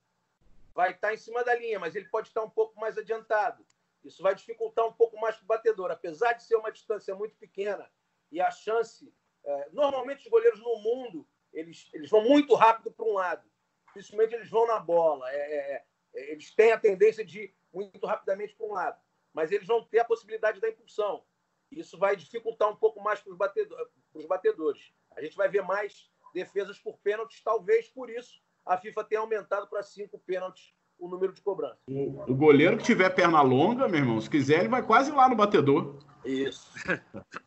vai 0.74 0.92
estar 0.92 1.12
em 1.12 1.18
cima 1.18 1.44
da 1.44 1.54
linha, 1.54 1.78
mas 1.78 1.94
ele 1.94 2.06
pode 2.06 2.28
estar 2.28 2.42
um 2.42 2.48
pouco 2.48 2.78
mais 2.80 2.96
adiantado. 2.96 3.66
Isso 4.02 4.22
vai 4.22 4.34
dificultar 4.34 4.86
um 4.86 4.92
pouco 4.92 5.20
mais 5.20 5.34
para 5.36 5.44
o 5.44 5.48
batedor. 5.48 5.90
Apesar 5.90 6.32
de 6.32 6.44
ser 6.44 6.56
uma 6.56 6.72
distância 6.72 7.14
muito 7.14 7.34
pequena 7.36 7.86
e 8.30 8.40
a 8.40 8.50
chance. 8.50 9.12
É, 9.44 9.68
normalmente, 9.72 10.24
os 10.24 10.30
goleiros 10.30 10.60
no 10.60 10.78
mundo 10.78 11.26
eles, 11.56 11.88
eles 11.92 12.10
vão 12.10 12.22
muito 12.22 12.54
rápido 12.54 12.92
para 12.92 13.06
um 13.06 13.14
lado. 13.14 13.42
Dificilmente 13.88 14.34
eles 14.34 14.50
vão 14.50 14.66
na 14.66 14.78
bola. 14.78 15.28
É, 15.30 15.36
é, 15.36 15.84
é, 16.14 16.32
eles 16.32 16.54
têm 16.54 16.70
a 16.72 16.78
tendência 16.78 17.24
de 17.24 17.44
ir 17.44 17.54
muito 17.72 18.06
rapidamente 18.06 18.54
para 18.54 18.66
um 18.66 18.72
lado. 18.72 19.00
Mas 19.32 19.50
eles 19.50 19.66
vão 19.66 19.82
ter 19.82 20.00
a 20.00 20.04
possibilidade 20.04 20.60
da 20.60 20.68
impulsão. 20.68 21.24
Isso 21.70 21.98
vai 21.98 22.14
dificultar 22.14 22.70
um 22.70 22.76
pouco 22.76 23.02
mais 23.02 23.20
para 23.20 23.32
os 23.32 23.36
batedor, 23.36 23.90
batedores. 24.28 24.92
A 25.16 25.22
gente 25.22 25.36
vai 25.36 25.48
ver 25.48 25.62
mais 25.62 26.10
defesas 26.32 26.78
por 26.78 26.98
pênaltis, 26.98 27.42
talvez 27.42 27.88
por 27.88 28.10
isso 28.10 28.40
a 28.64 28.76
FIFA 28.76 29.04
tenha 29.04 29.20
aumentado 29.20 29.66
para 29.68 29.82
cinco 29.82 30.18
pênaltis 30.18 30.74
o 30.98 31.08
número 31.08 31.32
de 31.32 31.40
cobranças. 31.40 31.78
O, 31.88 32.34
goleiro 32.34 32.76
que 32.76 32.84
tiver 32.84 33.10
perna 33.10 33.40
longa, 33.42 33.88
meu 33.88 34.00
irmão, 34.00 34.20
se 34.20 34.28
quiser, 34.28 34.60
ele 34.60 34.68
vai 34.68 34.82
quase 34.82 35.10
lá 35.10 35.28
no 35.28 35.36
batedor. 35.36 35.98
Isso. 36.24 36.72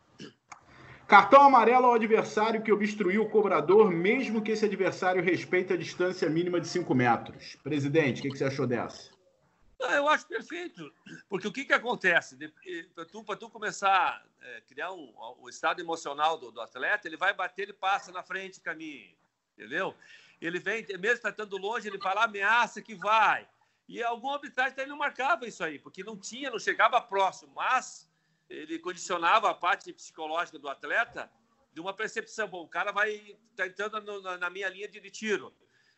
Cartão 1.09 1.41
amarelo 1.41 1.87
ao 1.87 1.95
adversário 1.95 2.61
que 2.61 2.71
obstruiu 2.71 3.23
o 3.23 3.29
cobrador, 3.31 3.89
mesmo 3.89 4.43
que 4.43 4.51
esse 4.51 4.63
adversário 4.63 5.23
respeite 5.23 5.73
a 5.73 5.75
distância 5.75 6.29
mínima 6.29 6.61
de 6.61 6.67
5 6.67 6.93
metros. 6.93 7.57
Presidente, 7.63 8.19
o 8.19 8.21
que, 8.21 8.29
que, 8.29 8.37
você 8.37 8.43
achou 8.43 8.67
dessa? 8.67 9.09
Ah, 9.81 9.95
eu 9.95 10.07
acho 10.07 10.27
perfeito, 10.27 10.93
porque 11.27 11.47
o 11.47 11.51
que, 11.51 11.65
que 11.65 11.73
acontece? 11.73 12.37
Para 12.93 13.05
tu, 13.05 13.23
tu 13.23 13.49
começar 13.49 13.89
a 13.89 14.23
é, 14.45 14.61
criar 14.61 14.91
um, 14.91 15.11
o 15.39 15.49
estado 15.49 15.81
emocional 15.81 16.37
do, 16.37 16.51
do, 16.51 16.61
atleta, 16.61 17.07
ele 17.07 17.17
vai 17.17 17.33
bater, 17.33 17.63
ele 17.63 17.73
passa 17.73 18.11
na 18.11 18.21
frente, 18.21 18.61
caminha, 18.61 19.09
entendeu? 19.57 19.95
Ele 20.39 20.59
vem, 20.59 20.85
mesmo 20.99 21.27
estando 21.27 21.57
longe, 21.57 21.87
ele 21.87 21.97
fala, 21.97 22.25
ameaça 22.25 22.83
que 22.83 22.93
vai. 22.93 23.47
E 23.87 24.03
algum 24.03 24.29
arbitragem 24.29 24.85
não 24.85 24.97
marcava 24.97 25.47
isso 25.47 25.63
aí, 25.63 25.79
porque 25.79 26.03
não 26.03 26.15
tinha, 26.15 26.51
não 26.51 26.59
chegava 26.59 27.01
próximo, 27.01 27.51
mas 27.55 28.07
ele 28.49 28.79
condicionava 28.79 29.49
a 29.49 29.53
parte 29.53 29.93
psicológica 29.93 30.57
do 30.57 30.67
atleta 30.67 31.31
de 31.71 31.79
uma 31.79 31.93
percepção. 31.93 32.47
Bom, 32.47 32.63
o 32.63 32.67
cara 32.67 32.91
vai 32.91 33.37
tá 33.55 33.67
entrando 33.67 34.01
no, 34.01 34.21
na, 34.21 34.37
na, 34.37 34.49
minha 34.49 34.67
linha 34.69 34.87
de, 34.87 34.99
de, 34.99 35.11
tiro. 35.11 35.53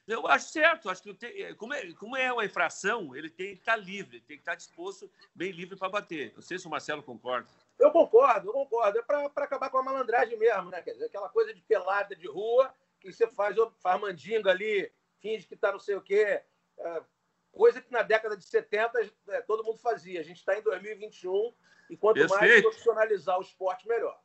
Eu 0.08 0.28
acho 0.28 0.50
certo, 0.50 0.90
acho 0.90 1.02
que 1.02 1.14
tem, 1.14 1.56
como, 1.56 1.74
é, 1.74 1.94
como 1.94 2.18
é 2.18 2.34
uma 2.34 2.44
infração, 2.44 3.16
ele 3.16 3.30
tem 3.30 3.56
que 3.56 3.62
estar 3.62 3.74
tá 3.74 3.78
livre, 3.78 4.20
tem 4.22 4.36
que 4.36 4.42
estar 4.42 4.54
tá 4.54 4.58
disposto, 4.58 5.10
bem 5.34 5.52
livre 5.52 5.78
para 5.78 5.90
bater. 5.90 6.34
Não 6.36 6.42
sei 6.42 6.60
se 6.60 6.68
o 6.68 6.70
Marcelo 6.70 7.04
concorda. 7.04 7.48
Eu 7.80 7.92
concordo, 7.92 8.50
eu 8.50 8.54
concordo. 8.54 9.00
É 9.00 9.02
para 9.02 9.26
acabar 9.44 9.70
com 9.70 9.78
a 9.78 9.84
malandragem 9.84 10.38
mesmo, 10.38 10.70
né? 10.70 10.82
Quer 10.82 10.94
dizer, 10.94 11.06
aquela 11.06 11.30
coisa 11.30 11.54
de 11.54 11.62
pelada 11.62 12.16
de 12.16 12.28
rua 12.28 12.74
que 13.00 13.12
você 13.12 13.28
faz, 13.28 13.56
faz 13.80 14.00
mandinga 14.00 14.52
ali, 14.52 14.92
finge 15.20 15.48
que 15.48 15.56
está 15.56 15.72
não 15.72 15.80
sei 15.80 15.96
o 15.96 16.02
quê. 16.02 16.44
É, 16.78 17.04
coisa 17.52 17.82
que 17.82 17.92
na 17.92 18.02
década 18.02 18.38
de 18.38 18.46
70 18.46 19.00
é, 19.30 19.42
todo 19.42 19.64
mundo 19.64 19.80
fazia. 19.80 20.20
A 20.20 20.24
gente 20.24 20.38
está 20.38 20.58
em 20.58 20.62
2021 20.62 21.54
e 21.90 21.98
quanto 21.98 22.16
Perfeito. 22.16 22.40
mais 22.40 22.62
profissionalizar 22.62 23.38
o 23.38 23.42
esporte, 23.42 23.88
melhor. 23.88 24.18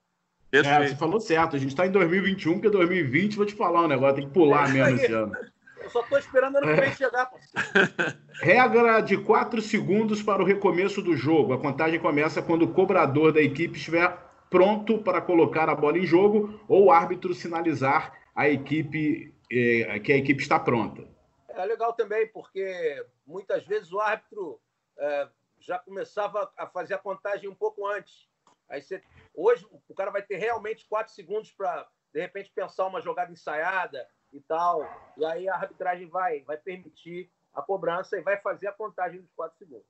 É, 0.53 0.89
você 0.89 0.97
falou 0.97 1.21
certo. 1.21 1.57
A 1.57 1.59
gente 1.59 1.71
está 1.71 1.87
em 1.87 1.91
2021, 1.91 2.55
porque 2.55 2.71
2020, 2.71 3.37
vou 3.37 3.47
te 3.47 3.55
falar 3.55 3.83
um 3.83 3.89
negócio, 3.89 4.17
tem 4.17 4.27
que 4.27 4.33
pular 4.33 4.69
é 4.71 4.73
mesmo 4.73 4.97
esse 4.97 5.13
ano. 5.13 5.37
Eu 5.83 5.91
só 5.91 6.01
estou 6.01 6.19
esperando 6.19 6.57
ano 6.57 6.67
que 6.67 6.81
vem 6.81 6.93
chegar, 6.93 7.27
parceiro. 7.27 8.19
Regra 8.41 9.01
de 9.01 9.17
4 9.19 9.61
segundos 9.61 10.23
para 10.23 10.43
o 10.43 10.45
recomeço 10.45 11.03
do 11.03 11.17
jogo. 11.17 11.53
A 11.53 11.59
contagem 11.59 12.01
começa 12.01 12.43
quando 12.43 12.63
o 12.63 12.73
cobrador 12.73 13.33
da 13.33 13.41
equipe 13.41 13.77
estiver 13.77 14.17
pronto 14.49 14.99
para 14.99 15.21
colocar 15.21 15.69
a 15.69 15.75
bola 15.75 15.99
em 15.99 16.07
jogo 16.07 16.61
ou 16.69 16.87
o 16.87 16.91
árbitro 16.91 17.35
sinalizar 17.35 18.13
a 18.35 18.49
equipe 18.49 19.35
eh, 19.51 20.01
que 20.01 20.13
a 20.13 20.17
equipe 20.17 20.43
está 20.43 20.59
pronta. 20.59 21.16
É 21.57 21.65
legal 21.65 21.95
também, 21.95 22.29
porque 22.29 23.05
muitas 23.27 23.65
vezes 23.65 23.91
o 23.91 23.99
árbitro 23.99 24.61
é, 24.99 25.29
já 25.59 25.79
começava 25.79 26.53
a 26.57 26.67
fazer 26.67 26.95
a 26.95 26.99
contagem 26.99 27.49
um 27.49 27.55
pouco 27.55 27.87
antes. 27.87 28.29
Aí 28.69 28.83
você, 28.83 29.03
hoje 29.35 29.67
o 29.89 29.95
cara 29.95 30.11
vai 30.11 30.23
ter 30.23 30.37
realmente 30.37 30.87
quatro 30.87 31.15
segundos 31.15 31.51
para, 31.53 31.89
de 32.13 32.21
repente, 32.21 32.53
pensar 32.55 32.87
uma 32.87 33.01
jogada 33.01 33.33
ensaiada 33.33 34.07
e 34.33 34.41
tal. 34.41 34.87
E 35.17 35.25
aí 35.25 35.49
a 35.49 35.55
arbitragem 35.55 36.09
vai, 36.09 36.43
vai 36.43 36.59
permitir 36.59 37.31
a 37.55 37.63
cobrança 37.63 38.19
e 38.19 38.23
vai 38.23 38.37
fazer 38.37 38.67
a 38.67 38.73
contagem 38.73 39.21
dos 39.23 39.33
quatro 39.33 39.57
segundos. 39.57 39.87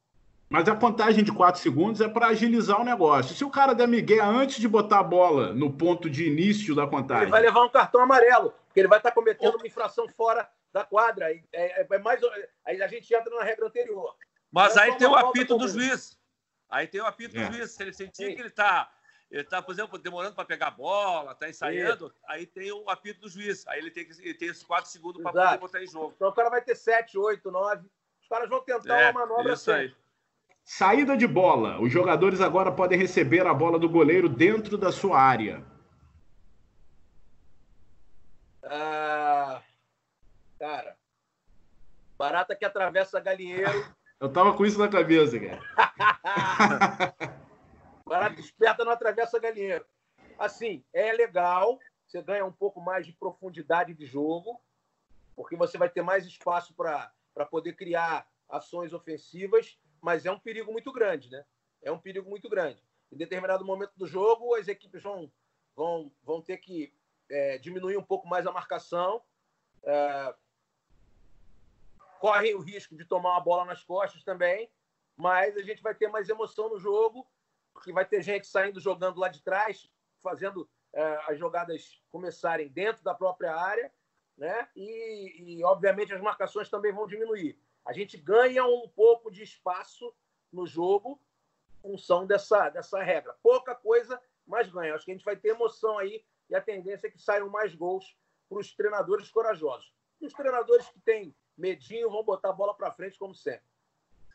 Mas 0.49 0.69
a 0.69 0.77
contagem 0.77 1.25
de 1.25 1.33
quatro 1.33 1.61
segundos 1.61 2.01
é 2.01 2.09
para 2.09 2.29
agilizar 2.29 2.81
o 2.81 2.85
negócio. 2.85 3.35
Se 3.35 3.45
o 3.45 3.51
cara 3.51 3.75
der 3.75 3.89
migué 3.89 4.21
antes 4.21 4.61
de 4.61 4.69
botar 4.69 5.01
a 5.01 5.03
bola 5.03 5.53
no 5.53 5.73
ponto 5.73 6.09
de 6.09 6.29
início 6.29 6.73
da 6.73 6.87
contagem. 6.87 7.25
Ele 7.25 7.33
vai 7.33 7.43
levar 7.43 7.64
um 7.64 7.69
cartão 7.69 8.01
amarelo, 8.01 8.55
porque 8.69 8.79
ele 8.79 8.87
vai 8.87 8.99
estar 8.99 9.11
cometendo 9.11 9.57
uma 9.57 9.67
infração 9.67 10.09
fora 10.11 10.49
da 10.77 10.85
quadra. 10.85 11.33
É, 11.33 11.41
é, 11.53 11.87
é 11.91 11.99
mais, 11.99 12.20
aí 12.64 12.83
a 12.83 12.87
gente 12.87 13.14
entra 13.14 13.35
na 13.35 13.43
regra 13.43 13.66
anterior. 13.66 14.14
Mas 14.53 14.77
aí 14.77 14.95
tem 14.97 15.09
o 15.09 15.14
apito 15.14 15.57
do 15.57 15.66
juiz. 15.66 16.20
Aí 16.68 16.87
tem 16.87 17.01
o 17.01 17.07
apito 17.07 17.39
é. 17.39 17.47
do 17.47 17.53
juiz. 17.55 17.70
Se 17.70 17.83
ele 17.83 17.93
sentir 17.95 18.27
Sim. 18.27 18.35
que 18.35 18.41
ele 18.43 18.49
está, 18.49 18.93
ele 19.31 19.45
tá, 19.45 19.62
por 19.62 19.72
exemplo, 19.72 19.99
demorando 19.99 20.35
para 20.35 20.45
pegar 20.45 20.68
a 20.68 20.70
bola, 20.70 21.33
está 21.33 21.49
ensaiando, 21.49 22.09
Sim. 22.09 22.14
aí 22.29 22.47
tem 22.47 22.70
o 22.72 22.89
apito 22.91 23.22
do 23.22 23.29
juiz. 23.29 23.66
Aí 23.68 23.79
ele 23.79 23.91
tem, 23.91 24.05
que, 24.05 24.20
ele 24.20 24.35
tem 24.35 24.49
esses 24.49 24.62
quatro 24.62 24.91
segundos 24.91 25.22
para 25.22 25.33
poder 25.33 25.59
botar 25.59 25.83
em 25.83 25.87
jogo. 25.87 26.12
Então 26.14 26.29
o 26.29 26.33
cara 26.33 26.51
vai 26.51 26.61
ter 26.61 26.74
sete, 26.74 27.16
oito, 27.16 27.51
nove. 27.51 27.89
Os 28.20 28.29
caras 28.29 28.49
vão 28.49 28.61
tentar 28.61 29.01
é, 29.01 29.11
uma 29.11 29.20
manobra 29.20 29.55
isso 29.55 29.72
aí. 29.72 29.95
Saída 30.62 31.16
de 31.16 31.27
bola. 31.27 31.81
Os 31.81 31.91
jogadores 31.91 32.41
agora 32.41 32.70
podem 32.72 32.99
receber 32.99 33.47
a 33.47 33.55
bola 33.55 33.79
do 33.79 33.89
goleiro 33.89 34.29
dentro 34.29 34.77
da 34.77 34.93
sua 34.93 35.18
área. 35.18 35.64
Ah, 38.64 39.62
cara, 40.59 40.97
barata 42.19 42.57
que 42.57 42.65
atravessa 42.65 43.21
galinheiro 43.21 43.95
eu 44.21 44.33
tava 44.33 44.55
com 44.55 44.65
isso 44.65 44.79
na 44.79 44.89
cabeça, 44.89 45.39
cara. 45.39 45.61
Barata 48.07 48.41
esperta 48.41 48.85
não 48.85 48.93
atravessa 48.93 49.39
galinheiro. 49.39 49.85
Assim, 50.39 50.85
é 50.93 51.13
legal, 51.13 51.79
você 52.07 52.23
ganha 52.23 52.45
um 52.45 52.53
pouco 52.53 52.81
mais 52.81 53.05
de 53.05 53.13
profundidade 53.13 53.93
de 53.95 54.07
jogo, 54.07 54.61
porque 55.35 55.57
você 55.57 55.77
vai 55.77 55.89
ter 55.89 56.03
mais 56.03 56.25
espaço 56.25 56.73
para 56.75 57.13
poder 57.51 57.75
criar 57.75 58.27
ações 58.49 58.93
ofensivas, 58.93 59.77
mas 60.01 60.25
é 60.25 60.31
um 60.31 60.39
perigo 60.39 60.71
muito 60.71 60.93
grande, 60.93 61.31
né? 61.31 61.45
É 61.83 61.91
um 61.91 61.99
perigo 61.99 62.31
muito 62.31 62.49
grande. 62.49 62.81
Em 63.11 63.17
determinado 63.17 63.65
momento 63.65 63.93
do 63.97 64.07
jogo, 64.07 64.55
as 64.55 64.69
equipes 64.69 65.03
vão, 65.03 65.31
vão, 65.75 66.13
vão 66.23 66.41
ter 66.41 66.59
que 66.59 66.93
é, 67.29 67.59
diminuir 67.59 67.97
um 67.97 68.03
pouco 68.03 68.29
mais 68.29 68.47
a 68.47 68.53
marcação. 68.53 69.21
É, 69.83 70.35
correm 72.19 72.55
o 72.55 72.61
risco 72.61 72.97
de 72.97 73.05
tomar 73.05 73.33
uma 73.33 73.41
bola 73.41 73.64
nas 73.64 73.83
costas 73.83 74.23
também, 74.25 74.71
mas 75.17 75.57
a 75.57 75.62
gente 75.62 75.83
vai 75.83 75.95
ter 75.95 76.09
mais 76.09 76.29
emoção 76.29 76.69
no 76.69 76.79
jogo, 76.79 77.27
porque 77.73 77.93
vai 77.93 78.05
ter 78.05 78.23
gente 78.23 78.47
saindo 78.47 78.81
jogando 78.81 79.19
lá 79.19 79.29
de 79.29 79.43
trás, 79.43 79.91
fazendo 80.23 80.69
é, 80.93 81.21
as 81.29 81.39
jogadas 81.39 82.03
começarem 82.11 82.69
dentro 82.69 83.03
da 83.03 83.14
própria 83.14 83.55
área, 83.55 83.93
né? 84.37 84.69
E, 84.77 85.59
e, 85.59 85.64
obviamente 85.64 86.12
as 86.12 86.21
marcações 86.21 86.69
também 86.69 86.93
vão 86.93 87.07
diminuir. 87.07 87.59
A 87.85 87.93
gente 87.93 88.17
ganha 88.17 88.64
um 88.67 88.89
pouco 88.89 89.31
de 89.31 89.43
espaço 89.43 90.14
no 90.53 90.67
jogo, 90.67 91.21
em 91.71 91.91
função 91.91 92.27
dessa, 92.27 92.69
dessa 92.69 93.03
regra. 93.03 93.35
Pouca 93.43 93.75
coisa, 93.75 94.21
mas 94.47 94.69
ganha. 94.69 94.95
Acho 94.95 95.05
que 95.05 95.12
a 95.12 95.14
gente 95.14 95.25
vai 95.25 95.37
ter 95.37 95.49
emoção 95.49 95.99
aí 95.99 96.25
e 96.51 96.55
a 96.55 96.61
tendência 96.61 97.07
é 97.07 97.11
que 97.11 97.19
saiam 97.19 97.49
mais 97.49 97.75
gols 97.75 98.17
para 98.49 98.59
os 98.59 98.75
treinadores 98.75 99.31
corajosos. 99.31 99.93
Os 100.21 100.33
treinadores 100.33 100.89
que 100.89 101.01
têm 101.01 101.35
medinho, 101.57 102.11
vão 102.11 102.23
botar 102.23 102.51
a 102.51 102.53
bola 102.53 102.75
para 102.75 102.93
frente, 102.93 103.19
como 103.19 103.35
sempre. 103.35 103.63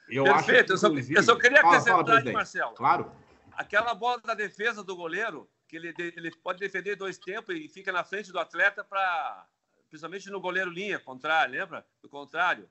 Eu 0.09 0.23
Perfeito, 0.23 0.49
acho 0.49 0.65
que, 0.65 0.71
eu, 0.73 0.77
só, 0.77 1.13
eu 1.19 1.23
só 1.23 1.35
queria 1.35 1.59
acrescentar 1.59 2.05
fala, 2.05 2.21
fala, 2.21 2.31
Marcelo. 2.33 2.73
Claro. 2.73 3.11
Aquela 3.53 3.93
bola 3.93 4.19
da 4.21 4.33
defesa 4.33 4.83
do 4.83 4.95
goleiro, 4.95 5.49
que 5.67 5.77
ele, 5.77 5.93
ele 5.97 6.31
pode 6.37 6.59
defender 6.59 6.95
dois 6.95 7.17
tempos 7.17 7.55
e 7.55 7.67
fica 7.69 7.91
na 7.91 8.03
frente 8.03 8.31
do 8.31 8.39
atleta 8.39 8.83
para. 8.83 9.47
Principalmente 9.89 10.29
no 10.29 10.39
goleiro 10.39 10.69
linha, 10.69 10.99
contrário, 10.99 11.53
lembra? 11.53 11.85
Do 12.01 12.09
contrário. 12.09 12.69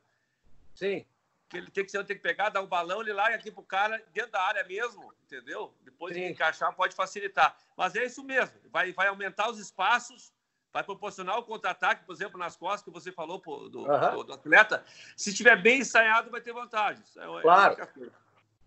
Sim. 0.74 1.06
Que 1.48 1.58
ele 1.58 1.70
tem 1.70 1.84
que, 1.84 1.92
tem 1.92 2.16
que 2.16 2.22
pegar, 2.22 2.48
dar 2.48 2.62
um 2.62 2.66
balão, 2.66 3.02
ele 3.02 3.12
larga 3.12 3.36
aqui 3.36 3.50
pro 3.50 3.62
cara 3.62 4.02
dentro 4.12 4.32
da 4.32 4.42
área 4.42 4.64
mesmo, 4.64 5.12
entendeu? 5.24 5.74
Depois 5.82 6.14
Sim. 6.14 6.20
de 6.20 6.32
encaixar, 6.32 6.74
pode 6.74 6.94
facilitar. 6.94 7.56
Mas 7.76 7.94
é 7.94 8.06
isso 8.06 8.24
mesmo. 8.24 8.54
Vai, 8.70 8.92
vai 8.92 9.08
aumentar 9.08 9.50
os 9.50 9.58
espaços 9.58 10.32
vai 10.72 10.84
proporcionar 10.84 11.38
o 11.38 11.42
contra-ataque, 11.42 12.04
por 12.04 12.14
exemplo, 12.14 12.38
nas 12.38 12.56
costas 12.56 12.82
que 12.82 12.90
você 12.90 13.10
falou 13.10 13.40
pô, 13.40 13.68
do, 13.68 13.80
uhum. 13.80 14.16
do, 14.16 14.24
do, 14.24 14.32
atleta. 14.32 14.84
Se 15.16 15.30
estiver 15.30 15.60
bem 15.60 15.80
ensaiado, 15.80 16.30
vai 16.30 16.40
ter 16.40 16.52
vantagem. 16.52 17.02
É, 17.16 17.42
claro. 17.42 17.76
É 17.80 17.88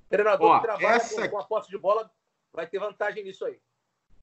treinador 0.10 0.52
Ó, 0.52 0.60
que 0.60 0.68
trabalha 0.68 0.96
essa... 0.96 1.22
com, 1.24 1.30
com 1.30 1.40
a 1.40 1.44
posse 1.46 1.70
de 1.70 1.78
bola 1.78 2.12
vai 2.54 2.68
ter 2.68 2.80
vantagem 2.80 3.24
nisso 3.24 3.46
aí. 3.46 3.58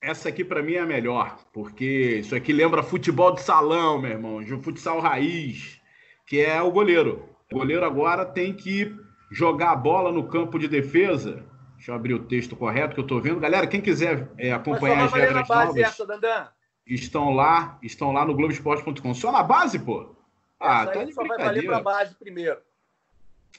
Essa 0.00 0.28
aqui 0.28 0.44
para 0.44 0.62
mim 0.62 0.74
é 0.74 0.80
a 0.80 0.86
melhor, 0.86 1.38
porque 1.52 2.18
isso 2.20 2.34
aqui 2.34 2.52
lembra 2.52 2.82
futebol 2.82 3.34
de 3.34 3.42
salão, 3.42 4.00
meu 4.00 4.10
irmão, 4.10 4.42
de 4.42 4.54
um 4.54 4.62
futsal 4.62 4.98
raiz, 4.98 5.80
que 6.26 6.40
é 6.40 6.62
o 6.62 6.70
goleiro. 6.70 7.28
O 7.52 7.58
goleiro 7.58 7.84
agora 7.84 8.24
tem 8.24 8.54
que 8.54 8.96
jogar 9.30 9.72
a 9.72 9.76
bola 9.76 10.10
no 10.10 10.26
campo 10.26 10.58
de 10.58 10.68
defesa. 10.68 11.44
Deixa 11.76 11.90
eu 11.90 11.94
abrir 11.94 12.14
o 12.14 12.24
texto 12.24 12.56
correto 12.56 12.94
que 12.94 13.00
eu 13.00 13.04
estou 13.04 13.20
vendo. 13.20 13.40
Galera, 13.40 13.66
quem 13.66 13.80
quiser 13.80 14.30
é, 14.38 14.52
acompanhar 14.52 15.04
as 15.04 15.12
regras 15.12 15.48
novas... 15.48 15.76
Essa, 15.76 16.06
Dandan 16.06 16.48
estão 16.86 17.30
lá, 17.32 17.78
estão 17.82 18.12
lá 18.12 18.24
no 18.24 18.34
Globoesporte.com. 18.34 19.14
Só 19.14 19.30
na 19.30 19.42
base, 19.42 19.78
pô? 19.78 20.14
Ah, 20.58 20.82
Essa 20.82 20.92
tá 20.92 21.04
de 21.04 21.12
só 21.12 21.26
vai 21.26 21.38
valer 21.38 21.64
para 21.64 21.80
base 21.80 22.14
primeiro. 22.14 22.60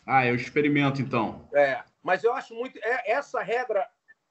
Ah, 0.05 0.25
eu 0.25 0.35
experimento 0.35 1.01
então. 1.01 1.47
É, 1.53 1.83
mas 2.01 2.23
eu 2.23 2.33
acho 2.33 2.53
muito. 2.53 2.77
É, 2.83 3.11
essa 3.11 3.41
regra 3.41 3.87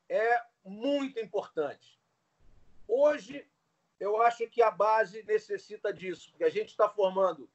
é 0.09 0.41
muito 0.65 1.19
importante. 1.19 1.99
Hoje, 2.87 3.47
eu 3.99 4.21
acho 4.23 4.49
que 4.49 4.63
a 4.63 4.71
base 4.71 5.23
necessita 5.25 5.93
disso, 5.93 6.31
porque 6.31 6.45
a 6.45 6.51
gente 6.51 6.69
está 6.69 6.89
formando 6.89 7.49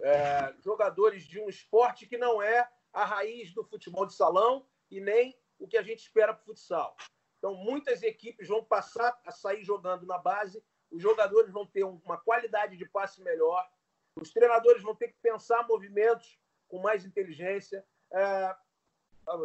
é, 0.00 0.54
jogadores 0.64 1.24
de 1.24 1.38
um 1.40 1.48
esporte 1.48 2.06
que 2.06 2.16
não 2.16 2.42
é 2.42 2.68
a 2.92 3.04
raiz 3.04 3.52
do 3.52 3.64
futebol 3.64 4.06
de 4.06 4.14
salão 4.14 4.66
e 4.90 5.00
nem 5.00 5.36
o 5.58 5.68
que 5.68 5.76
a 5.76 5.82
gente 5.82 6.00
espera 6.00 6.34
para 6.34 6.42
o 6.42 6.46
futsal. 6.46 6.96
Então, 7.38 7.54
muitas 7.54 8.02
equipes 8.02 8.48
vão 8.48 8.64
passar 8.64 9.18
a 9.24 9.30
sair 9.30 9.64
jogando 9.64 10.06
na 10.06 10.18
base, 10.18 10.62
os 10.90 11.02
jogadores 11.02 11.52
vão 11.52 11.66
ter 11.66 11.84
uma 11.84 12.18
qualidade 12.18 12.76
de 12.76 12.84
passe 12.84 13.22
melhor, 13.22 13.68
os 14.16 14.32
treinadores 14.32 14.82
vão 14.82 14.94
ter 14.94 15.08
que 15.08 15.18
pensar 15.22 15.66
movimentos 15.66 16.38
com 16.68 16.80
mais 16.80 17.04
inteligência. 17.04 17.84
É, 18.12 18.56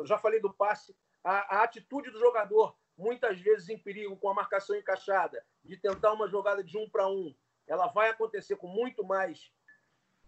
já 0.06 0.18
falei 0.18 0.40
do 0.40 0.54
passe, 0.54 0.96
a, 1.24 1.58
a 1.58 1.64
atitude 1.64 2.10
do 2.10 2.20
jogador, 2.20 2.76
muitas 2.98 3.40
vezes 3.40 3.70
em 3.70 3.78
perigo, 3.78 4.18
com 4.18 4.30
a 4.30 4.34
marcação 4.34 4.76
encaixada, 4.76 5.46
de 5.64 5.78
tentar 5.78 6.14
uma 6.14 6.28
jogada 6.28 6.64
de 6.64 6.78
um 6.78 6.90
para 6.90 7.08
um, 7.08 7.36
ela 7.68 7.88
vai 7.88 8.10
acontecer 8.10 8.56
com 8.56 8.68
muito 8.68 9.04
mais 9.04 9.52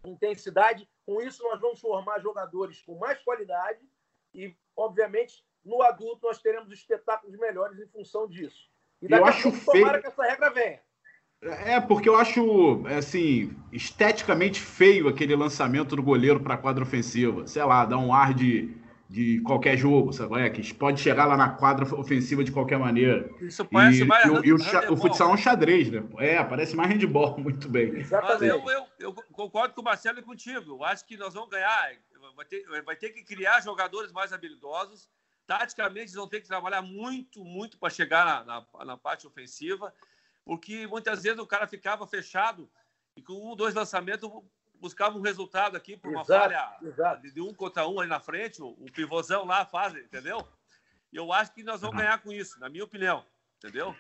intensidade. 0.04 0.90
Com 1.06 1.22
isso, 1.22 1.44
nós 1.44 1.60
vamos 1.60 1.80
formar 1.80 2.20
jogadores 2.20 2.82
com 2.82 2.96
mais 2.96 3.22
qualidade 3.24 3.88
e, 4.34 4.56
obviamente, 4.76 5.46
no 5.64 5.82
adulto 5.82 6.28
nós 6.28 6.42
teremos 6.42 6.72
espetáculos 6.72 7.38
melhores 7.38 7.80
em 7.80 7.88
função 7.88 8.28
disso. 8.28 8.70
E 9.02 9.08
daqui 9.08 9.22
eu 9.22 9.28
acho 9.28 9.44
pouco, 9.44 9.72
feio... 9.72 9.84
tomara 9.84 10.02
que 10.02 10.08
essa 10.08 10.24
regra 10.24 10.50
venha. 10.50 10.82
É, 11.42 11.80
porque 11.80 12.10
eu 12.10 12.16
acho, 12.16 12.84
assim, 12.88 13.56
esteticamente 13.72 14.60
feio 14.60 15.08
aquele 15.08 15.36
lançamento 15.36 15.96
do 15.96 16.02
goleiro 16.02 16.40
para 16.40 16.56
a 16.56 16.58
quadra 16.58 16.84
ofensiva. 16.84 17.46
Sei 17.46 17.64
lá, 17.64 17.86
dá 17.86 17.98
um 17.98 18.14
ar 18.14 18.34
de 18.34 18.76
de 19.10 19.40
qualquer 19.42 19.78
jogo, 19.78 20.12
sabe? 20.12 20.40
É, 20.42 20.50
que 20.50 20.74
pode 20.74 21.00
chegar 21.00 21.26
lá 21.26 21.38
na 21.38 21.50
quadra 21.50 21.86
ofensiva 21.96 22.44
de 22.44 22.52
qualquer 22.52 22.78
maneira. 22.78 23.30
Isso 23.40 23.64
parece 23.64 24.02
e, 24.02 24.06
mais. 24.06 24.26
E, 24.26 24.30
o, 24.30 24.46
e 24.46 24.52
o, 24.52 24.58
o, 24.94 24.98
futsal 24.98 25.30
é 25.30 25.34
um 25.34 25.38
xadrez, 25.38 25.90
né? 25.90 26.04
É, 26.18 26.44
parece 26.44 26.76
mais 26.76 26.90
handball, 26.90 27.38
muito 27.40 27.70
bem. 27.70 27.94
Mas 27.94 28.42
eu, 28.42 28.70
eu, 28.70 28.86
eu, 29.00 29.14
concordo 29.32 29.74
com 29.74 29.82
o 29.82 29.84
Marcelo 29.84 30.20
e 30.20 30.24
contigo. 30.24 30.72
Eu 30.72 30.84
acho 30.84 31.06
que 31.06 31.16
nós 31.16 31.34
vamos 31.34 31.50
ganhar. 31.50 31.92
Vai 32.36 32.46
ter, 32.46 32.84
vai 32.84 32.96
ter 32.96 33.10
que 33.12 33.24
criar 33.24 33.62
jogadores 33.62 34.12
mais 34.12 34.34
habilidosos. 34.34 35.10
Taticamente, 35.46 36.08
eles 36.08 36.14
vão 36.14 36.28
ter 36.28 36.42
que 36.42 36.48
trabalhar 36.48 36.82
muito, 36.82 37.44
muito 37.46 37.78
para 37.78 37.90
chegar 37.90 38.26
na, 38.26 38.44
na, 38.44 38.86
na 38.86 38.98
parte 38.98 39.26
ofensiva, 39.26 39.94
porque 40.48 40.88
muitas 40.88 41.24
vezes 41.24 41.40
o 41.40 41.46
cara 41.46 41.68
ficava 41.68 42.08
fechado 42.08 42.70
e 43.18 43.22
com 43.22 43.52
um, 43.52 43.54
dois 43.54 43.76
lançamentos 43.76 44.32
buscava 44.80 45.18
um 45.18 45.22
resultado 45.22 45.76
aqui 45.76 45.98
por 45.98 46.10
uma 46.10 46.22
exato, 46.22 46.42
falha 46.42 46.78
exato. 46.82 47.34
de 47.34 47.42
um 47.42 47.54
contra 47.54 47.86
um 47.86 48.00
ali 48.00 48.10
na 48.10 48.22
frente, 48.22 48.62
o, 48.62 48.70
o 48.70 48.90
pivôzão 48.90 49.44
lá 49.44 49.66
faz, 49.66 49.94
entendeu? 49.96 50.48
E 51.12 51.18
eu 51.18 51.34
acho 51.34 51.54
que 51.54 51.64
nós 51.64 51.82
vamos 51.82 51.98
ganhar 51.98 52.22
com 52.24 52.32
isso, 52.32 52.58
na 52.62 52.70
minha 52.70 52.86
opinião, 52.86 53.26
entendeu? 53.58 53.94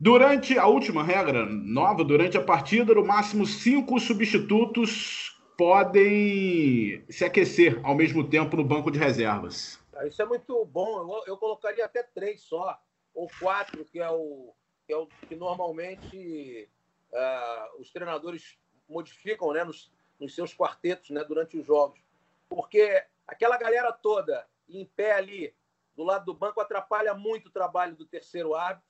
Durante 0.00 0.58
a 0.58 0.66
última 0.66 1.04
regra 1.04 1.44
nova, 1.44 2.02
durante 2.02 2.38
a 2.38 2.42
partida, 2.42 2.94
no 2.94 3.04
máximo 3.04 3.44
cinco 3.44 4.00
substitutos 4.00 5.38
podem 5.58 7.04
se 7.10 7.26
aquecer 7.26 7.78
ao 7.84 7.94
mesmo 7.94 8.26
tempo 8.26 8.56
no 8.56 8.64
banco 8.64 8.90
de 8.90 8.98
reservas. 8.98 9.78
Ah, 9.94 10.06
isso 10.06 10.22
é 10.22 10.24
muito 10.24 10.64
bom. 10.64 11.00
Eu, 11.00 11.34
eu 11.34 11.36
colocaria 11.36 11.84
até 11.84 12.02
três 12.02 12.40
só, 12.40 12.80
ou 13.14 13.28
quatro, 13.38 13.84
que 13.84 14.00
é 14.00 14.10
o 14.10 14.54
que, 14.86 14.92
é 14.92 14.96
o, 14.96 15.06
que 15.06 15.34
normalmente 15.34 16.68
uh, 17.12 17.80
os 17.80 17.90
treinadores 17.90 18.58
modificam 18.88 19.52
né, 19.52 19.64
nos, 19.64 19.92
nos 20.18 20.34
seus 20.34 20.54
quartetos 20.54 21.10
né, 21.10 21.24
durante 21.24 21.56
os 21.56 21.66
jogos. 21.66 22.00
Porque 22.48 23.04
aquela 23.26 23.56
galera 23.56 23.92
toda 23.92 24.46
em 24.68 24.84
pé 24.84 25.12
ali 25.12 25.54
do 25.94 26.02
lado 26.02 26.24
do 26.24 26.34
banco 26.34 26.60
atrapalha 26.60 27.14
muito 27.14 27.46
o 27.46 27.52
trabalho 27.52 27.94
do 27.94 28.04
terceiro 28.04 28.54
árbitro, 28.54 28.88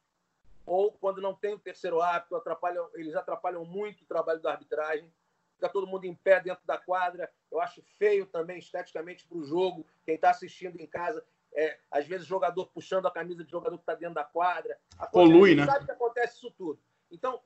ou 0.66 0.92
quando 0.92 1.20
não 1.20 1.34
tem 1.34 1.54
o 1.54 1.58
terceiro 1.58 2.00
árbitro, 2.00 2.36
atrapalham, 2.36 2.88
eles 2.94 3.14
atrapalham 3.14 3.64
muito 3.64 4.02
o 4.02 4.06
trabalho 4.06 4.40
da 4.40 4.52
arbitragem. 4.52 5.12
Fica 5.54 5.68
todo 5.68 5.86
mundo 5.86 6.04
em 6.04 6.14
pé 6.14 6.40
dentro 6.40 6.66
da 6.66 6.78
quadra. 6.78 7.30
Eu 7.50 7.60
acho 7.60 7.82
feio 7.98 8.26
também 8.26 8.58
esteticamente 8.58 9.26
para 9.26 9.36
o 9.36 9.44
jogo. 9.44 9.86
Quem 10.04 10.14
está 10.14 10.30
assistindo 10.30 10.80
em 10.80 10.86
casa, 10.86 11.24
é, 11.54 11.78
às 11.90 12.06
vezes 12.06 12.26
o 12.26 12.28
jogador 12.28 12.66
puxando 12.66 13.06
a 13.06 13.10
camisa 13.10 13.44
de 13.44 13.50
jogador 13.50 13.76
que 13.76 13.82
está 13.82 13.94
dentro 13.94 14.14
da 14.14 14.24
quadra. 14.24 14.78
Acontece, 14.98 15.32
Polui, 15.32 15.54
né? 15.54 15.64
Sabe 15.64 15.84
que 15.86 15.92
acontece 15.92 16.36
isso 16.36 16.50
tudo. 16.50 16.80
Então, 17.10 17.40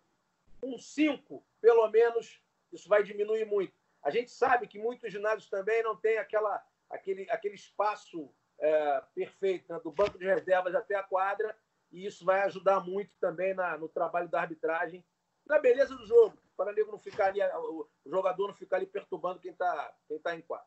um 0.62 0.78
5, 0.78 1.44
pelo 1.60 1.88
menos, 1.88 2.40
isso 2.72 2.88
vai 2.88 3.02
diminuir 3.02 3.44
muito. 3.44 3.74
A 4.02 4.10
gente 4.10 4.30
sabe 4.30 4.66
que 4.66 4.78
muitos 4.78 5.12
ginásios 5.12 5.50
também 5.50 5.82
não 5.82 5.94
têm 5.94 6.18
aquela, 6.18 6.64
aquele, 6.88 7.30
aquele 7.30 7.54
espaço 7.54 8.32
é, 8.58 9.02
perfeito, 9.14 9.72
né? 9.72 9.80
do 9.80 9.92
banco 9.92 10.18
de 10.18 10.24
reservas 10.24 10.74
até 10.74 10.94
a 10.94 11.02
quadra, 11.02 11.56
e 11.90 12.06
isso 12.06 12.24
vai 12.24 12.42
ajudar 12.42 12.80
muito 12.80 13.12
também 13.20 13.54
na, 13.54 13.76
no 13.76 13.88
trabalho 13.88 14.28
da 14.28 14.40
arbitragem, 14.40 15.04
na 15.46 15.58
beleza 15.58 15.96
do 15.96 16.06
jogo, 16.06 16.38
para 16.56 16.72
o 16.72 16.86
não 16.86 16.98
ficar 16.98 17.26
ali, 17.26 17.40
o 17.42 17.88
jogador 18.04 18.48
não 18.48 18.54
ficar 18.54 18.76
ali 18.76 18.86
perturbando 18.86 19.40
quem 19.40 19.52
está 19.52 19.94
quem 20.06 20.18
tá 20.18 20.34
em 20.34 20.42
quadra. 20.42 20.66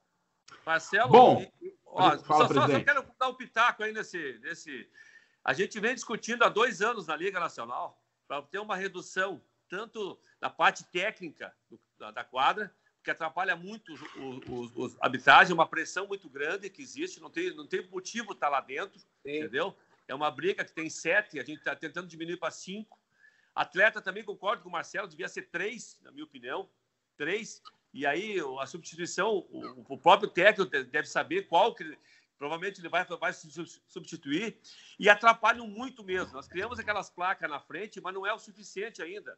Marcelo, 0.66 1.12
Bom, 1.12 1.52
ó, 1.86 2.18
fala, 2.20 2.48
só, 2.48 2.68
só, 2.68 2.84
quero 2.84 3.06
dar 3.20 3.30
um 3.30 3.34
pitaco 3.34 3.84
aí 3.84 3.92
nesse, 3.92 4.40
nesse. 4.42 4.90
A 5.44 5.54
gente 5.54 5.80
vem 5.80 5.96
discutindo 5.96 6.44
há 6.44 6.50
dois 6.50 6.82
anos 6.82 7.08
na 7.08 7.16
Liga 7.16 7.40
Nacional 7.40 8.02
para 8.28 8.42
ter 8.44 8.60
uma 8.60 8.76
redução 8.76 9.42
tanto 9.68 10.20
na 10.40 10.50
parte 10.50 10.84
técnica 10.86 11.54
do, 11.70 11.80
da, 11.98 12.12
da 12.12 12.24
quadra, 12.24 12.74
que 13.04 13.10
atrapalha 13.10 13.56
muito 13.56 13.94
os, 13.94 14.02
os, 14.48 14.72
os 14.76 14.98
arbitragem, 15.02 15.54
uma 15.54 15.68
pressão 15.68 16.06
muito 16.06 16.30
grande 16.30 16.70
que 16.70 16.82
existe, 16.82 17.20
não 17.20 17.30
tem, 17.30 17.56
não 17.56 17.66
tem 17.66 17.88
motivo 17.90 18.34
estar 18.34 18.48
tá 18.48 18.52
lá 18.52 18.62
dentro, 18.62 19.00
Sim. 19.00 19.38
entendeu? 19.40 19.76
É 20.08 20.14
uma 20.14 20.30
briga 20.30 20.64
que 20.66 20.74
tem 20.74 20.90
sete, 20.90 21.40
a 21.40 21.44
gente 21.44 21.60
está 21.60 21.76
tentando 21.76 22.08
diminuir 22.08 22.38
para 22.38 22.52
cinco. 22.52 23.00
Atleta 23.56 24.02
também 24.02 24.24
concordo 24.24 24.62
com 24.62 24.70
o 24.70 24.72
Marcelo, 24.72 25.08
devia 25.08 25.28
ser 25.28 25.44
três, 25.44 25.98
na 26.02 26.12
minha 26.12 26.26
opinião, 26.26 26.70
três. 27.18 27.62
E 27.94 28.06
aí 28.06 28.38
a 28.60 28.66
substituição, 28.66 29.46
o, 29.50 29.86
o 29.90 29.98
próprio 29.98 30.30
técnico 30.30 30.70
deve 30.70 31.08
saber 31.08 31.48
qual 31.48 31.76
que 31.76 31.98
provavelmente 32.38 32.82
ele 32.82 32.90
vai, 32.90 33.06
vai 33.06 33.34
substituir 33.34 34.58
e 34.98 35.10
atrapalham 35.10 35.68
muito 35.68 36.04
mesmo. 36.04 36.34
Nós 36.34 36.48
criamos 36.48 36.80
aquelas 36.80 37.10
placas 37.10 37.50
na 37.50 37.60
frente, 37.60 38.02
mas 38.02 38.14
não 38.14 38.26
é 38.26 38.34
o 38.34 38.40
suficiente 38.40 39.02
ainda. 39.02 39.38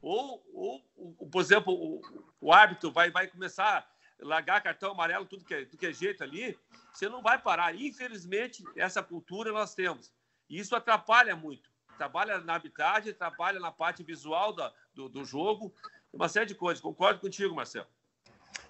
Ou, 0.00 0.44
ou, 0.54 1.28
por 1.30 1.40
exemplo, 1.40 1.72
o, 1.72 2.00
o 2.40 2.52
árbitro 2.52 2.92
vai, 2.92 3.10
vai 3.10 3.26
começar 3.26 3.90
largar 4.20 4.62
cartão 4.62 4.92
amarelo, 4.92 5.26
tudo 5.26 5.44
que, 5.44 5.54
é, 5.54 5.64
tudo 5.64 5.78
que 5.78 5.86
é 5.86 5.92
jeito 5.92 6.22
ali, 6.22 6.58
você 6.92 7.08
não 7.08 7.22
vai 7.22 7.40
parar. 7.40 7.74
Infelizmente, 7.74 8.64
essa 8.76 9.02
cultura 9.02 9.52
nós 9.52 9.74
temos. 9.74 10.12
E 10.48 10.58
isso 10.58 10.74
atrapalha 10.74 11.36
muito. 11.36 11.70
Trabalha 11.96 12.38
na 12.38 12.54
arbitragem, 12.54 13.12
trabalha 13.12 13.58
na 13.58 13.72
parte 13.72 14.02
visual 14.02 14.52
da, 14.52 14.72
do, 14.94 15.08
do 15.08 15.24
jogo, 15.24 15.74
uma 16.12 16.28
série 16.28 16.46
de 16.46 16.54
coisas. 16.54 16.80
Concordo 16.80 17.20
contigo, 17.20 17.54
Marcelo. 17.54 17.86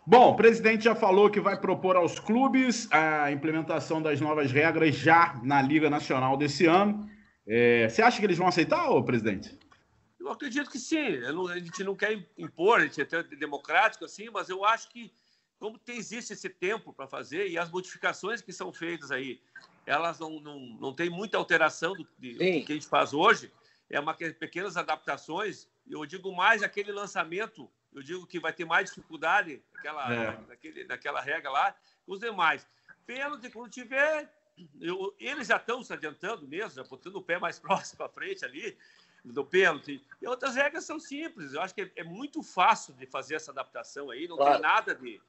Bom, 0.06 0.30
o 0.30 0.36
presidente 0.36 0.84
já 0.84 0.94
falou 0.94 1.30
que 1.30 1.40
vai 1.40 1.60
propor 1.60 1.96
aos 1.96 2.18
clubes 2.18 2.90
a 2.90 3.30
implementação 3.30 4.00
das 4.00 4.20
novas 4.20 4.50
regras 4.50 4.94
já 4.94 5.38
na 5.42 5.60
Liga 5.60 5.90
Nacional 5.90 6.36
desse 6.36 6.66
ano. 6.66 7.08
É, 7.46 7.88
você 7.88 8.02
acha 8.02 8.18
que 8.18 8.24
eles 8.24 8.38
vão 8.38 8.48
aceitar, 8.48 8.88
ô 8.90 9.02
presidente? 9.02 9.58
Eu 10.18 10.30
acredito 10.30 10.70
que 10.70 10.78
sim. 10.78 11.18
Não, 11.18 11.46
a 11.48 11.58
gente 11.58 11.84
não 11.84 11.94
quer 11.94 12.26
impor, 12.36 12.80
a 12.80 12.84
gente 12.84 13.00
é 13.00 13.04
até 13.04 13.22
democrático 13.22 14.04
assim, 14.04 14.28
mas 14.30 14.48
eu 14.48 14.64
acho 14.64 14.88
que 14.90 15.12
como 15.58 15.76
tem, 15.76 15.96
existe 15.96 16.32
esse 16.32 16.48
tempo 16.48 16.92
para 16.92 17.06
fazer 17.06 17.48
e 17.48 17.58
as 17.58 17.70
modificações 17.70 18.40
que 18.40 18.52
são 18.52 18.72
feitas 18.72 19.10
aí, 19.10 19.40
elas 19.84 20.18
não, 20.18 20.40
não, 20.40 20.60
não 20.80 20.94
tem 20.94 21.10
muita 21.10 21.36
alteração 21.36 21.94
do, 21.94 22.06
de, 22.18 22.32
do 22.32 22.38
que 22.38 22.72
a 22.72 22.74
gente 22.74 22.86
faz 22.86 23.12
hoje, 23.12 23.52
é 23.90 23.98
uma 23.98 24.14
pequenas 24.14 24.76
adaptações. 24.76 25.66
Eu 25.90 26.04
digo 26.06 26.34
mais 26.34 26.62
aquele 26.62 26.92
lançamento, 26.92 27.70
eu 27.94 28.02
digo 28.02 28.26
que 28.26 28.38
vai 28.38 28.52
ter 28.52 28.64
mais 28.64 28.90
dificuldade 28.90 29.62
naquela, 29.72 30.14
é. 30.14 30.40
naquele, 30.46 30.84
naquela 30.84 31.20
regra 31.20 31.50
lá, 31.50 31.76
os 32.06 32.20
demais. 32.20 32.66
Pênalti, 33.06 33.50
quando 33.50 33.70
tiver, 33.70 34.30
eu, 34.80 35.14
eles 35.18 35.48
já 35.48 35.56
estão 35.56 35.82
se 35.82 35.92
adiantando 35.92 36.46
mesmo, 36.46 36.70
já 36.70 36.84
botando 36.84 37.16
o 37.16 37.22
pé 37.22 37.38
mais 37.38 37.58
próximo 37.60 37.98
para 37.98 38.08
frente 38.08 38.44
ali 38.44 38.76
do 39.24 39.44
pênalti. 39.44 40.02
E 40.20 40.26
outras 40.26 40.54
regras 40.54 40.84
são 40.84 40.98
simples. 40.98 41.52
Eu 41.52 41.60
acho 41.60 41.74
que 41.74 41.82
é, 41.82 41.92
é 41.96 42.04
muito 42.04 42.42
fácil 42.42 42.94
de 42.94 43.06
fazer 43.06 43.34
essa 43.34 43.50
adaptação 43.50 44.10
aí. 44.10 44.28
Não 44.28 44.36
claro. 44.36 44.52
tem 44.52 44.62
nada 44.62 44.94
de 44.94 45.20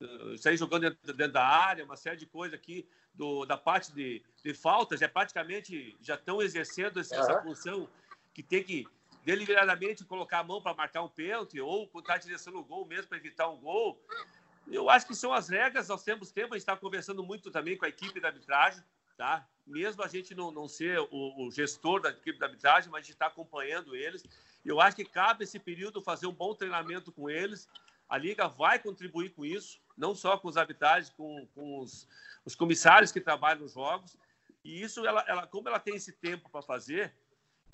uh, 0.00 0.38
sair 0.38 0.56
jogando 0.56 0.82
dentro, 0.82 1.12
dentro, 1.12 1.32
da 1.32 1.46
área, 1.46 1.84
uma 1.84 1.96
série 1.96 2.16
de 2.16 2.26
coisas 2.26 2.58
aqui 2.58 2.88
do, 3.14 3.44
da 3.46 3.56
parte 3.56 3.92
de, 3.92 4.22
de 4.42 4.54
faltas. 4.54 5.02
É 5.02 5.08
praticamente 5.08 5.96
já 6.00 6.14
estão 6.14 6.42
exercendo 6.42 7.00
essa, 7.00 7.16
uhum. 7.16 7.22
essa 7.22 7.42
função 7.42 7.88
que 8.34 8.42
tem 8.42 8.62
que 8.62 8.86
deliberadamente 9.26 10.04
colocar 10.04 10.38
a 10.38 10.44
mão 10.44 10.62
para 10.62 10.72
marcar 10.72 11.02
um 11.02 11.08
pênalti 11.08 11.60
ou 11.60 11.82
estar 11.86 12.02
tá 12.02 12.16
direção 12.16 12.62
gol 12.62 12.86
mesmo 12.86 13.08
para 13.08 13.18
evitar 13.18 13.48
um 13.48 13.56
gol. 13.56 14.00
Eu 14.68 14.88
acho 14.88 15.04
que 15.04 15.16
são 15.16 15.32
as 15.32 15.48
regras, 15.48 15.88
nós 15.88 16.04
temos 16.04 16.30
tempo, 16.30 16.54
a 16.54 16.56
gente 16.56 16.62
está 16.62 16.76
conversando 16.76 17.24
muito 17.24 17.50
também 17.50 17.76
com 17.76 17.84
a 17.84 17.88
equipe 17.88 18.20
da 18.20 18.28
arbitragem, 18.28 18.84
tá? 19.16 19.44
mesmo 19.66 20.00
a 20.04 20.06
gente 20.06 20.32
não, 20.32 20.52
não 20.52 20.68
ser 20.68 21.00
o, 21.00 21.44
o 21.44 21.50
gestor 21.50 22.00
da 22.00 22.10
equipe 22.10 22.38
da 22.38 22.46
arbitragem, 22.46 22.88
mas 22.88 23.00
a 23.00 23.02
gente 23.02 23.14
está 23.14 23.26
acompanhando 23.26 23.96
eles. 23.96 24.22
Eu 24.64 24.80
acho 24.80 24.94
que 24.94 25.04
cabe 25.04 25.42
esse 25.42 25.58
período 25.58 26.00
fazer 26.00 26.28
um 26.28 26.32
bom 26.32 26.54
treinamento 26.54 27.10
com 27.10 27.28
eles. 27.28 27.68
A 28.08 28.16
Liga 28.16 28.46
vai 28.46 28.78
contribuir 28.78 29.30
com 29.30 29.44
isso, 29.44 29.80
não 29.96 30.14
só 30.14 30.38
com 30.38 30.46
os 30.46 30.56
habitantes, 30.56 31.10
com, 31.10 31.48
com 31.52 31.80
os, 31.80 32.06
os, 32.44 32.54
comissários 32.54 33.10
que 33.10 33.20
trabalham 33.20 33.62
nos 33.62 33.72
jogos. 33.72 34.16
E 34.64 34.80
isso, 34.80 35.04
ela, 35.04 35.24
ela 35.26 35.48
como 35.48 35.68
ela 35.68 35.80
tem 35.80 35.96
esse 35.96 36.12
tempo 36.12 36.48
para 36.48 36.62
fazer, 36.62 37.12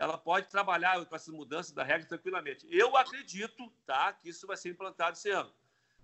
ela 0.03 0.19
pode 0.19 0.49
trabalhar 0.49 1.07
com 1.07 1.15
essas 1.15 1.33
mudanças 1.33 1.71
da 1.71 1.85
regra 1.85 2.09
tranquilamente. 2.09 2.67
Eu 2.69 2.97
acredito 2.97 3.73
tá, 3.87 4.13
que 4.13 4.29
isso 4.29 4.49
vai 4.49 4.57
ser 4.57 4.71
implantado 4.71 5.17
esse 5.17 5.31
ano. 5.31 5.55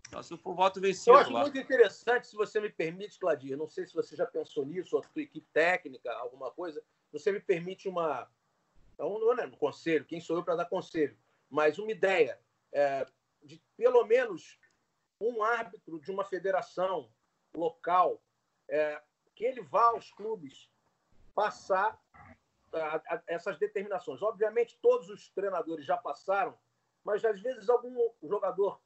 Então, 0.06 0.22
se 0.22 0.36
for 0.36 0.54
voto 0.54 0.80
vencido. 0.80 1.16
Eu 1.16 1.18
acho 1.18 1.32
lá. 1.32 1.40
muito 1.40 1.58
interessante, 1.58 2.28
se 2.28 2.36
você 2.36 2.60
me 2.60 2.70
permite, 2.70 3.18
Cladir, 3.18 3.56
não 3.56 3.66
sei 3.66 3.86
se 3.86 3.94
você 3.94 4.14
já 4.14 4.24
pensou 4.24 4.64
nisso, 4.64 4.94
ou 4.94 5.02
a 5.02 5.08
sua 5.08 5.22
equipe 5.22 5.44
técnica, 5.52 6.12
alguma 6.12 6.48
coisa, 6.52 6.80
você 7.10 7.32
me 7.32 7.40
permite 7.40 7.88
uma. 7.88 8.30
Não 8.96 9.32
é 9.32 9.46
no 9.46 9.56
conselho, 9.56 10.04
quem 10.04 10.20
sou 10.20 10.36
eu 10.36 10.44
para 10.44 10.54
dar 10.54 10.66
conselho, 10.66 11.18
mas 11.50 11.76
uma 11.80 11.90
ideia 11.90 12.38
é, 12.72 13.04
de 13.42 13.60
pelo 13.76 14.04
menos 14.06 14.60
um 15.20 15.42
árbitro 15.42 15.98
de 16.00 16.10
uma 16.12 16.24
federação 16.24 17.10
local 17.52 18.22
é, 18.68 19.02
que 19.34 19.44
ele 19.44 19.60
vá 19.60 19.86
aos 19.86 20.12
clubes 20.12 20.70
passar 21.34 22.00
a, 22.80 22.96
a, 22.96 23.22
essas 23.26 23.58
determinações. 23.58 24.22
Obviamente, 24.22 24.78
todos 24.80 25.08
os 25.08 25.28
treinadores 25.30 25.84
já 25.84 25.96
passaram, 25.96 26.56
mas 27.04 27.24
às 27.24 27.40
vezes 27.40 27.68
algum 27.68 28.10
jogador 28.22 28.80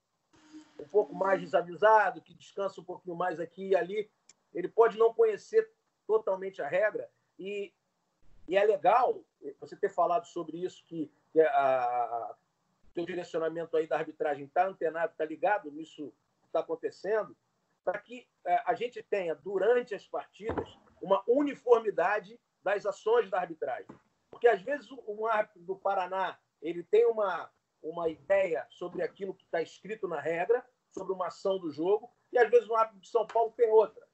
um 0.79 0.89
pouco 0.89 1.15
mais 1.15 1.41
desavisado, 1.41 2.21
que 2.21 2.35
descansa 2.35 2.81
um 2.81 2.85
pouquinho 2.85 3.17
mais 3.17 3.39
aqui 3.39 3.69
e 3.69 3.77
ali, 3.77 4.11
ele 4.53 4.69
pode 4.69 4.99
não 4.99 5.15
conhecer 5.15 5.71
totalmente 6.07 6.61
a 6.61 6.69
regra 6.69 7.09
e, 7.39 7.73
e 8.49 8.57
é 8.57 8.65
legal 8.65 9.23
você 9.61 9.77
ter 9.77 9.89
falado 9.89 10.27
sobre 10.27 10.59
isso, 10.59 10.85
que, 10.85 11.11
que 11.33 11.41
a, 11.41 12.35
direcionamento 12.95 13.77
aí 13.77 13.87
da 13.87 13.97
arbitragem 13.97 14.45
está 14.45 14.67
antenado, 14.67 15.13
está 15.13 15.25
ligado 15.25 15.71
nisso 15.71 16.13
que 16.41 16.47
está 16.47 16.61
acontecendo, 16.61 17.37
para 17.85 17.99
que 17.99 18.29
é, 18.45 18.63
a 18.67 18.75
gente 18.75 19.03
tenha, 19.03 19.35
durante 19.35 19.95
as 19.95 20.07
partidas, 20.07 20.79
uma 21.01 21.23
uniformidade 21.27 22.39
das 22.63 22.87
ações 22.87 23.31
da 23.31 23.41
arbitragem. 23.41 23.97
Porque, 24.31 24.49
às 24.49 24.63
vezes, 24.63 24.89
um 25.07 25.27
árbitro 25.27 25.63
do 25.63 25.77
Paraná 25.77 26.39
ele 26.61 26.85
tem 26.85 27.05
uma, 27.07 27.51
uma 27.83 28.09
ideia 28.09 28.67
sobre 28.71 29.03
aquilo 29.03 29.35
que 29.35 29.45
está 29.45 29.61
escrito 29.61 30.07
na 30.07 30.21
regra, 30.21 30.65
sobre 30.91 31.13
uma 31.13 31.27
ação 31.27 31.59
do 31.59 31.71
jogo, 31.71 32.11
e, 32.33 32.39
às 32.39 32.49
vezes, 32.49 32.69
um 32.69 32.77
árbitro 32.77 33.01
de 33.01 33.09
São 33.09 33.27
Paulo 33.27 33.53
tem 33.53 33.69
outra. 33.71 34.07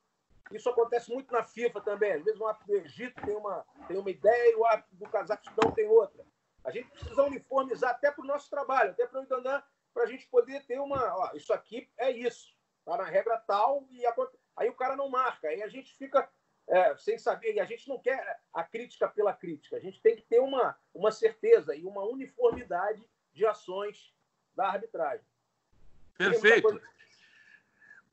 Isso 0.51 0.69
acontece 0.71 1.13
muito 1.13 1.33
na 1.33 1.43
FIFA 1.43 1.81
também. 1.83 2.13
Às 2.13 2.25
vezes, 2.25 2.41
um 2.41 2.47
árbitro 2.47 2.69
do 2.69 2.77
Egito 2.79 3.21
tem 3.23 3.37
uma, 3.37 3.67
tem 3.87 3.99
uma 3.99 4.11
ideia 4.11 4.53
e 4.53 4.57
o 4.57 4.65
árbitro 4.65 4.97
do 4.97 5.09
Cazaquistão 5.09 5.71
tem 5.73 5.87
outra. 5.87 6.25
A 6.65 6.71
gente 6.71 6.91
precisa 6.91 7.23
uniformizar 7.23 7.91
até 7.91 8.11
para 8.11 8.25
o 8.25 8.27
nosso 8.27 8.49
trabalho, 8.51 8.91
até 8.91 9.07
para 9.07 9.21
o 9.21 9.25
Itandan, 9.25 9.63
para 9.93 10.05
a 10.05 10.07
gente 10.07 10.27
poder 10.29 10.65
ter 10.67 10.81
uma. 10.81 11.15
Ó, 11.17 11.35
isso 11.35 11.53
aqui 11.53 11.91
é 11.97 12.11
isso, 12.11 12.55
está 12.81 12.97
na 12.97 13.05
regra 13.05 13.39
tal, 13.47 13.87
e 13.91 14.05
a, 14.07 14.15
aí 14.57 14.69
o 14.69 14.75
cara 14.75 14.97
não 14.97 15.09
marca. 15.09 15.49
Aí 15.49 15.63
a 15.63 15.69
gente 15.69 15.95
fica 15.97 16.29
é, 16.69 16.97
sem 16.97 17.19
saber, 17.19 17.55
e 17.55 17.61
a 17.61 17.64
gente 17.64 17.89
não 17.89 17.99
quer 17.99 18.41
a 18.53 18.62
crítica 18.62 19.09
pela 19.09 19.33
crítica, 19.33 19.77
a 19.77 19.81
gente 19.81 20.01
tem 20.01 20.16
que 20.16 20.23
ter 20.23 20.41
uma, 20.41 20.77
uma 20.95 21.11
certeza 21.11 21.75
e 21.75 21.85
uma 21.85 22.05
uniformidade 22.05 23.09
de 23.33 23.47
ações 23.47 24.14
da 24.55 24.69
arbitragem. 24.69 25.25
Perfeito. 26.16 26.81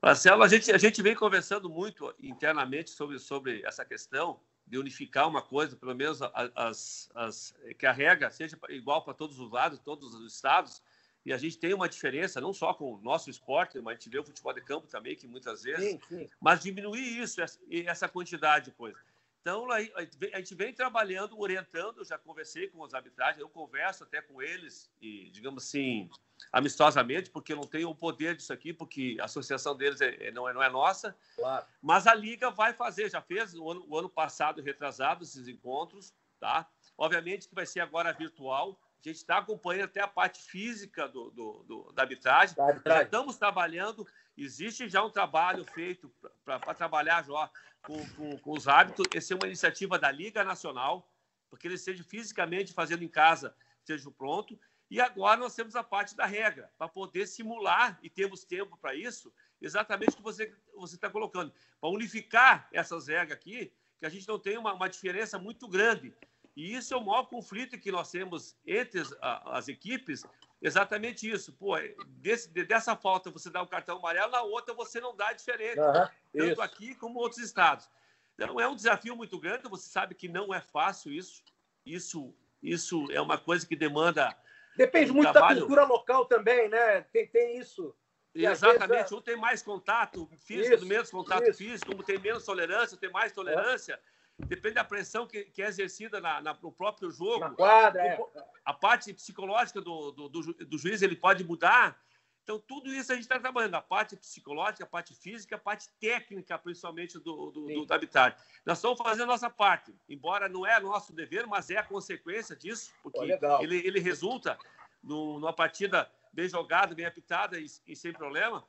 Marcelo, 0.02 0.44
a 0.44 0.48
gente, 0.48 0.72
a 0.72 0.78
gente 0.78 1.02
vem 1.02 1.16
conversando 1.16 1.70
muito 1.70 2.14
internamente 2.20 2.92
sobre, 2.92 3.18
sobre 3.18 3.66
essa 3.66 3.84
questão 3.84 4.40
de 4.68 4.78
unificar 4.78 5.28
uma 5.28 5.42
coisa, 5.42 5.76
pelo 5.76 5.96
menos 5.96 6.22
as, 6.56 7.10
as, 7.14 7.56
que 7.78 7.86
a 7.86 7.92
regra 7.92 8.30
seja 8.30 8.58
igual 8.70 9.04
para 9.04 9.14
todos 9.14 9.40
os 9.40 9.52
lados, 9.52 9.80
todos 9.80 10.14
os 10.14 10.34
estados, 10.34 10.82
e 11.26 11.34
a 11.34 11.38
gente 11.38 11.58
tem 11.58 11.74
uma 11.74 11.90
diferença, 11.90 12.40
não 12.40 12.54
só 12.54 12.74
com 12.74 12.94
o 12.94 13.02
nosso 13.02 13.30
esporte, 13.30 13.80
mas 13.80 13.94
a 13.94 13.96
gente 13.96 14.10
vê 14.10 14.20
o 14.20 14.24
futebol 14.24 14.54
de 14.54 14.62
campo 14.62 14.88
também, 14.88 15.16
que 15.16 15.28
muitas 15.28 15.64
vezes, 15.64 15.92
sim, 15.92 16.00
sim. 16.08 16.30
mas 16.40 16.62
diminuir 16.62 17.20
isso, 17.20 17.42
essa 17.42 18.08
quantidade 18.08 18.66
de 18.66 18.72
coisa. 18.72 18.98
Então, 19.42 19.68
a 19.72 20.38
gente 20.38 20.56
vem 20.56 20.74
trabalhando, 20.74 21.40
orientando, 21.40 22.04
já 22.04 22.18
conversei 22.18 22.68
com 22.68 22.82
os 22.82 22.96
arbitragens, 22.96 23.40
eu 23.40 23.48
converso 23.48 24.04
até 24.04 24.20
com 24.20 24.42
eles, 24.42 24.90
e, 25.00 25.30
digamos 25.30 25.64
assim, 25.64 26.10
amistosamente, 26.52 27.30
porque 27.30 27.54
eu 27.54 27.58
não 27.58 27.68
tenho 27.68 27.90
o 27.90 27.96
poder 27.96 28.36
disso 28.36 28.52
aqui, 28.52 28.74
porque 28.74 29.18
a 29.20 29.26
associação 29.26 29.78
deles 29.78 30.02
é, 30.02 30.28
é, 30.28 30.32
não, 30.32 30.50
é, 30.50 30.54
não 30.54 30.64
é 30.64 30.70
nossa. 30.70 31.16
Claro. 31.36 31.64
Mas 31.80 32.08
a 32.08 32.16
Liga 32.16 32.50
vai 32.50 32.74
fazer, 32.74 33.10
já 33.10 33.22
fez 33.22 33.54
o 33.54 33.70
ano, 33.70 33.86
o 33.88 33.96
ano 33.96 34.10
passado, 34.10 34.64
retrasado, 34.64 35.24
esses 35.24 35.48
encontros, 35.48 36.12
tá? 36.40 36.68
Obviamente 36.98 37.48
que 37.48 37.54
vai 37.54 37.68
ser 37.68 37.82
agora 37.82 38.12
virtual. 38.14 38.80
A 39.04 39.08
gente 39.08 39.18
está 39.18 39.38
acompanhando 39.38 39.86
até 39.86 40.02
a 40.02 40.08
parte 40.08 40.42
física 40.42 41.08
do, 41.08 41.30
do, 41.30 41.64
do 41.64 41.94
da 41.94 42.04
arbitragem. 42.04 42.56
Da 42.56 42.66
arbitragem. 42.66 43.00
Já 43.00 43.06
estamos 43.06 43.38
trabalhando, 43.38 44.08
existe 44.38 44.90
já 44.90 45.04
um 45.04 45.12
trabalho 45.12 45.64
feito 45.64 46.12
para 46.44 46.74
trabalhar 46.74 47.24
já 47.24 47.50
com, 47.84 48.10
com, 48.16 48.38
com 48.40 48.52
os 48.52 48.68
árbitros. 48.68 49.08
Essa 49.14 49.34
é 49.34 49.38
uma 49.38 49.48
iniciativa 49.48 50.00
da 50.00 50.12
Liga 50.12 50.44
Nacional, 50.44 51.08
porque 51.50 51.68
eles 51.68 51.82
estejam 51.82 52.04
fisicamente 52.06 52.74
fazendo 52.74 53.04
em 53.04 53.08
casa, 53.08 53.56
estejam 53.80 54.12
pronto. 54.12 54.60
E 54.90 55.02
agora 55.02 55.40
nós 55.40 55.56
temos 55.56 55.76
a 55.76 55.84
parte 55.84 56.16
da 56.16 56.26
regra, 56.26 56.72
para 56.78 56.88
poder 56.88 57.28
simular, 57.28 57.98
e 58.04 58.10
temos 58.10 58.44
tempo 58.44 58.78
para 58.78 58.94
isso, 58.94 59.34
exatamente 59.60 60.12
o 60.12 60.18
que 60.18 60.22
você 60.22 60.54
está 60.84 61.10
colocando, 61.10 61.52
para 61.80 61.90
unificar 61.90 62.68
essas 62.72 63.08
regras 63.08 63.38
aqui, 63.38 63.74
que 64.00 64.06
a 64.06 64.10
gente 64.10 64.28
não 64.28 64.38
tem 64.38 64.58
uma, 64.58 64.74
uma, 64.74 64.88
diferença 64.88 65.40
muito 65.40 65.68
grande. 65.68 66.14
E 66.56 66.74
isso 66.74 66.94
é 66.94 66.98
o 66.98 67.04
maior 67.04 67.26
conflito 67.26 67.78
que 67.78 67.92
nós 67.92 68.10
temos 68.10 68.56
entre 68.66 69.02
as, 69.02 69.14
as 69.22 69.68
equipes, 69.68 70.24
exatamente 70.62 71.30
isso. 71.30 71.52
Pô, 71.54 71.76
desse, 72.08 72.50
dessa 72.50 72.96
falta 72.96 73.30
você 73.30 73.50
dá 73.50 73.62
o 73.62 73.68
cartão 73.68 73.98
amarelo, 73.98 74.32
na 74.32 74.42
outra 74.42 74.74
você 74.74 75.02
não 75.02 75.16
dá 75.16 75.34
diferente, 75.34 75.80
uhum, 75.80 76.08
tanto 76.34 76.52
isso. 76.52 76.62
aqui 76.62 76.96
como 76.96 77.20
outros 77.20 77.42
estados. 77.42 77.90
Então 78.36 78.60
é 78.60 78.68
um 78.68 78.76
desafio 78.76 79.16
muito 79.16 79.40
grande, 79.40 79.68
você 79.68 79.90
sabe 79.90 80.16
que 80.16 80.28
não 80.28 80.54
é 80.54 80.62
fácil 80.62 81.12
isso. 81.12 81.44
Isso, 81.86 82.34
isso 82.64 83.06
é 83.12 83.22
uma 83.22 83.38
coisa 83.38 83.66
que 83.68 83.76
demanda. 83.76 84.36
Depende 84.76 85.12
um 85.12 85.16
muito 85.16 85.32
trabalho... 85.32 85.56
da 85.56 85.62
cultura 85.62 85.86
local 85.86 86.26
também, 86.26 86.68
né? 86.70 87.02
Tem, 87.02 87.28
tem 87.28 87.58
isso. 87.58 87.96
Exatamente, 88.34 88.90
vezes, 88.90 89.12
um 89.14 89.22
tem 89.22 89.38
mais 89.38 89.62
contato 89.62 90.30
físico, 90.38 90.76
isso, 90.76 90.86
menos 90.86 91.10
contato 91.10 91.48
isso. 91.50 91.58
físico, 91.58 91.94
um 91.94 92.04
tem 92.04 92.20
menos 92.20 92.44
tolerância, 92.44 92.98
tem 92.98 93.10
mais 93.10 93.32
tolerância. 93.32 93.94
É. 93.94 94.15
Depende 94.38 94.76
da 94.76 94.84
pressão 94.84 95.26
que, 95.26 95.46
que 95.46 95.62
é 95.62 95.68
exercida 95.68 96.20
na, 96.20 96.42
na, 96.42 96.54
no 96.62 96.72
próprio 96.72 97.10
jogo. 97.10 97.40
Na 97.40 97.52
quadra, 97.52 98.02
é. 98.02 98.20
A 98.66 98.74
parte 98.74 99.14
psicológica 99.14 99.82
do, 99.82 100.12
do, 100.12 100.30
do, 100.30 100.54
do 100.54 100.78
juiz 100.78 101.02
ele 101.02 101.16
pode 101.16 101.44
mudar. 101.44 101.98
Então, 102.44 102.60
tudo 102.60 102.94
isso 102.94 103.12
a 103.12 103.16
gente 103.16 103.24
está 103.24 103.40
trabalhando. 103.40 103.76
A 103.76 103.82
parte 103.82 104.16
psicológica, 104.16 104.84
a 104.84 104.88
parte 104.88 105.16
física, 105.16 105.56
a 105.56 105.60
parte 105.60 105.90
técnica, 106.00 106.60
principalmente 106.60 107.18
do, 107.18 107.50
do, 107.50 107.66
do, 107.66 107.86
do 107.86 107.94
habitat. 107.94 108.40
Nós 108.66 108.78
estamos 108.78 109.00
fazendo 109.00 109.24
a 109.24 109.28
nossa 109.28 109.50
parte. 109.50 109.96
Embora 110.08 110.48
não 110.48 110.66
é 110.66 110.80
nosso 110.80 111.14
dever, 111.14 111.48
mas 111.48 111.70
é 111.70 111.78
a 111.78 111.84
consequência 111.84 112.56
disso, 112.56 112.94
porque 113.02 113.20
oh, 113.20 113.64
ele, 113.64 113.78
ele 113.88 114.00
resulta 114.00 114.60
no, 115.02 115.40
numa 115.40 115.54
partida 115.54 116.12
bem 116.32 116.48
jogada, 116.48 116.94
bem 116.94 117.06
apitada 117.06 117.58
e, 117.58 117.66
e 117.88 117.96
sem 117.96 118.12
problema. 118.12 118.64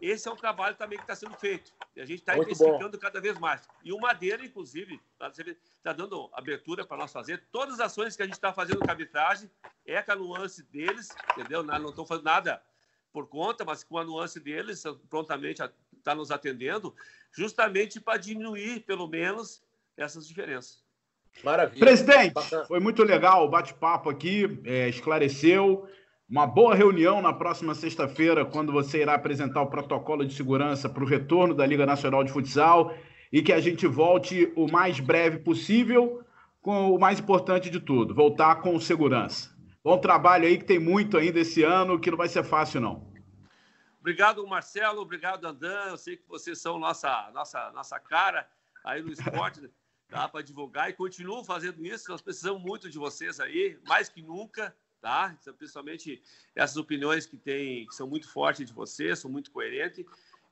Esse 0.00 0.28
é 0.28 0.32
um 0.32 0.36
trabalho 0.36 0.76
também 0.76 0.96
que 0.96 1.04
está 1.04 1.14
sendo 1.14 1.34
feito. 1.36 1.72
E 1.96 2.00
a 2.00 2.04
gente 2.04 2.20
está 2.20 2.36
intensificando 2.38 2.98
cada 2.98 3.20
vez 3.20 3.38
mais. 3.38 3.68
E 3.82 3.92
o 3.92 3.98
Madeira, 3.98 4.44
inclusive, 4.44 5.00
está 5.76 5.92
dando 5.92 6.30
abertura 6.32 6.86
para 6.86 6.96
nós 6.96 7.12
fazer. 7.12 7.44
Todas 7.50 7.74
as 7.74 7.80
ações 7.80 8.16
que 8.16 8.22
a 8.22 8.24
gente 8.24 8.34
está 8.34 8.52
fazendo 8.52 8.78
com 8.78 8.88
a 8.88 8.92
arbitragem 8.92 9.50
é 9.84 10.00
com 10.00 10.12
a 10.12 10.16
nuance 10.16 10.62
deles, 10.62 11.08
entendeu? 11.32 11.62
Não 11.62 11.90
estou 11.90 12.06
fazendo 12.06 12.24
nada 12.24 12.62
por 13.12 13.26
conta, 13.26 13.64
mas 13.64 13.82
com 13.82 13.98
a 13.98 14.04
nuance 14.04 14.38
deles, 14.38 14.84
prontamente 15.08 15.62
está 15.96 16.14
nos 16.14 16.30
atendendo, 16.30 16.94
justamente 17.32 18.00
para 18.00 18.18
diminuir, 18.18 18.80
pelo 18.80 19.08
menos, 19.08 19.62
essas 19.96 20.28
diferenças. 20.28 20.82
Maravilha. 21.42 21.80
Presidente, 21.80 22.34
foi 22.66 22.80
muito 22.80 23.02
legal 23.02 23.44
o 23.44 23.48
bate-papo 23.48 24.10
aqui, 24.10 24.60
é, 24.64 24.88
esclareceu. 24.88 25.88
Uma 26.30 26.46
boa 26.46 26.74
reunião 26.74 27.22
na 27.22 27.32
próxima 27.32 27.74
sexta-feira, 27.74 28.44
quando 28.44 28.70
você 28.70 29.00
irá 29.00 29.14
apresentar 29.14 29.62
o 29.62 29.70
protocolo 29.70 30.26
de 30.26 30.34
segurança 30.34 30.86
para 30.86 31.02
o 31.02 31.06
retorno 31.06 31.54
da 31.54 31.64
Liga 31.64 31.86
Nacional 31.86 32.22
de 32.22 32.30
Futsal 32.30 32.94
e 33.32 33.40
que 33.40 33.50
a 33.50 33.58
gente 33.58 33.86
volte 33.86 34.52
o 34.54 34.70
mais 34.70 35.00
breve 35.00 35.38
possível 35.38 36.22
com 36.60 36.94
o 36.94 37.00
mais 37.00 37.18
importante 37.18 37.70
de 37.70 37.80
tudo, 37.80 38.14
voltar 38.14 38.56
com 38.56 38.78
segurança. 38.78 39.56
Bom 39.82 39.96
trabalho 39.96 40.46
aí, 40.46 40.58
que 40.58 40.66
tem 40.66 40.78
muito 40.78 41.16
ainda 41.16 41.40
esse 41.40 41.62
ano, 41.62 41.98
que 41.98 42.10
não 42.10 42.18
vai 42.18 42.28
ser 42.28 42.44
fácil, 42.44 42.82
não. 42.82 43.10
Obrigado, 43.98 44.46
Marcelo. 44.46 45.00
Obrigado, 45.00 45.46
Andan. 45.46 45.86
Eu 45.88 45.96
sei 45.96 46.18
que 46.18 46.28
vocês 46.28 46.60
são 46.60 46.78
nossa, 46.78 47.30
nossa, 47.32 47.72
nossa 47.72 47.98
cara 47.98 48.46
aí 48.84 49.00
no 49.00 49.10
esporte, 49.10 49.62
tá? 50.10 50.28
Para 50.28 50.42
divulgar 50.42 50.90
e 50.90 50.92
continuam 50.92 51.42
fazendo 51.42 51.82
isso. 51.86 52.10
Nós 52.10 52.20
precisamos 52.20 52.60
muito 52.60 52.90
de 52.90 52.98
vocês 52.98 53.40
aí, 53.40 53.78
mais 53.86 54.10
que 54.10 54.20
nunca 54.20 54.76
tá? 55.00 55.36
Então, 55.40 55.54
principalmente 55.54 56.22
essas 56.54 56.76
opiniões 56.76 57.26
que 57.26 57.36
tem, 57.36 57.86
que 57.86 57.94
são 57.94 58.06
muito 58.06 58.30
fortes 58.30 58.66
de 58.66 58.72
você, 58.72 59.14
são 59.14 59.30
muito 59.30 59.50
coerentes, 59.50 60.04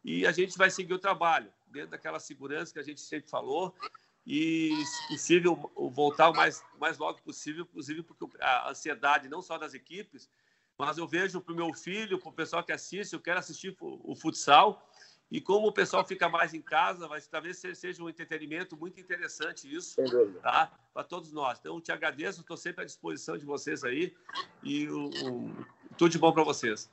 e 0.05 0.27
a 0.27 0.33
gente 0.33 0.57
vai 0.57 0.71
seguir 0.71 0.95
o 0.95 0.99
trabalho 0.99 1.53
dentro 1.67 1.91
daquela 1.91 2.21
segurança 2.21 2.73
que 2.73 2.79
a 2.79 2.83
gente 2.83 3.01
sempre 3.01 3.29
falou 3.29 3.75
e, 4.27 4.73
se 4.85 5.09
possível, 5.09 5.73
voltar 5.93 6.31
o 6.31 6.35
mais, 6.35 6.65
mais 6.79 6.99
logo 6.99 7.21
possível, 7.23 7.65
inclusive 7.69 8.03
porque 8.03 8.25
a 8.41 8.71
ansiedade 8.71 9.29
não 9.29 9.43
só 9.43 9.59
das 9.59 9.75
equipes, 9.75 10.29
mas 10.79 10.99
eu 10.99 11.07
vejo 11.07 11.41
para 11.41 11.53
o 11.53 11.57
meu 11.57 11.73
filho, 11.73 12.19
para 12.19 12.29
o 12.29 12.33
pessoal 12.33 12.63
que 12.63 12.73
assiste, 12.73 13.13
eu 13.13 13.21
quero 13.21 13.39
assistir 13.39 13.77
o 13.81 14.15
futsal 14.15 14.91
E 15.31 15.41
como 15.41 15.67
o 15.67 15.73
pessoal 15.73 16.05
fica 16.05 16.29
mais 16.29 16.55
em 16.55 16.63
casa, 16.63 17.09
vai, 17.09 17.21
talvez 17.21 17.59
seja 17.75 18.03
um 18.03 18.09
entretenimento 18.09 18.77
muito 18.77 19.01
interessante 19.01 19.73
isso, 19.73 19.97
tá? 20.41 20.71
Para 20.95 21.03
todos 21.03 21.33
nós. 21.33 21.59
Então, 21.59 21.81
te 21.81 21.91
agradeço, 21.91 22.41
estou 22.41 22.57
sempre 22.57 22.83
à 22.83 22.85
disposição 22.85 23.37
de 23.37 23.45
vocês 23.45 23.83
aí 23.83 24.15
e 24.63 24.89
o, 24.89 25.11
o 25.25 25.67
tudo 25.97 26.11
de 26.11 26.19
bom 26.19 26.33
para 26.33 26.45
vocês. 26.45 26.91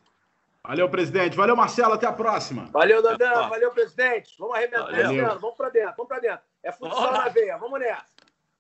Valeu, 0.66 0.90
presidente. 0.90 1.36
Valeu, 1.36 1.56
Marcelo. 1.56 1.94
Até 1.94 2.08
a 2.08 2.14
próxima. 2.14 2.66
Valeu, 2.72 3.04
Dandan. 3.04 3.50
Valeu, 3.50 3.70
presidente. 3.72 4.34
Vamos 4.40 4.56
arrebentar 4.56 4.86
Vamos 5.40 5.58
para 5.58 5.70
dentro. 5.70 5.96
Vamos 5.98 6.08
para 6.08 6.20
dentro. 6.20 6.46
É 6.64 6.72
futsal 6.72 7.12
na 7.12 7.28
veia. 7.28 7.58
Vamos 7.58 7.80
nessa. 7.80 8.06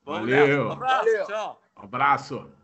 Valeu. 0.03 0.67
Um 0.67 0.71
abraço. 0.73 1.05
Valeu. 1.05 1.25
Tchau. 1.25 1.61
Um 1.77 1.83
abraço. 1.83 2.62